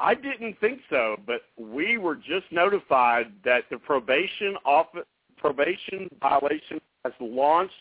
I 0.00 0.14
didn't 0.14 0.58
think 0.60 0.80
so, 0.90 1.16
but 1.26 1.42
we 1.58 1.98
were 1.98 2.14
just 2.14 2.46
notified 2.52 3.32
that 3.44 3.64
the 3.68 3.78
probation 3.78 4.56
office, 4.64 5.04
probation 5.36 6.08
violation 6.20 6.80
has 7.04 7.12
launched 7.20 7.74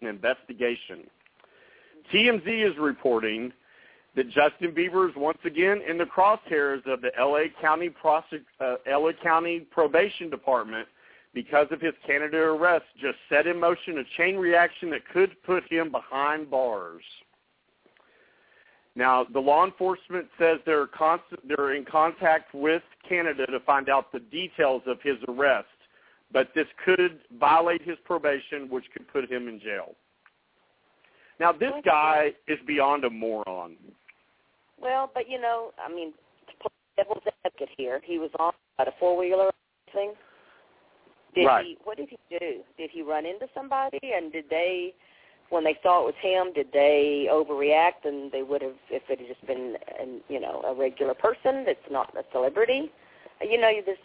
an 0.00 0.06
investigation. 0.06 1.04
TMZ 2.12 2.70
is 2.70 2.78
reporting 2.78 3.52
that 4.14 4.30
Justin 4.30 4.72
Bieber 4.72 5.08
is 5.08 5.14
once 5.16 5.38
again 5.44 5.80
in 5.88 5.98
the 5.98 6.04
crosshairs 6.04 6.86
of 6.86 7.00
the 7.00 7.10
LA 7.18 7.44
County 7.60 7.90
prosec- 7.90 8.44
uh, 8.60 8.76
LA 8.86 9.12
County 9.22 9.60
Probation 9.60 10.30
Department 10.30 10.86
because 11.34 11.66
of 11.70 11.80
his 11.80 11.94
Canada 12.06 12.36
arrest 12.38 12.86
just 13.00 13.16
set 13.28 13.46
in 13.46 13.60
motion 13.60 13.98
a 13.98 14.04
chain 14.16 14.36
reaction 14.36 14.90
that 14.90 15.06
could 15.12 15.30
put 15.44 15.62
him 15.70 15.90
behind 15.90 16.50
bars. 16.50 17.02
Now, 18.96 19.24
the 19.32 19.38
law 19.38 19.64
enforcement 19.64 20.26
says 20.38 20.58
they're 20.66 20.88
constant, 20.88 21.40
they're 21.46 21.74
in 21.74 21.84
contact 21.84 22.52
with 22.52 22.82
Canada 23.08 23.46
to 23.46 23.60
find 23.60 23.88
out 23.88 24.10
the 24.10 24.18
details 24.18 24.82
of 24.86 24.98
his 25.02 25.16
arrest, 25.28 25.68
but 26.32 26.48
this 26.54 26.66
could 26.84 27.20
violate 27.38 27.82
his 27.82 27.96
probation, 28.04 28.68
which 28.68 28.84
could 28.92 29.06
put 29.06 29.30
him 29.30 29.46
in 29.46 29.60
jail. 29.60 29.94
Now, 31.38 31.52
this 31.52 31.72
guy 31.84 32.32
is 32.48 32.58
beyond 32.66 33.04
a 33.04 33.10
moron. 33.10 33.76
Well, 34.80 35.10
but 35.14 35.28
you 35.28 35.40
know, 35.40 35.70
I 35.78 35.92
mean, 35.92 36.12
to 36.12 36.52
play 36.60 36.70
devil's 36.96 37.22
advocate 37.44 37.68
here, 37.76 38.00
he 38.04 38.18
was 38.18 38.30
on 38.40 38.52
at 38.80 38.88
a 38.88 38.92
four 38.98 39.16
wheeler 39.16 39.50
thing. 39.92 40.14
Did 41.34 41.46
Right. 41.46 41.66
he? 41.66 41.78
What 41.84 41.96
did 41.96 42.08
he 42.08 42.18
do? 42.30 42.62
Did 42.76 42.90
he 42.90 43.02
run 43.02 43.26
into 43.26 43.48
somebody? 43.54 43.98
And 44.02 44.32
did 44.32 44.48
they, 44.50 44.94
when 45.50 45.64
they 45.64 45.78
saw 45.82 46.02
it 46.02 46.06
was 46.06 46.14
him, 46.20 46.52
did 46.52 46.72
they 46.72 47.28
overreact? 47.30 48.04
And 48.04 48.30
they 48.32 48.42
would 48.42 48.62
have, 48.62 48.76
if 48.90 49.02
it 49.08 49.18
had 49.20 49.28
just 49.28 49.46
been, 49.46 49.76
an, 50.00 50.20
you 50.28 50.40
know, 50.40 50.62
a 50.66 50.74
regular 50.74 51.14
person 51.14 51.64
that's 51.64 51.78
not 51.90 52.16
a 52.16 52.24
celebrity. 52.32 52.90
You 53.40 53.60
know, 53.60 53.68
you 53.68 53.82
this, 53.84 53.98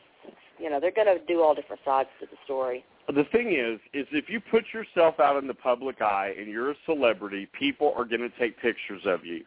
you 0.60 0.70
know, 0.70 0.80
they're 0.80 0.92
going 0.92 1.08
to 1.08 1.24
do 1.26 1.42
all 1.42 1.56
different 1.56 1.82
sides 1.84 2.10
to 2.20 2.28
the 2.28 2.38
story. 2.46 2.86
The 3.08 3.26
thing 3.32 3.54
is, 3.54 3.80
is 3.94 4.08
if 4.12 4.30
you 4.30 4.40
put 4.40 4.66
yourself 4.74 5.20
out 5.20 5.38
in 5.38 5.48
the 5.48 5.54
public 5.54 6.02
eye 6.02 6.34
and 6.38 6.48
you're 6.48 6.72
a 6.72 6.76
celebrity, 6.86 7.48
people 7.58 7.94
are 7.98 8.06
going 8.06 8.22
to 8.22 8.32
take 8.40 8.60
pictures 8.62 9.02
of 9.06 9.26
you. 9.26 9.44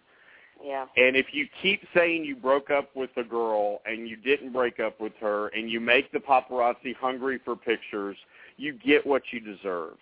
Yeah. 0.64 0.86
And 0.96 1.16
if 1.16 1.26
you 1.32 1.46
keep 1.62 1.82
saying 1.94 2.24
you 2.24 2.36
broke 2.36 2.70
up 2.70 2.94
with 2.94 3.11
a 3.16 3.22
girl 3.22 3.80
and 3.86 4.09
you 4.09 4.16
didn't 4.16 4.52
break 4.52 4.80
up 4.80 5.00
with 5.00 5.12
her 5.20 5.48
and 5.48 5.70
you 5.70 5.80
make 5.80 6.12
the 6.12 6.18
paparazzi 6.18 6.94
hungry 6.96 7.38
for 7.44 7.57
pictures, 7.57 8.16
you 8.57 8.72
get 8.72 9.07
what 9.07 9.22
you 9.32 9.40
deserve. 9.40 9.96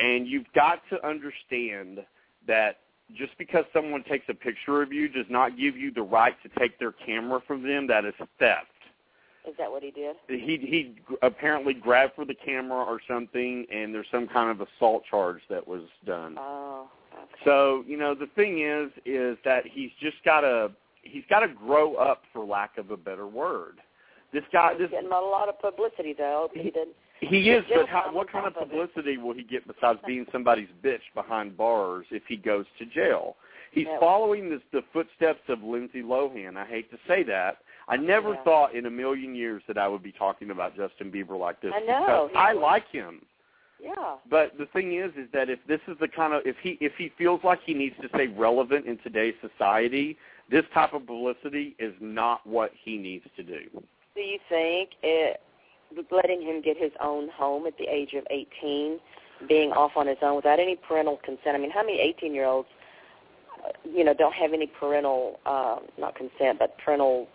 And 0.00 0.26
you've 0.26 0.52
got 0.54 0.80
to 0.90 1.06
understand 1.06 2.00
that 2.46 2.78
just 3.16 3.36
because 3.38 3.64
someone 3.72 4.02
takes 4.02 4.26
a 4.28 4.34
picture 4.34 4.82
of 4.82 4.92
you 4.92 5.08
does 5.08 5.26
not 5.28 5.58
give 5.58 5.76
you 5.76 5.92
the 5.92 6.02
right 6.02 6.34
to 6.42 6.48
take 6.58 6.78
their 6.78 6.92
camera 6.92 7.40
from 7.46 7.62
them. 7.62 7.86
That 7.86 8.04
is 8.04 8.14
theft. 8.38 8.66
Is 9.46 9.54
that 9.58 9.70
what 9.70 9.82
he 9.82 9.90
did? 9.90 10.16
He 10.26 10.56
he 10.56 10.96
apparently 11.20 11.74
grabbed 11.74 12.14
for 12.14 12.24
the 12.24 12.34
camera 12.34 12.82
or 12.82 12.98
something, 13.06 13.66
and 13.70 13.94
there's 13.94 14.06
some 14.10 14.26
kind 14.26 14.50
of 14.50 14.66
assault 14.66 15.04
charge 15.08 15.42
that 15.50 15.68
was 15.68 15.82
done. 16.06 16.36
Oh. 16.38 16.88
So 17.44 17.84
you 17.86 17.96
know 17.96 18.14
the 18.14 18.28
thing 18.34 18.62
is, 18.62 18.90
is 19.04 19.36
that 19.44 19.64
he's 19.66 19.90
just 20.00 20.16
got 20.24 20.40
to 20.42 20.70
he's 21.02 21.24
got 21.28 21.40
to 21.40 21.48
grow 21.48 21.94
up, 21.96 22.22
for 22.32 22.44
lack 22.44 22.78
of 22.78 22.90
a 22.90 22.96
better 22.96 23.26
word. 23.26 23.78
This 24.32 24.42
guy, 24.52 24.72
He's 24.72 24.80
this 24.80 24.90
getting 24.90 25.10
a 25.12 25.20
lot 25.20 25.48
of 25.48 25.60
publicity 25.60 26.14
though. 26.16 26.50
He 26.54 26.70
did. 26.70 26.88
he 27.20 27.50
is, 27.50 27.64
but 27.72 27.88
how, 27.88 28.12
what 28.12 28.30
kind 28.30 28.46
of 28.46 28.54
publicity 28.54 29.16
will 29.16 29.34
he 29.34 29.44
get 29.44 29.66
besides 29.66 30.00
being 30.06 30.26
somebody's 30.32 30.68
bitch 30.82 31.02
behind 31.14 31.56
bars 31.56 32.06
if 32.10 32.22
he 32.28 32.36
goes 32.36 32.66
to 32.78 32.86
jail? 32.86 33.36
He's 33.70 33.86
following 33.98 34.50
this, 34.50 34.60
the 34.72 34.82
footsteps 34.92 35.40
of 35.48 35.62
Lindsay 35.62 36.02
Lohan. 36.02 36.56
I 36.56 36.64
hate 36.66 36.90
to 36.92 36.98
say 37.08 37.22
that. 37.24 37.58
I 37.88 37.96
never 37.96 38.34
Yeah. 38.34 38.42
thought 38.44 38.74
in 38.74 38.86
a 38.86 38.90
million 38.90 39.34
years 39.34 39.62
that 39.66 39.76
I 39.78 39.88
would 39.88 40.02
be 40.02 40.12
talking 40.12 40.50
about 40.50 40.76
Justin 40.76 41.10
Bieber 41.10 41.38
like 41.38 41.60
this 41.60 41.72
I 41.74 41.80
know, 41.80 42.28
because 42.28 42.30
I 42.36 42.52
like 42.52 42.88
him. 42.88 43.26
Yeah. 43.84 44.16
But 44.30 44.56
the 44.58 44.64
thing 44.66 44.98
is, 44.98 45.10
is 45.14 45.28
that 45.34 45.50
if 45.50 45.58
this 45.68 45.80
is 45.86 45.96
the 46.00 46.08
kind 46.08 46.32
of 46.32 46.42
if 46.46 46.56
he 46.62 46.78
if 46.80 46.92
he 46.96 47.12
feels 47.18 47.40
like 47.44 47.60
he 47.64 47.74
needs 47.74 47.94
to 48.00 48.08
stay 48.08 48.28
relevant 48.28 48.86
in 48.86 48.96
today's 48.98 49.34
society, 49.42 50.16
this 50.50 50.64
type 50.72 50.94
of 50.94 51.06
publicity 51.06 51.76
is 51.78 51.92
not 52.00 52.46
what 52.46 52.70
he 52.82 52.96
needs 52.96 53.26
to 53.36 53.42
do. 53.42 53.60
Do 54.14 54.20
you 54.20 54.38
think 54.48 54.90
it, 55.02 55.40
letting 56.10 56.40
him 56.40 56.62
get 56.62 56.76
his 56.78 56.92
own 57.02 57.28
home 57.28 57.66
at 57.66 57.76
the 57.78 57.84
age 57.84 58.14
of 58.14 58.24
18, 58.30 58.98
being 59.48 59.72
off 59.72 59.92
on 59.96 60.06
his 60.06 60.18
own 60.22 60.36
without 60.36 60.60
any 60.60 60.76
parental 60.76 61.18
consent? 61.24 61.56
I 61.56 61.58
mean, 61.58 61.70
how 61.70 61.82
many 61.82 61.98
18-year-olds, 62.22 62.68
uh, 63.64 63.70
you 63.84 64.04
know, 64.04 64.14
don't 64.14 64.34
have 64.34 64.52
any 64.52 64.66
parental, 64.66 65.40
uh, 65.44 65.76
not 65.98 66.14
consent, 66.14 66.58
but 66.58 66.78
parental 66.78 67.28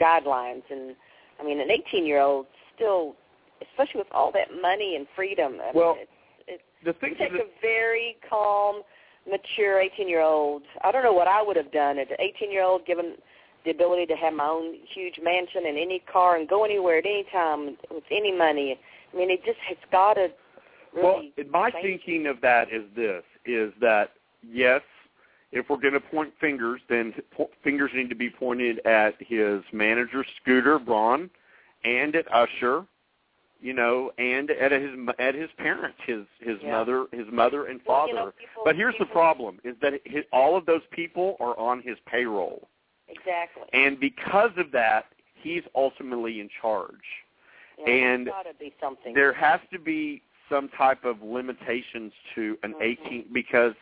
guidelines? 0.00 0.62
And 0.70 0.96
I 1.38 1.44
mean, 1.44 1.60
an 1.60 1.68
18-year-old 1.68 2.46
still, 2.74 3.14
especially 3.62 3.98
with 3.98 4.12
all 4.12 4.32
that 4.32 4.48
money 4.60 4.96
and 4.96 5.06
freedom. 5.14 5.58
I 5.62 5.70
Well, 5.74 5.96
mean, 5.96 6.06
it's, 6.46 6.62
The 6.84 6.92
thing 6.94 7.12
it 7.12 7.18
takes 7.18 7.34
is, 7.34 7.40
a 7.40 7.60
very 7.60 8.16
calm, 8.28 8.82
mature 9.28 9.82
18-year-old. 9.82 10.62
I 10.82 10.92
don't 10.92 11.02
know 11.02 11.12
what 11.12 11.28
I 11.28 11.42
would 11.42 11.56
have 11.56 11.72
done 11.72 11.98
an 11.98 12.06
18-year-old, 12.20 12.86
given 12.86 13.16
the 13.64 13.70
ability 13.70 14.06
to 14.06 14.14
have 14.14 14.32
my 14.32 14.46
own 14.46 14.74
huge 14.94 15.18
mansion 15.22 15.66
and 15.66 15.76
any 15.76 16.02
car 16.10 16.36
and 16.36 16.48
go 16.48 16.64
anywhere 16.64 16.98
at 16.98 17.04
any 17.04 17.26
time 17.32 17.76
with 17.90 18.04
any 18.10 18.36
money. 18.36 18.78
I 19.12 19.16
mean, 19.16 19.30
it 19.30 19.44
just 19.44 19.58
it's 19.70 19.80
got 19.90 20.14
to 20.14 20.28
well, 20.94 21.22
my 21.50 21.70
thinking 21.70 22.26
of 22.26 22.40
that 22.40 22.72
is 22.72 22.82
this: 22.96 23.22
is 23.44 23.72
that 23.80 24.12
yes, 24.46 24.80
if 25.52 25.68
we're 25.68 25.76
going 25.76 25.94
to 25.94 26.00
point 26.00 26.32
fingers, 26.40 26.80
then 26.88 27.14
fingers 27.62 27.90
need 27.94 28.08
to 28.08 28.14
be 28.14 28.30
pointed 28.30 28.84
at 28.86 29.14
his 29.18 29.62
manager 29.72 30.24
Scooter 30.40 30.78
Braun, 30.78 31.30
and 31.84 32.16
at 32.16 32.26
Usher, 32.32 32.84
you 33.60 33.72
know, 33.72 34.12
and 34.18 34.50
at 34.50 34.72
his 34.72 34.90
at 35.18 35.34
his 35.34 35.50
parents, 35.58 35.98
his 36.06 36.24
his 36.40 36.58
Yeah. 36.62 36.72
mother, 36.72 37.06
his 37.12 37.26
mother 37.30 37.66
and 37.66 37.80
Well, 37.84 38.00
father. 38.00 38.12
you 38.12 38.14
know, 38.16 38.32
people- 38.32 38.64
but 38.64 38.76
here's 38.76 38.96
the 38.98 39.06
problem: 39.06 39.60
is 39.64 39.76
that 39.80 40.00
his, 40.06 40.24
all 40.32 40.56
of 40.56 40.66
those 40.66 40.82
people 40.90 41.36
are 41.40 41.58
on 41.58 41.82
his 41.82 41.98
payroll. 42.06 42.68
Exactly. 43.08 43.64
And 43.72 43.98
because 43.98 44.56
of 44.58 44.70
that, 44.72 45.06
he's 45.34 45.62
ultimately 45.74 46.40
in 46.40 46.48
charge. 46.60 47.24
Yeah, 47.78 47.88
and 47.90 48.26
there's 48.26 48.46
to 48.46 48.54
be 48.54 48.74
something. 48.80 49.14
There 49.14 49.32
has 49.32 49.60
to 49.72 49.78
be 49.78 50.22
some 50.48 50.68
type 50.70 51.04
of 51.04 51.22
limitations 51.22 52.12
to 52.34 52.58
an 52.62 52.72
mm-hmm. 52.74 52.82
18 52.82 53.28
because 53.32 53.74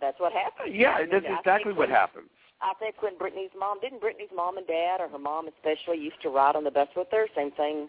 That's 0.00 0.18
what 0.20 0.32
happened. 0.32 0.74
yeah, 0.74 0.92
I 0.92 1.00
mean, 1.02 1.10
that's 1.10 1.26
exactly 1.38 1.72
what 1.72 1.88
happens. 1.88 2.28
I 2.62 2.74
think 2.78 3.02
when 3.02 3.16
Britney's 3.16 3.50
mom 3.58 3.80
didn't 3.80 4.00
Britney's 4.00 4.32
mom 4.34 4.56
and 4.56 4.66
dad 4.66 5.00
or 5.00 5.08
her 5.08 5.18
mom 5.18 5.48
especially 5.48 5.98
used 5.98 6.20
to 6.22 6.30
ride 6.30 6.56
on 6.56 6.64
the 6.64 6.70
bus 6.70 6.88
with 6.96 7.08
her. 7.10 7.26
Same 7.36 7.50
thing. 7.52 7.88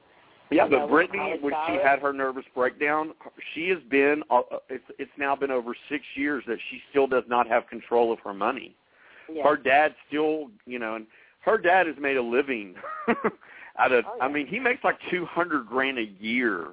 Yeah, 0.52 0.68
know, 0.68 0.80
but 0.80 0.92
with 0.92 1.10
Britney, 1.10 1.42
when 1.42 1.54
she 1.68 1.74
had 1.84 2.00
her 2.00 2.14
nervous 2.14 2.46
breakdown, 2.54 3.14
she 3.54 3.70
has 3.70 3.80
been. 3.90 4.24
Uh, 4.30 4.42
it's 4.70 4.84
it's 5.00 5.12
now 5.18 5.36
been 5.36 5.52
over 5.52 5.74
six 5.90 6.04
years 6.16 6.44
that 6.48 6.58
she 6.70 6.82
still 6.90 7.08
does 7.08 7.24
not 7.28 7.48
have 7.48 7.68
control 7.68 8.12
of 8.12 8.20
her 8.20 8.34
money. 8.34 8.76
Yeah. 9.32 9.44
Her 9.44 9.56
dad 9.56 9.96
still, 10.08 10.50
you 10.66 10.80
know, 10.80 10.96
and 10.96 11.08
her 11.42 11.58
dad 11.58 11.88
has 11.88 11.96
made 12.00 12.18
a 12.18 12.22
living 12.22 12.76
out 13.80 13.92
of. 13.92 14.06
Oh, 14.08 14.18
I 14.22 14.28
mean, 14.28 14.48
he 14.48 14.60
makes 14.60 14.84
like 14.84 14.98
two 15.10 15.26
hundred 15.26 15.68
grand 15.68 15.98
a 15.98 16.12
year 16.20 16.70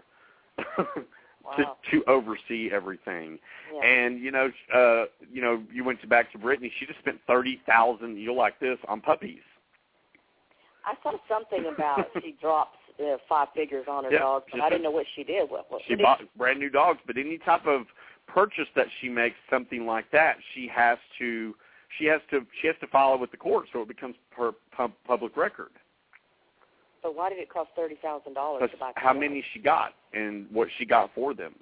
Wow. 1.59 1.77
to 1.91 2.05
oversee 2.07 2.71
everything. 2.73 3.39
Yeah. 3.75 3.87
And 3.87 4.21
you 4.21 4.31
know, 4.31 4.51
uh, 4.75 5.05
you 5.33 5.43
know, 5.43 5.63
you 5.73 5.85
went 5.85 6.01
to 6.03 6.07
back 6.07 6.33
to 6.33 6.39
Britney. 6.39 6.71
She 6.79 6.87
just 6.87 6.99
spent 6.99 7.19
thirty 7.27 7.61
thousand. 7.67 8.17
You'll 8.19 8.37
like 8.37 8.59
this 8.61 8.79
on 8.89 9.01
puppies. 9.01 9.41
I 10.85 10.95
saw 11.03 11.13
something 11.29 11.71
about 11.75 12.07
she 12.23 12.37
drops 12.41 12.77
uh, 13.01 13.17
five 13.29 13.49
figures 13.55 13.87
on 13.89 14.05
her 14.05 14.13
Yeah, 14.13 14.21
dogs, 14.21 14.47
but 14.51 14.61
I 14.61 14.69
didn't 14.69 14.83
know 14.83 14.91
what 14.91 15.07
she 15.15 15.25
did. 15.25 15.51
What, 15.51 15.71
what 15.71 15.83
She 15.87 15.95
what 15.95 16.03
bought 16.03 16.21
brand 16.37 16.59
new 16.59 16.71
dogs, 16.71 17.01
but 17.07 17.17
any 17.17 17.39
type 17.39 17.67
of 17.67 17.83
purchase 18.27 18.69
that 18.77 18.87
she 19.01 19.09
makes, 19.09 19.37
something 19.49 19.87
like 19.87 20.11
that, 20.13 20.37
she 20.55 20.69
has 20.69 20.99
to 21.19 21.55
she 21.99 22.05
has 22.07 22.21
to 22.31 22.47
she 22.61 22.67
has 22.67 22.77
to 22.81 22.87
follow 22.87 23.17
with 23.19 23.31
the 23.31 23.37
court, 23.37 23.67
so 23.73 23.83
it 23.83 23.89
becomes 23.89 24.15
her 24.37 24.53
pub, 24.77 24.93
public 25.07 25.37
record. 25.37 25.71
So 27.03 27.11
why 27.11 27.31
did 27.31 27.39
it 27.39 27.49
cost 27.49 27.71
thirty 27.75 27.97
thousand 28.03 28.35
dollars 28.35 28.71
to 28.71 28.77
buy? 28.77 28.93
how 28.97 29.13
many 29.13 29.45
she 29.53 29.61
got 29.61 29.95
and 30.13 30.47
what 30.51 30.69
she 30.79 30.85
got 30.85 31.11
for 31.15 31.35
them. 31.35 31.55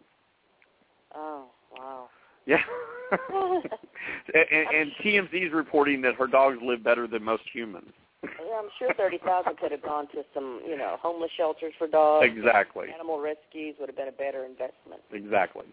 Oh 1.15 1.47
wow. 1.77 2.09
Yeah. 2.47 2.57
and, 3.13 4.45
and, 4.51 4.69
and 4.75 4.93
TMZ 5.05 5.47
is 5.47 5.53
reporting 5.53 6.01
that 6.03 6.15
her 6.15 6.27
dogs 6.27 6.59
live 6.63 6.83
better 6.83 7.07
than 7.07 7.23
most 7.23 7.43
humans. 7.53 7.93
Yeah, 8.25 8.59
I'm 8.59 8.69
sure 8.79 8.93
thirty 8.95 9.19
thousand 9.19 9.59
could 9.59 9.71
have 9.71 9.83
gone 9.83 10.09
to 10.09 10.25
some, 10.35 10.61
you 10.67 10.77
know, 10.77 10.97
homeless 11.01 11.31
shelters 11.37 11.73
for 11.79 11.87
dogs. 11.87 12.27
Exactly. 12.27 12.89
Animal 12.93 13.21
rescues 13.21 13.77
would 13.79 13.89
have 13.89 13.97
been 13.97 14.09
a 14.09 14.13
better 14.13 14.45
investment. 14.45 15.03
Exactly. 15.13 15.67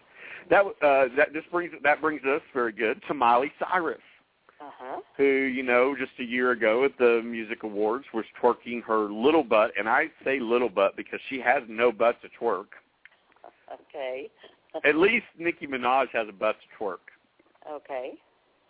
That 0.50 0.66
uh, 0.66 1.06
that 1.18 1.34
just 1.34 1.50
brings 1.52 1.74
that 1.82 2.02
brings 2.02 2.22
us 2.24 2.42
very 2.54 2.72
good 2.72 3.02
to 3.08 3.14
Miley 3.14 3.52
Cyrus. 3.60 3.98
Uh 4.62 4.70
huh. 4.80 5.02
who, 5.18 5.24
you 5.24 5.64
know, 5.64 5.96
just 5.98 6.14
a 6.20 6.24
year 6.24 6.52
ago 6.52 6.86
at 6.86 6.98
the 6.98 7.22
music 7.26 7.64
awards 7.64 8.06
was 8.14 8.24
twerking 8.42 8.82
her 8.84 9.12
little 9.12 9.44
butt, 9.44 9.72
and 9.78 9.90
I 9.90 10.06
say 10.24 10.40
little 10.40 10.70
butt 10.70 10.96
because 10.96 11.20
she 11.30 11.42
has 11.42 11.62
no 11.68 11.92
butt 11.92 12.22
to 12.22 12.30
twerk. 12.40 12.68
Okay. 13.74 14.30
At 14.86 14.96
least 14.96 15.26
Nicki 15.38 15.66
Minaj 15.66 16.08
has 16.14 16.28
a 16.30 16.32
butt 16.32 16.56
to 16.60 16.84
twerk. 16.84 16.98
Okay. 17.70 18.14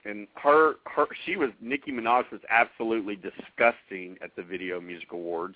And 0.06 0.28
her 0.36 0.76
her 0.86 1.08
she 1.26 1.36
was 1.36 1.50
Nicki 1.62 1.92
Minaj 1.92 2.32
was 2.32 2.42
absolutely 2.50 3.16
disgusting 3.16 4.16
at 4.24 4.36
the 4.36 4.44
Video 4.44 4.80
Music 4.80 5.12
Awards. 5.12 5.56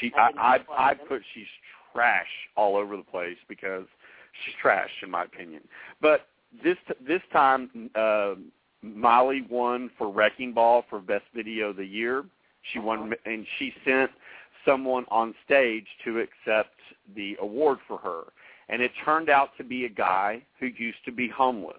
She 0.00 0.12
I 0.16 0.30
I 0.38 0.58
I, 0.70 0.90
I 0.90 0.94
put 0.94 1.22
she's 1.34 1.46
trash 1.92 2.26
all 2.56 2.76
over 2.76 2.96
the 2.96 3.02
place 3.02 3.38
because 3.48 3.86
she's 4.44 4.54
trash 4.60 4.90
in 5.02 5.10
my 5.10 5.24
opinion. 5.24 5.62
But 6.00 6.28
this 6.62 6.76
this 7.06 7.22
time 7.32 7.90
uh 7.94 8.34
Miley 8.94 9.44
won 9.48 9.90
for 9.98 10.10
Wrecking 10.10 10.52
Ball 10.52 10.84
for 10.88 11.00
Best 11.00 11.24
Video 11.34 11.70
of 11.70 11.76
the 11.76 11.84
Year. 11.84 12.24
She 12.72 12.78
won, 12.78 13.12
uh-huh. 13.12 13.14
and 13.24 13.46
she 13.58 13.72
sent 13.84 14.10
someone 14.64 15.04
on 15.08 15.34
stage 15.44 15.86
to 16.04 16.18
accept 16.18 16.74
the 17.14 17.36
award 17.40 17.78
for 17.86 17.98
her. 17.98 18.24
And 18.68 18.82
it 18.82 18.90
turned 19.04 19.30
out 19.30 19.50
to 19.58 19.64
be 19.64 19.84
a 19.84 19.88
guy 19.88 20.42
who 20.58 20.66
used 20.66 21.04
to 21.04 21.12
be 21.12 21.28
homeless. 21.28 21.76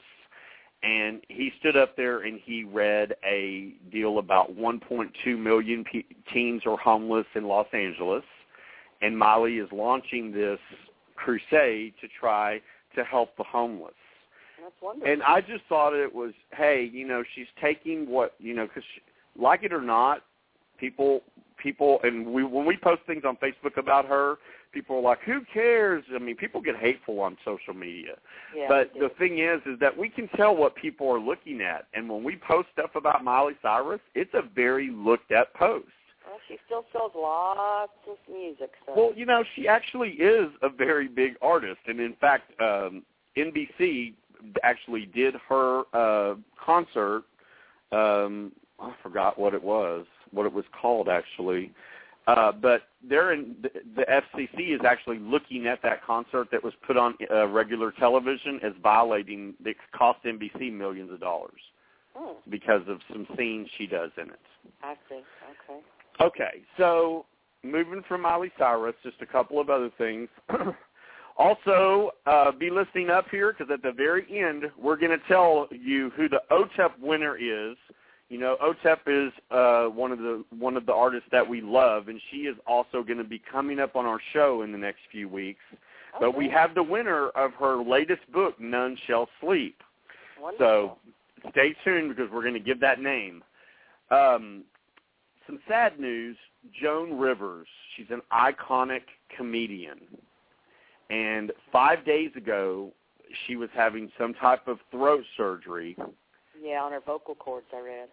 And 0.84 1.22
he 1.28 1.52
stood 1.60 1.76
up 1.76 1.98
there 1.98 2.22
and 2.22 2.40
he 2.44 2.64
read 2.64 3.16
a 3.26 3.74
deal 3.92 4.20
about 4.20 4.56
1.2 4.56 5.38
million 5.38 5.84
pe- 5.84 6.04
teens 6.32 6.62
are 6.66 6.78
homeless 6.78 7.26
in 7.36 7.46
Los 7.46 7.68
Angeles. 7.74 8.24
And 9.02 9.18
Miley 9.18 9.58
is 9.58 9.68
launching 9.72 10.32
this 10.32 10.60
crusade 11.16 11.94
to 12.00 12.08
try 12.20 12.62
to 12.96 13.04
help 13.04 13.36
the 13.38 13.44
homeless. 13.44 13.94
That's 14.68 14.82
wonderful. 14.82 15.14
And 15.14 15.24
I 15.24 15.40
just 15.40 15.64
thought 15.70 15.94
it 15.94 16.14
was, 16.14 16.34
hey, 16.52 16.90
you 16.92 17.08
know, 17.08 17.24
she's 17.36 17.48
taking 17.62 18.10
what, 18.10 18.34
you 18.38 18.54
know, 18.54 18.68
because 18.68 18.84
like 19.40 19.64
it 19.64 19.72
or 19.72 19.82
not, 19.82 20.24
people, 20.78 21.22
people, 21.62 22.00
and 22.04 22.28
we 22.28 22.44
when 22.44 22.66
we 22.66 22.76
post 22.76 23.02
things 23.08 23.24
on 23.26 23.38
Facebook 23.38 23.78
about 23.78 24.06
her, 24.08 24.36
people 24.74 24.98
are 24.98 25.02
like, 25.02 25.20
who 25.22 25.40
cares? 25.54 26.04
I 26.14 26.20
mean, 26.20 26.36
people 26.36 26.60
get 26.60 26.76
hateful 26.76 27.22
on 27.22 27.38
social 27.46 27.74
media. 27.74 28.16
Yeah, 28.54 28.66
but 28.68 28.92
the 29.00 29.08
thing 29.18 29.40
is, 29.40 29.62
is 29.66 29.80
that 29.80 29.98
we 29.98 30.10
can 30.10 30.28
tell 30.36 30.54
what 30.54 30.76
people 30.76 31.10
are 31.10 31.20
looking 31.20 31.62
at, 31.62 31.88
and 31.94 32.10
when 32.10 32.22
we 32.22 32.36
post 32.36 32.68
stuff 32.74 32.90
about 32.96 33.24
Miley 33.24 33.54
Cyrus, 33.62 34.02
it's 34.16 34.34
a 34.34 34.42
very 34.54 34.92
looked 34.92 35.32
at 35.32 35.54
post. 35.54 35.88
Well, 36.26 36.40
she 36.50 36.58
still 36.66 36.84
sells 36.92 37.14
lots 37.16 37.94
of 38.10 38.18
music. 38.30 38.72
So. 38.86 38.94
Well, 38.98 39.14
you 39.16 39.26
know, 39.26 39.46
she 39.56 39.66
actually 39.70 40.10
is 40.10 40.50
a 40.62 40.68
very 40.68 41.08
big 41.08 41.36
artist, 41.42 41.80
and 41.88 42.02
in 42.02 42.16
fact, 42.20 42.52
um, 42.60 43.04
NBC 43.38 44.14
actually 44.64 45.06
did 45.06 45.36
her 45.50 45.84
uh, 45.94 46.36
concert. 46.64 47.24
Um, 47.92 48.52
I 48.80 48.94
forgot 49.02 49.40
what 49.40 49.54
it 49.54 49.64
was, 49.64 50.06
what 50.32 50.46
it 50.46 50.54
was 50.54 50.66
called 50.80 51.10
actually. 51.10 51.72
Uh, 52.28 52.52
but 52.52 52.82
they're 53.08 53.32
in 53.32 53.56
the, 53.62 53.70
the 53.96 54.02
FCC 54.04 54.76
is 54.76 54.82
actually 54.86 55.18
looking 55.18 55.66
at 55.66 55.82
that 55.82 56.04
concert 56.04 56.50
that 56.52 56.62
was 56.62 56.74
put 56.86 56.98
on 56.98 57.16
uh, 57.32 57.48
regular 57.48 57.92
television 57.92 58.60
as 58.64 58.74
violating. 58.84 59.54
It 59.64 59.78
cost 59.96 60.20
NBC 60.26 60.74
millions 60.74 61.12
of 61.12 61.22
dollars 61.22 61.62
Hmm, 62.18 62.34
because 62.50 62.82
of 62.88 63.00
some 63.12 63.28
scenes 63.38 63.68
she 63.78 63.86
does 63.86 64.12
in 64.18 64.30
it. 64.30 64.40
I 64.82 64.96
see. 65.08 65.22
Okay. 65.70 65.82
Okay, 66.20 66.64
so 66.78 67.26
moving 67.64 68.04
from 68.08 68.22
Miley 68.22 68.52
Cyrus, 68.58 68.96
just 69.04 69.22
a 69.22 69.26
couple 69.26 69.60
of 69.60 69.70
other 69.70 69.92
things. 69.98 70.28
also, 71.38 72.12
uh, 72.26 72.52
be 72.52 72.70
listening 72.70 73.10
up 73.10 73.26
here 73.30 73.54
because 73.54 73.72
at 73.72 73.84
the 73.84 73.92
very 73.92 74.26
end, 74.32 74.64
we're 74.78 74.98
going 74.98 75.12
to 75.12 75.28
tell 75.28 75.68
you 75.72 76.10
who 76.16 76.28
the 76.28 76.42
OTEP 76.52 77.00
winner 77.00 77.38
is. 77.38 77.78
You 78.30 78.40
know, 78.40 78.58
OTEP 78.62 79.28
is 79.28 79.32
uh, 79.52 79.86
one 79.86 80.12
of 80.12 80.20
the 80.20 80.44
one 80.58 80.76
of 80.76 80.86
the 80.86 80.94
artists 80.94 81.30
that 81.32 81.48
we 81.48 81.62
love, 81.62 82.08
and 82.08 82.20
she 82.32 82.38
is 82.40 82.58
also 82.66 83.04
going 83.04 83.20
to 83.20 83.24
be 83.24 83.42
coming 83.52 83.80
up 83.80 83.96
on 83.96 84.06
our 84.06 84.20
show 84.34 84.64
in 84.64 84.72
the 84.72 84.78
next 84.78 85.00
few 85.12 85.30
weeks. 85.30 85.62
But 86.20 86.36
we 86.36 86.50
have 86.50 86.74
the 86.74 86.84
winner 86.84 87.30
of 87.30 87.54
her 87.54 87.82
latest 87.82 88.30
book, 88.34 88.60
None 88.60 88.98
Shall 89.06 89.30
Sleep. 89.40 89.82
Wonderful. 90.42 90.98
So 91.44 91.52
stay 91.52 91.76
tuned 91.84 92.10
because 92.10 92.32
we're 92.32 92.42
going 92.42 92.54
to 92.56 92.60
give 92.60 92.80
that 92.80 93.00
name. 93.00 93.44
Um, 94.10 94.64
some 95.46 95.60
sad 95.68 96.00
news, 96.00 96.36
Joan 96.82 97.18
Rivers. 97.18 97.68
She's 97.96 98.08
an 98.10 98.22
iconic 98.34 99.04
comedian. 99.36 100.00
And 101.10 101.52
five 101.72 102.06
days 102.06 102.32
ago, 102.36 102.92
she 103.46 103.56
was 103.56 103.70
having 103.74 104.12
some 104.18 104.34
type 104.34 104.68
of 104.68 104.80
throat 104.92 105.24
surgery. 105.36 105.96
Yeah, 106.62 106.82
on 106.82 106.92
her 106.92 107.02
vocal 107.06 107.36
cords, 107.36 107.68
I 107.74 107.80
read. 107.80 108.10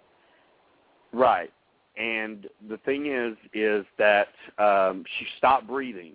Right. 1.13 1.53
And 1.97 2.47
the 2.69 2.79
thing 2.79 3.07
is, 3.07 3.37
is 3.53 3.85
that 3.99 4.29
um, 4.59 5.05
she 5.19 5.27
stopped 5.39 5.67
breathing. 5.67 6.15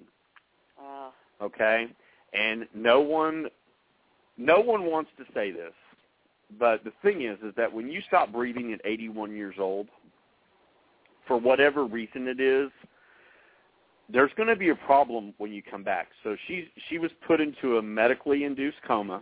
Uh, 0.80 1.10
Okay, 1.42 1.88
and 2.34 2.68
no 2.74 3.00
one, 3.00 3.48
no 4.38 4.60
one 4.60 4.86
wants 4.86 5.10
to 5.18 5.24
say 5.34 5.52
this, 5.52 5.72
but 6.60 6.84
the 6.84 6.92
thing 7.02 7.22
is, 7.22 7.38
is 7.44 7.54
that 7.56 7.72
when 7.72 7.90
you 7.90 8.02
stop 8.08 8.32
breathing 8.32 8.74
at 8.74 8.82
81 8.84 9.34
years 9.36 9.56
old, 9.58 9.88
for 11.28 11.38
whatever 11.38 11.86
reason 11.86 12.28
it 12.28 12.42
is, 12.42 12.70
there's 14.12 14.32
going 14.36 14.50
to 14.50 14.56
be 14.56 14.70
a 14.70 14.76
problem 14.76 15.34
when 15.38 15.52
you 15.52 15.62
come 15.62 15.84
back. 15.84 16.08
So 16.24 16.36
she 16.48 16.70
she 16.90 16.98
was 16.98 17.12
put 17.28 17.40
into 17.42 17.78
a 17.78 17.82
medically 17.82 18.44
induced 18.44 18.78
coma, 18.88 19.22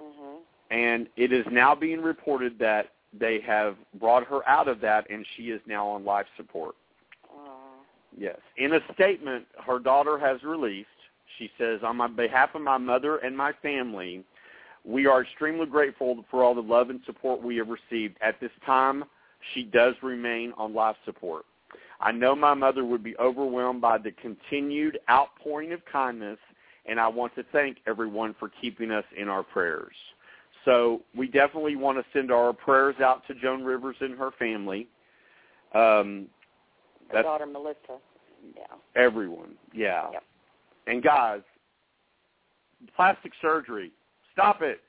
mhm. 0.00 0.38
and 0.70 1.08
it 1.16 1.32
is 1.32 1.46
now 1.50 1.74
being 1.74 2.00
reported 2.00 2.58
that 2.58 2.92
they 3.18 3.40
have 3.40 3.76
brought 3.98 4.26
her 4.26 4.46
out 4.48 4.68
of 4.68 4.80
that, 4.80 5.08
and 5.10 5.26
she 5.36 5.44
is 5.44 5.60
now 5.66 5.86
on 5.86 6.04
life 6.04 6.26
support. 6.36 6.74
Yes. 8.16 8.38
In 8.56 8.74
a 8.74 8.80
statement 8.94 9.46
her 9.64 9.78
daughter 9.78 10.18
has 10.18 10.42
released, 10.42 10.88
she 11.38 11.50
says, 11.58 11.80
on 11.82 11.96
my 11.96 12.06
behalf 12.06 12.54
of 12.54 12.62
my 12.62 12.78
mother 12.78 13.18
and 13.18 13.36
my 13.36 13.52
family, 13.62 14.22
we 14.84 15.06
are 15.06 15.22
extremely 15.22 15.66
grateful 15.66 16.24
for 16.30 16.42
all 16.42 16.54
the 16.54 16.60
love 16.60 16.90
and 16.90 17.00
support 17.06 17.42
we 17.42 17.56
have 17.56 17.68
received. 17.68 18.18
At 18.20 18.40
this 18.40 18.50
time, 18.66 19.04
she 19.54 19.62
does 19.62 19.94
remain 20.02 20.52
on 20.56 20.74
life 20.74 20.96
support. 21.04 21.44
I 22.02 22.10
know 22.10 22.34
my 22.34 22.52
mother 22.54 22.84
would 22.84 23.02
be 23.04 23.16
overwhelmed 23.18 23.80
by 23.80 23.96
the 23.98 24.10
continued 24.10 24.98
outpouring 25.08 25.72
of 25.72 25.80
kindness, 25.90 26.38
and 26.84 26.98
I 26.98 27.06
want 27.06 27.34
to 27.36 27.44
thank 27.52 27.78
everyone 27.86 28.34
for 28.40 28.50
keeping 28.60 28.90
us 28.90 29.04
in 29.16 29.28
our 29.28 29.44
prayers. 29.44 29.94
So 30.64 31.02
we 31.16 31.28
definitely 31.28 31.76
want 31.76 31.98
to 31.98 32.04
send 32.12 32.32
our 32.32 32.52
prayers 32.52 32.96
out 33.00 33.26
to 33.28 33.34
Joan 33.34 33.62
Rivers 33.64 33.96
and 34.00 34.18
her 34.18 34.30
family. 34.38 34.88
Um, 35.74 36.26
Her 37.10 37.22
daughter 37.22 37.46
Melissa. 37.46 37.98
Yeah. 38.56 38.64
everyone, 38.96 39.54
yeah. 39.72 40.10
Yep. 40.12 40.22
And 40.88 41.02
guys, 41.02 41.42
plastic 42.96 43.30
surgery, 43.40 43.92
stop 44.32 44.62
it. 44.62 44.80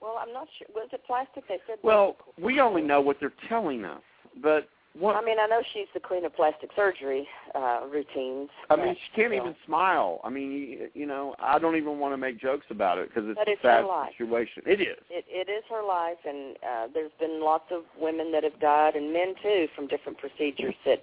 Well, 0.00 0.16
I'm 0.20 0.32
not 0.32 0.48
sure. 0.58 0.66
Was 0.74 0.88
it 0.92 1.02
plastic? 1.06 1.46
They 1.48 1.58
said. 1.68 1.78
Well, 1.84 2.16
we 2.40 2.60
only 2.60 2.82
know 2.82 3.00
what 3.00 3.18
they're 3.20 3.32
telling 3.48 3.84
us, 3.84 4.02
but 4.42 4.68
what? 4.98 5.16
I 5.16 5.24
mean, 5.24 5.36
I 5.40 5.46
know 5.46 5.60
she's 5.72 5.86
the 5.94 6.00
queen 6.00 6.24
of 6.24 6.34
plastic 6.34 6.70
surgery 6.74 7.26
uh, 7.54 7.80
routines. 7.90 8.48
I 8.70 8.76
mean, 8.76 8.94
she 8.94 9.20
can't 9.20 9.32
know. 9.32 9.42
even 9.42 9.56
smile. 9.66 10.20
I 10.24 10.30
mean, 10.30 10.50
you, 10.50 10.88
you 10.94 11.06
know, 11.06 11.34
I 11.38 11.58
don't 11.58 11.76
even 11.76 11.98
want 11.98 12.12
to 12.14 12.16
make 12.16 12.40
jokes 12.40 12.66
about 12.70 12.98
it 12.98 13.08
because 13.08 13.28
it's 13.28 13.38
But 13.38 13.48
a 13.48 13.52
it's 13.52 13.62
sad 13.62 13.82
her 13.82 13.86
life. 13.86 14.10
situation. 14.16 14.62
It 14.66 14.80
is. 14.80 14.98
It, 15.10 15.24
it 15.28 15.50
is 15.50 15.62
her 15.70 15.84
life, 15.86 16.18
and 16.26 16.56
uh, 16.56 16.86
there's 16.92 17.12
been 17.20 17.42
lots 17.42 17.66
of 17.70 17.82
women 18.00 18.32
that 18.32 18.44
have 18.44 18.58
died, 18.60 18.96
and 18.96 19.12
men 19.12 19.34
too, 19.42 19.66
from 19.76 19.86
different 19.86 20.18
procedures 20.18 20.74
that 20.84 21.02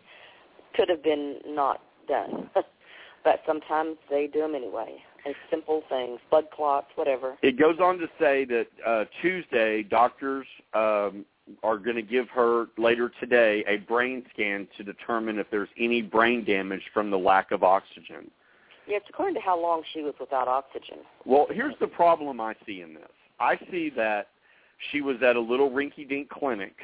could 0.76 0.90
have 0.90 1.04
been 1.04 1.38
not 1.48 1.82
done. 2.08 2.50
but 3.24 3.42
sometimes 3.48 3.98
they 4.10 4.28
do 4.32 4.42
them 4.42 4.56
anyway. 4.56 4.96
It's 5.26 5.38
simple 5.50 5.82
things, 5.90 6.20
blood 6.30 6.46
clots, 6.56 6.88
whatever. 6.96 7.36
It 7.42 7.58
goes 7.58 7.80
on 7.82 7.98
to 7.98 8.06
say 8.20 8.46
that 8.46 8.68
uh, 8.86 9.06
Tuesday, 9.22 9.82
doctors 9.82 10.46
um, 10.74 11.26
are 11.64 11.78
going 11.78 11.96
to 11.96 12.02
give 12.02 12.28
her 12.30 12.68
later 12.78 13.12
today 13.20 13.64
a 13.68 13.78
brain 13.78 14.26
scan 14.34 14.68
to 14.78 14.84
determine 14.84 15.38
if 15.38 15.48
there's 15.52 15.70
any 15.80 16.02
brain 16.02 16.44
damage 16.44 16.82
from 16.94 17.12
the 17.12 17.18
lack 17.18 17.52
of 17.52 17.64
oxygen. 17.64 18.30
Yeah, 18.88 18.98
it's 18.98 19.06
according 19.10 19.36
to 19.36 19.42
how 19.42 19.60
long 19.60 19.84
she 19.94 20.02
was 20.02 20.14
without 20.20 20.48
oxygen. 20.48 20.98
Well, 21.26 21.48
here's 21.52 21.76
the 21.80 21.88
problem 21.88 22.40
I 22.40 22.56
see 22.66 22.82
in 22.82 22.94
this. 22.94 23.04
I 23.40 23.58
see 23.72 23.92
that 23.96 24.28
she 24.92 25.02
was 25.02 25.18
at 25.24 25.36
a 25.36 25.40
little 25.40 25.72
rinky-dink 25.72 26.30
clinic, 26.30 26.76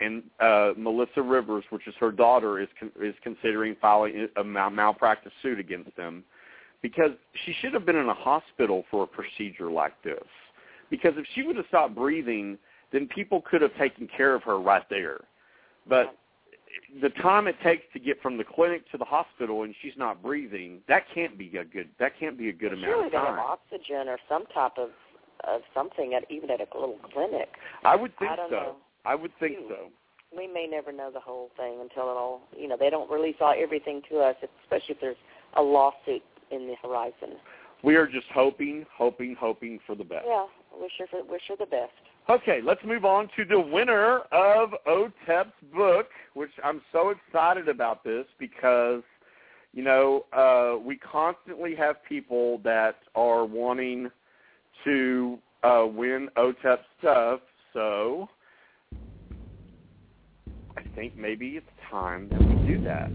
and 0.00 0.22
uh, 0.40 0.72
Melissa 0.76 1.22
Rivers, 1.22 1.64
which 1.70 1.86
is 1.86 1.94
her 2.00 2.10
daughter, 2.10 2.60
is 2.60 2.68
con- 2.78 2.92
is 3.00 3.14
considering 3.22 3.76
filing 3.80 4.28
a 4.36 4.44
mal- 4.44 4.70
malpractice 4.70 5.32
suit 5.42 5.58
against 5.58 5.94
them 5.96 6.24
because 6.82 7.12
she 7.44 7.54
should 7.60 7.72
have 7.72 7.86
been 7.86 7.96
in 7.96 8.08
a 8.08 8.14
hospital 8.14 8.84
for 8.90 9.04
a 9.04 9.06
procedure 9.06 9.70
like 9.70 9.94
this. 10.02 10.24
Because 10.90 11.14
if 11.16 11.24
she 11.34 11.42
would 11.42 11.56
have 11.56 11.64
stopped 11.68 11.94
breathing, 11.94 12.58
then 12.94 13.08
people 13.08 13.42
could 13.42 13.60
have 13.60 13.74
taken 13.76 14.08
care 14.16 14.34
of 14.34 14.44
her 14.44 14.60
right 14.60 14.88
there. 14.88 15.18
But 15.88 16.16
the 17.02 17.10
time 17.20 17.48
it 17.48 17.56
takes 17.62 17.82
to 17.92 17.98
get 17.98 18.22
from 18.22 18.38
the 18.38 18.44
clinic 18.44 18.88
to 18.92 18.98
the 18.98 19.04
hospital 19.04 19.64
and 19.64 19.74
she's 19.82 19.92
not 19.96 20.22
breathing, 20.22 20.78
that 20.88 21.02
can't 21.12 21.36
be 21.36 21.56
a 21.56 21.64
good 21.64 21.88
that 21.98 22.12
can't 22.18 22.38
be 22.38 22.48
a 22.48 22.52
good 22.52 22.72
amount 22.72 22.86
Surely 22.86 23.06
of 23.08 23.12
time. 23.12 23.38
oxygen 23.38 24.08
or 24.08 24.16
some 24.28 24.44
type 24.54 24.78
of 24.78 24.90
of 25.42 25.60
something 25.74 26.14
at 26.14 26.24
even 26.30 26.50
at 26.50 26.60
a 26.60 26.66
little 26.72 26.98
clinic. 27.12 27.48
I 27.84 27.96
would 27.96 28.16
think 28.18 28.30
I 28.30 28.36
so. 28.36 28.48
know. 28.50 28.76
I 29.04 29.14
would 29.16 29.32
think 29.40 29.56
so. 29.68 29.88
We 30.34 30.46
may 30.46 30.66
never 30.70 30.90
know 30.92 31.10
the 31.12 31.20
whole 31.20 31.50
thing 31.56 31.78
until 31.82 32.04
it 32.10 32.16
all. 32.16 32.42
You 32.56 32.68
know, 32.68 32.76
they 32.78 32.90
don't 32.90 33.10
release 33.10 33.36
all 33.40 33.54
everything 33.56 34.02
to 34.10 34.20
us, 34.20 34.36
especially 34.62 34.94
if 34.94 35.00
there's 35.00 35.16
a 35.56 35.62
lawsuit 35.62 36.22
in 36.50 36.66
the 36.68 36.74
horizon. 36.82 37.36
We 37.82 37.96
are 37.96 38.06
just 38.06 38.26
hoping, 38.32 38.86
hoping, 38.96 39.36
hoping 39.38 39.78
for 39.86 39.94
the 39.94 40.04
best. 40.04 40.24
Yeah, 40.26 40.46
wish 40.80 40.92
her 40.98 41.22
wish 41.28 41.42
her 41.48 41.56
the 41.58 41.66
best. 41.66 41.92
Okay, 42.30 42.60
let's 42.64 42.80
move 42.86 43.04
on 43.04 43.28
to 43.36 43.44
the 43.44 43.60
winner 43.60 44.20
of 44.32 44.70
OTEP's 44.86 45.52
book, 45.76 46.06
which 46.32 46.52
I'm 46.64 46.80
so 46.90 47.10
excited 47.10 47.68
about 47.68 48.02
this 48.02 48.24
because, 48.38 49.02
you 49.74 49.84
know, 49.84 50.24
uh, 50.32 50.78
we 50.82 50.96
constantly 50.96 51.74
have 51.74 51.96
people 52.08 52.62
that 52.64 52.96
are 53.14 53.44
wanting 53.44 54.10
to 54.84 55.38
uh, 55.64 55.84
win 55.86 56.30
OTEP 56.38 56.78
stuff. 56.98 57.40
So 57.74 58.30
I 60.78 60.82
think 60.94 61.18
maybe 61.18 61.58
it's 61.58 61.66
time 61.90 62.30
that 62.30 62.40
we 62.40 62.54
do 62.66 62.82
that. 62.84 63.12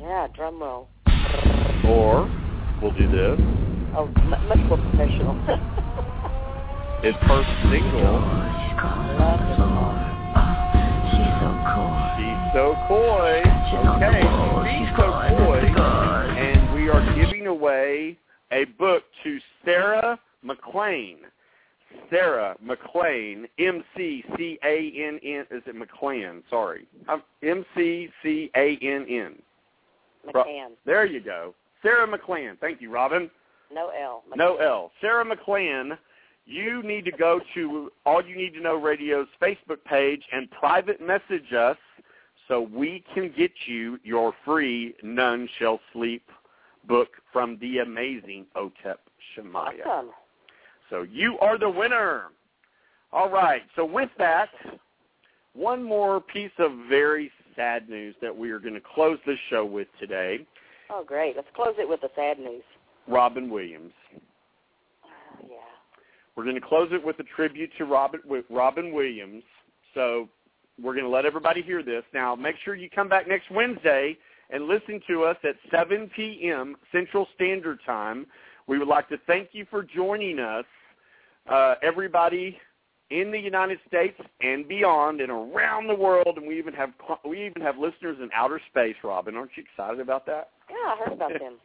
Yeah, 0.00 0.26
drum 0.34 0.60
roll. 0.60 0.88
Or 1.84 2.28
we'll 2.82 2.92
do 2.92 3.08
this. 3.08 3.38
Oh, 3.94 4.08
much 4.26 4.58
more 4.68 4.78
professional. 4.78 5.38
It's 7.00 7.16
her 7.16 7.44
single. 7.70 8.18
She's 11.14 11.30
so 11.38 11.54
cool. 11.74 11.94
She's 12.18 12.42
so 12.52 12.74
coy. 12.88 13.38
Okay, 14.02 14.26
she's 14.74 14.90
so 14.96 15.06
coy. 15.36 15.62
And 16.36 16.74
we 16.74 16.88
are 16.88 17.02
giving 17.14 17.46
away 17.46 18.18
a 18.50 18.64
book 18.64 19.04
to 19.22 19.38
Sarah 19.64 20.18
McLean. 20.42 21.18
Sarah 22.10 22.56
McLean, 22.60 23.46
M-C-C-A-N-N. 23.60 25.46
Is 25.50 25.62
it 25.66 25.74
McLean? 25.76 26.42
Sorry. 26.50 26.88
Um, 27.08 27.22
M-C-C-A-N-N. 27.44 29.34
McCann. 30.26 30.70
There 30.84 31.06
you 31.06 31.20
go. 31.20 31.54
Sarah 31.80 32.08
McLean. 32.08 32.56
Thank 32.60 32.80
you, 32.80 32.90
Robin. 32.90 33.30
No 33.72 33.90
L. 33.90 34.24
No 34.34 34.56
L. 34.56 34.90
Sarah 35.00 35.24
McLean, 35.24 35.96
you 36.48 36.82
need 36.82 37.04
to 37.04 37.12
go 37.12 37.40
to 37.54 37.92
All 38.06 38.24
You 38.24 38.34
Need 38.34 38.54
to 38.54 38.60
Know 38.60 38.76
Radio's 38.76 39.28
Facebook 39.40 39.84
page 39.84 40.22
and 40.32 40.50
private 40.50 40.98
message 41.00 41.52
us 41.56 41.76
so 42.48 42.62
we 42.62 43.04
can 43.14 43.30
get 43.36 43.50
you 43.66 43.98
your 44.02 44.32
free 44.46 44.94
None 45.02 45.46
Shall 45.58 45.78
Sleep 45.92 46.22
book 46.88 47.08
from 47.32 47.58
the 47.60 47.78
amazing 47.78 48.46
Otep 48.56 48.96
Shamaya. 49.36 49.86
Awesome. 49.86 50.10
So 50.88 51.02
you 51.02 51.38
are 51.40 51.58
the 51.58 51.68
winner. 51.68 52.28
All 53.12 53.28
right. 53.28 53.62
So 53.76 53.84
with 53.84 54.08
that, 54.16 54.48
one 55.52 55.82
more 55.82 56.18
piece 56.18 56.50
of 56.58 56.72
very 56.88 57.30
sad 57.56 57.90
news 57.90 58.14
that 58.22 58.34
we 58.34 58.50
are 58.50 58.58
going 58.58 58.74
to 58.74 58.80
close 58.80 59.18
this 59.26 59.38
show 59.50 59.66
with 59.66 59.88
today. 60.00 60.46
Oh, 60.88 61.04
great. 61.04 61.36
Let's 61.36 61.48
close 61.54 61.74
it 61.78 61.86
with 61.86 62.00
the 62.00 62.08
sad 62.16 62.38
news. 62.38 62.62
Robin 63.06 63.50
Williams. 63.50 63.92
We're 66.38 66.44
going 66.44 66.54
to 66.54 66.60
close 66.60 66.90
it 66.92 67.04
with 67.04 67.18
a 67.18 67.24
tribute 67.24 67.68
to 67.78 67.84
Robin, 67.84 68.20
with 68.24 68.44
Robin 68.48 68.92
Williams. 68.92 69.42
So 69.92 70.28
we're 70.80 70.92
going 70.92 71.04
to 71.04 71.10
let 71.10 71.26
everybody 71.26 71.62
hear 71.62 71.82
this. 71.82 72.04
Now, 72.14 72.36
make 72.36 72.54
sure 72.64 72.76
you 72.76 72.88
come 72.88 73.08
back 73.08 73.26
next 73.26 73.50
Wednesday 73.50 74.16
and 74.48 74.68
listen 74.68 75.00
to 75.08 75.24
us 75.24 75.36
at 75.42 75.56
7 75.68 76.08
p.m. 76.14 76.76
Central 76.92 77.26
Standard 77.34 77.80
Time. 77.84 78.24
We 78.68 78.78
would 78.78 78.86
like 78.86 79.08
to 79.08 79.16
thank 79.26 79.48
you 79.50 79.66
for 79.68 79.82
joining 79.82 80.38
us, 80.38 80.64
uh, 81.50 81.74
everybody 81.82 82.56
in 83.10 83.32
the 83.32 83.40
United 83.40 83.80
States 83.88 84.14
and 84.40 84.68
beyond 84.68 85.20
and 85.20 85.32
around 85.32 85.88
the 85.88 85.96
world. 85.96 86.34
And 86.36 86.46
we 86.46 86.56
even 86.56 86.72
have 86.72 86.90
we 87.28 87.46
even 87.46 87.62
have 87.62 87.78
listeners 87.78 88.18
in 88.22 88.30
outer 88.32 88.60
space. 88.70 88.94
Robin, 89.02 89.34
aren't 89.34 89.50
you 89.56 89.64
excited 89.68 89.98
about 89.98 90.24
that? 90.26 90.50
Yeah, 90.70 90.76
I 90.76 90.96
heard 91.04 91.14
about 91.14 91.32
them. 91.32 91.54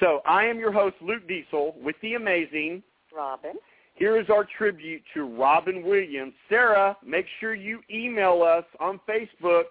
So 0.00 0.22
I 0.26 0.46
am 0.46 0.58
your 0.58 0.72
host, 0.72 0.96
Luke 1.00 1.28
Diesel, 1.28 1.76
with 1.80 1.94
the 2.02 2.14
amazing 2.14 2.82
Robin. 3.14 3.52
Here 3.94 4.18
is 4.20 4.26
our 4.30 4.46
tribute 4.56 5.02
to 5.14 5.24
Robin 5.24 5.82
Williams. 5.82 6.32
Sarah, 6.48 6.96
make 7.04 7.26
sure 7.40 7.54
you 7.54 7.80
email 7.92 8.42
us 8.42 8.64
on 8.80 9.00
Facebook. 9.08 9.64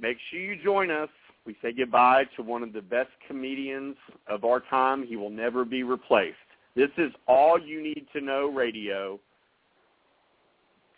Make 0.00 0.16
sure 0.30 0.40
you 0.40 0.62
join 0.62 0.90
us. 0.90 1.08
We 1.46 1.56
say 1.62 1.72
goodbye 1.72 2.24
to 2.36 2.42
one 2.42 2.62
of 2.62 2.72
the 2.72 2.82
best 2.82 3.10
comedians 3.26 3.96
of 4.28 4.44
our 4.44 4.60
time. 4.68 5.06
He 5.06 5.16
will 5.16 5.30
never 5.30 5.64
be 5.64 5.82
replaced. 5.82 6.36
This 6.74 6.90
is 6.96 7.12
All 7.26 7.60
You 7.60 7.82
Need 7.82 8.06
to 8.14 8.20
Know 8.20 8.48
Radio. 8.48 9.18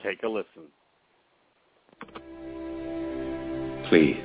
Take 0.03 0.23
a 0.23 0.29
listen. 0.29 0.65
Please, 3.89 4.17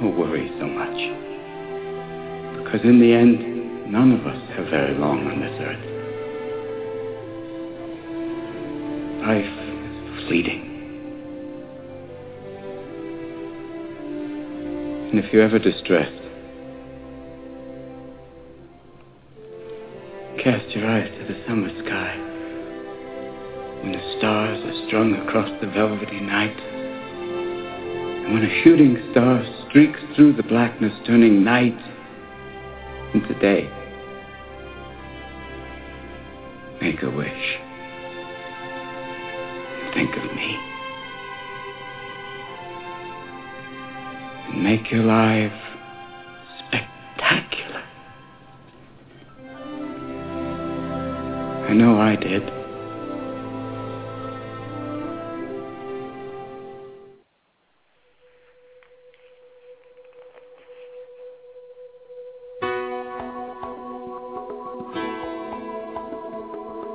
don't 0.00 0.18
worry 0.18 0.50
so 0.58 0.66
much. 0.66 2.64
Because 2.64 2.80
in 2.84 3.00
the 3.00 3.12
end, 3.12 3.92
none 3.92 4.12
of 4.12 4.26
us 4.26 4.50
have 4.56 4.66
very 4.66 4.94
long 4.96 5.26
on 5.26 5.40
this 5.40 5.60
earth. 5.60 5.97
Life 9.20 9.44
is 9.44 10.26
fleeting. 10.26 10.68
And 15.10 15.18
if 15.18 15.32
you're 15.32 15.42
ever 15.42 15.58
distressed, 15.58 16.22
cast 20.42 20.70
your 20.74 20.86
eyes 20.86 21.10
to 21.18 21.32
the 21.32 21.44
summer 21.46 21.68
sky 21.84 22.16
when 23.82 23.92
the 23.92 24.18
stars 24.18 24.64
are 24.64 24.86
strung 24.86 25.14
across 25.26 25.50
the 25.60 25.66
velvety 25.66 26.20
night. 26.20 26.56
And 28.24 28.34
when 28.34 28.44
a 28.44 28.62
shooting 28.62 28.96
star 29.10 29.44
streaks 29.68 30.00
through 30.14 30.34
the 30.34 30.42
blackness, 30.42 30.92
turning 31.06 31.42
night 31.42 31.78
into 33.14 33.34
day, 33.40 33.68
make 36.80 37.02
a 37.02 37.10
wish. 37.10 37.67
Think 39.98 40.16
of 40.16 40.32
me. 40.36 40.56
And 44.46 44.62
make 44.62 44.92
your 44.92 45.02
life 45.02 45.50
spectacular. 46.60 47.82
I 51.68 51.72
know 51.72 52.00
I 52.00 52.14
did. 52.14 52.44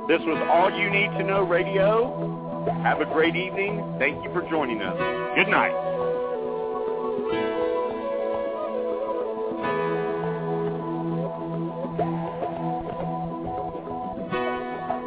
This 0.08 0.22
was 0.24 0.42
All 0.50 0.70
You 0.70 0.88
Need 0.88 1.18
to 1.18 1.22
Know 1.22 1.42
Radio. 1.42 2.43
Have 2.66 3.00
a 3.00 3.04
great 3.04 3.36
evening. 3.36 3.96
Thank 3.98 4.24
you 4.24 4.32
for 4.32 4.40
joining 4.48 4.80
us. 4.80 4.96
Good 5.36 5.48
night. 5.48 5.72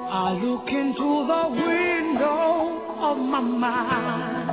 I 0.10 0.34
look 0.34 0.68
into 0.68 1.26
the 1.26 1.50
window 1.50 2.82
of 3.00 3.18
my 3.18 3.40
mind. 3.40 4.48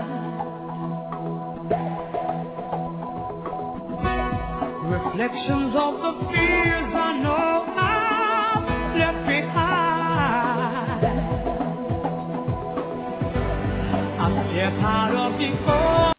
Reflections 4.90 5.74
of 5.76 5.94
the 6.00 6.12
fears 6.32 6.94
I 6.94 7.18
know 7.22 7.43
heart 14.84 15.14
of 15.14 15.38
before. 15.38 16.13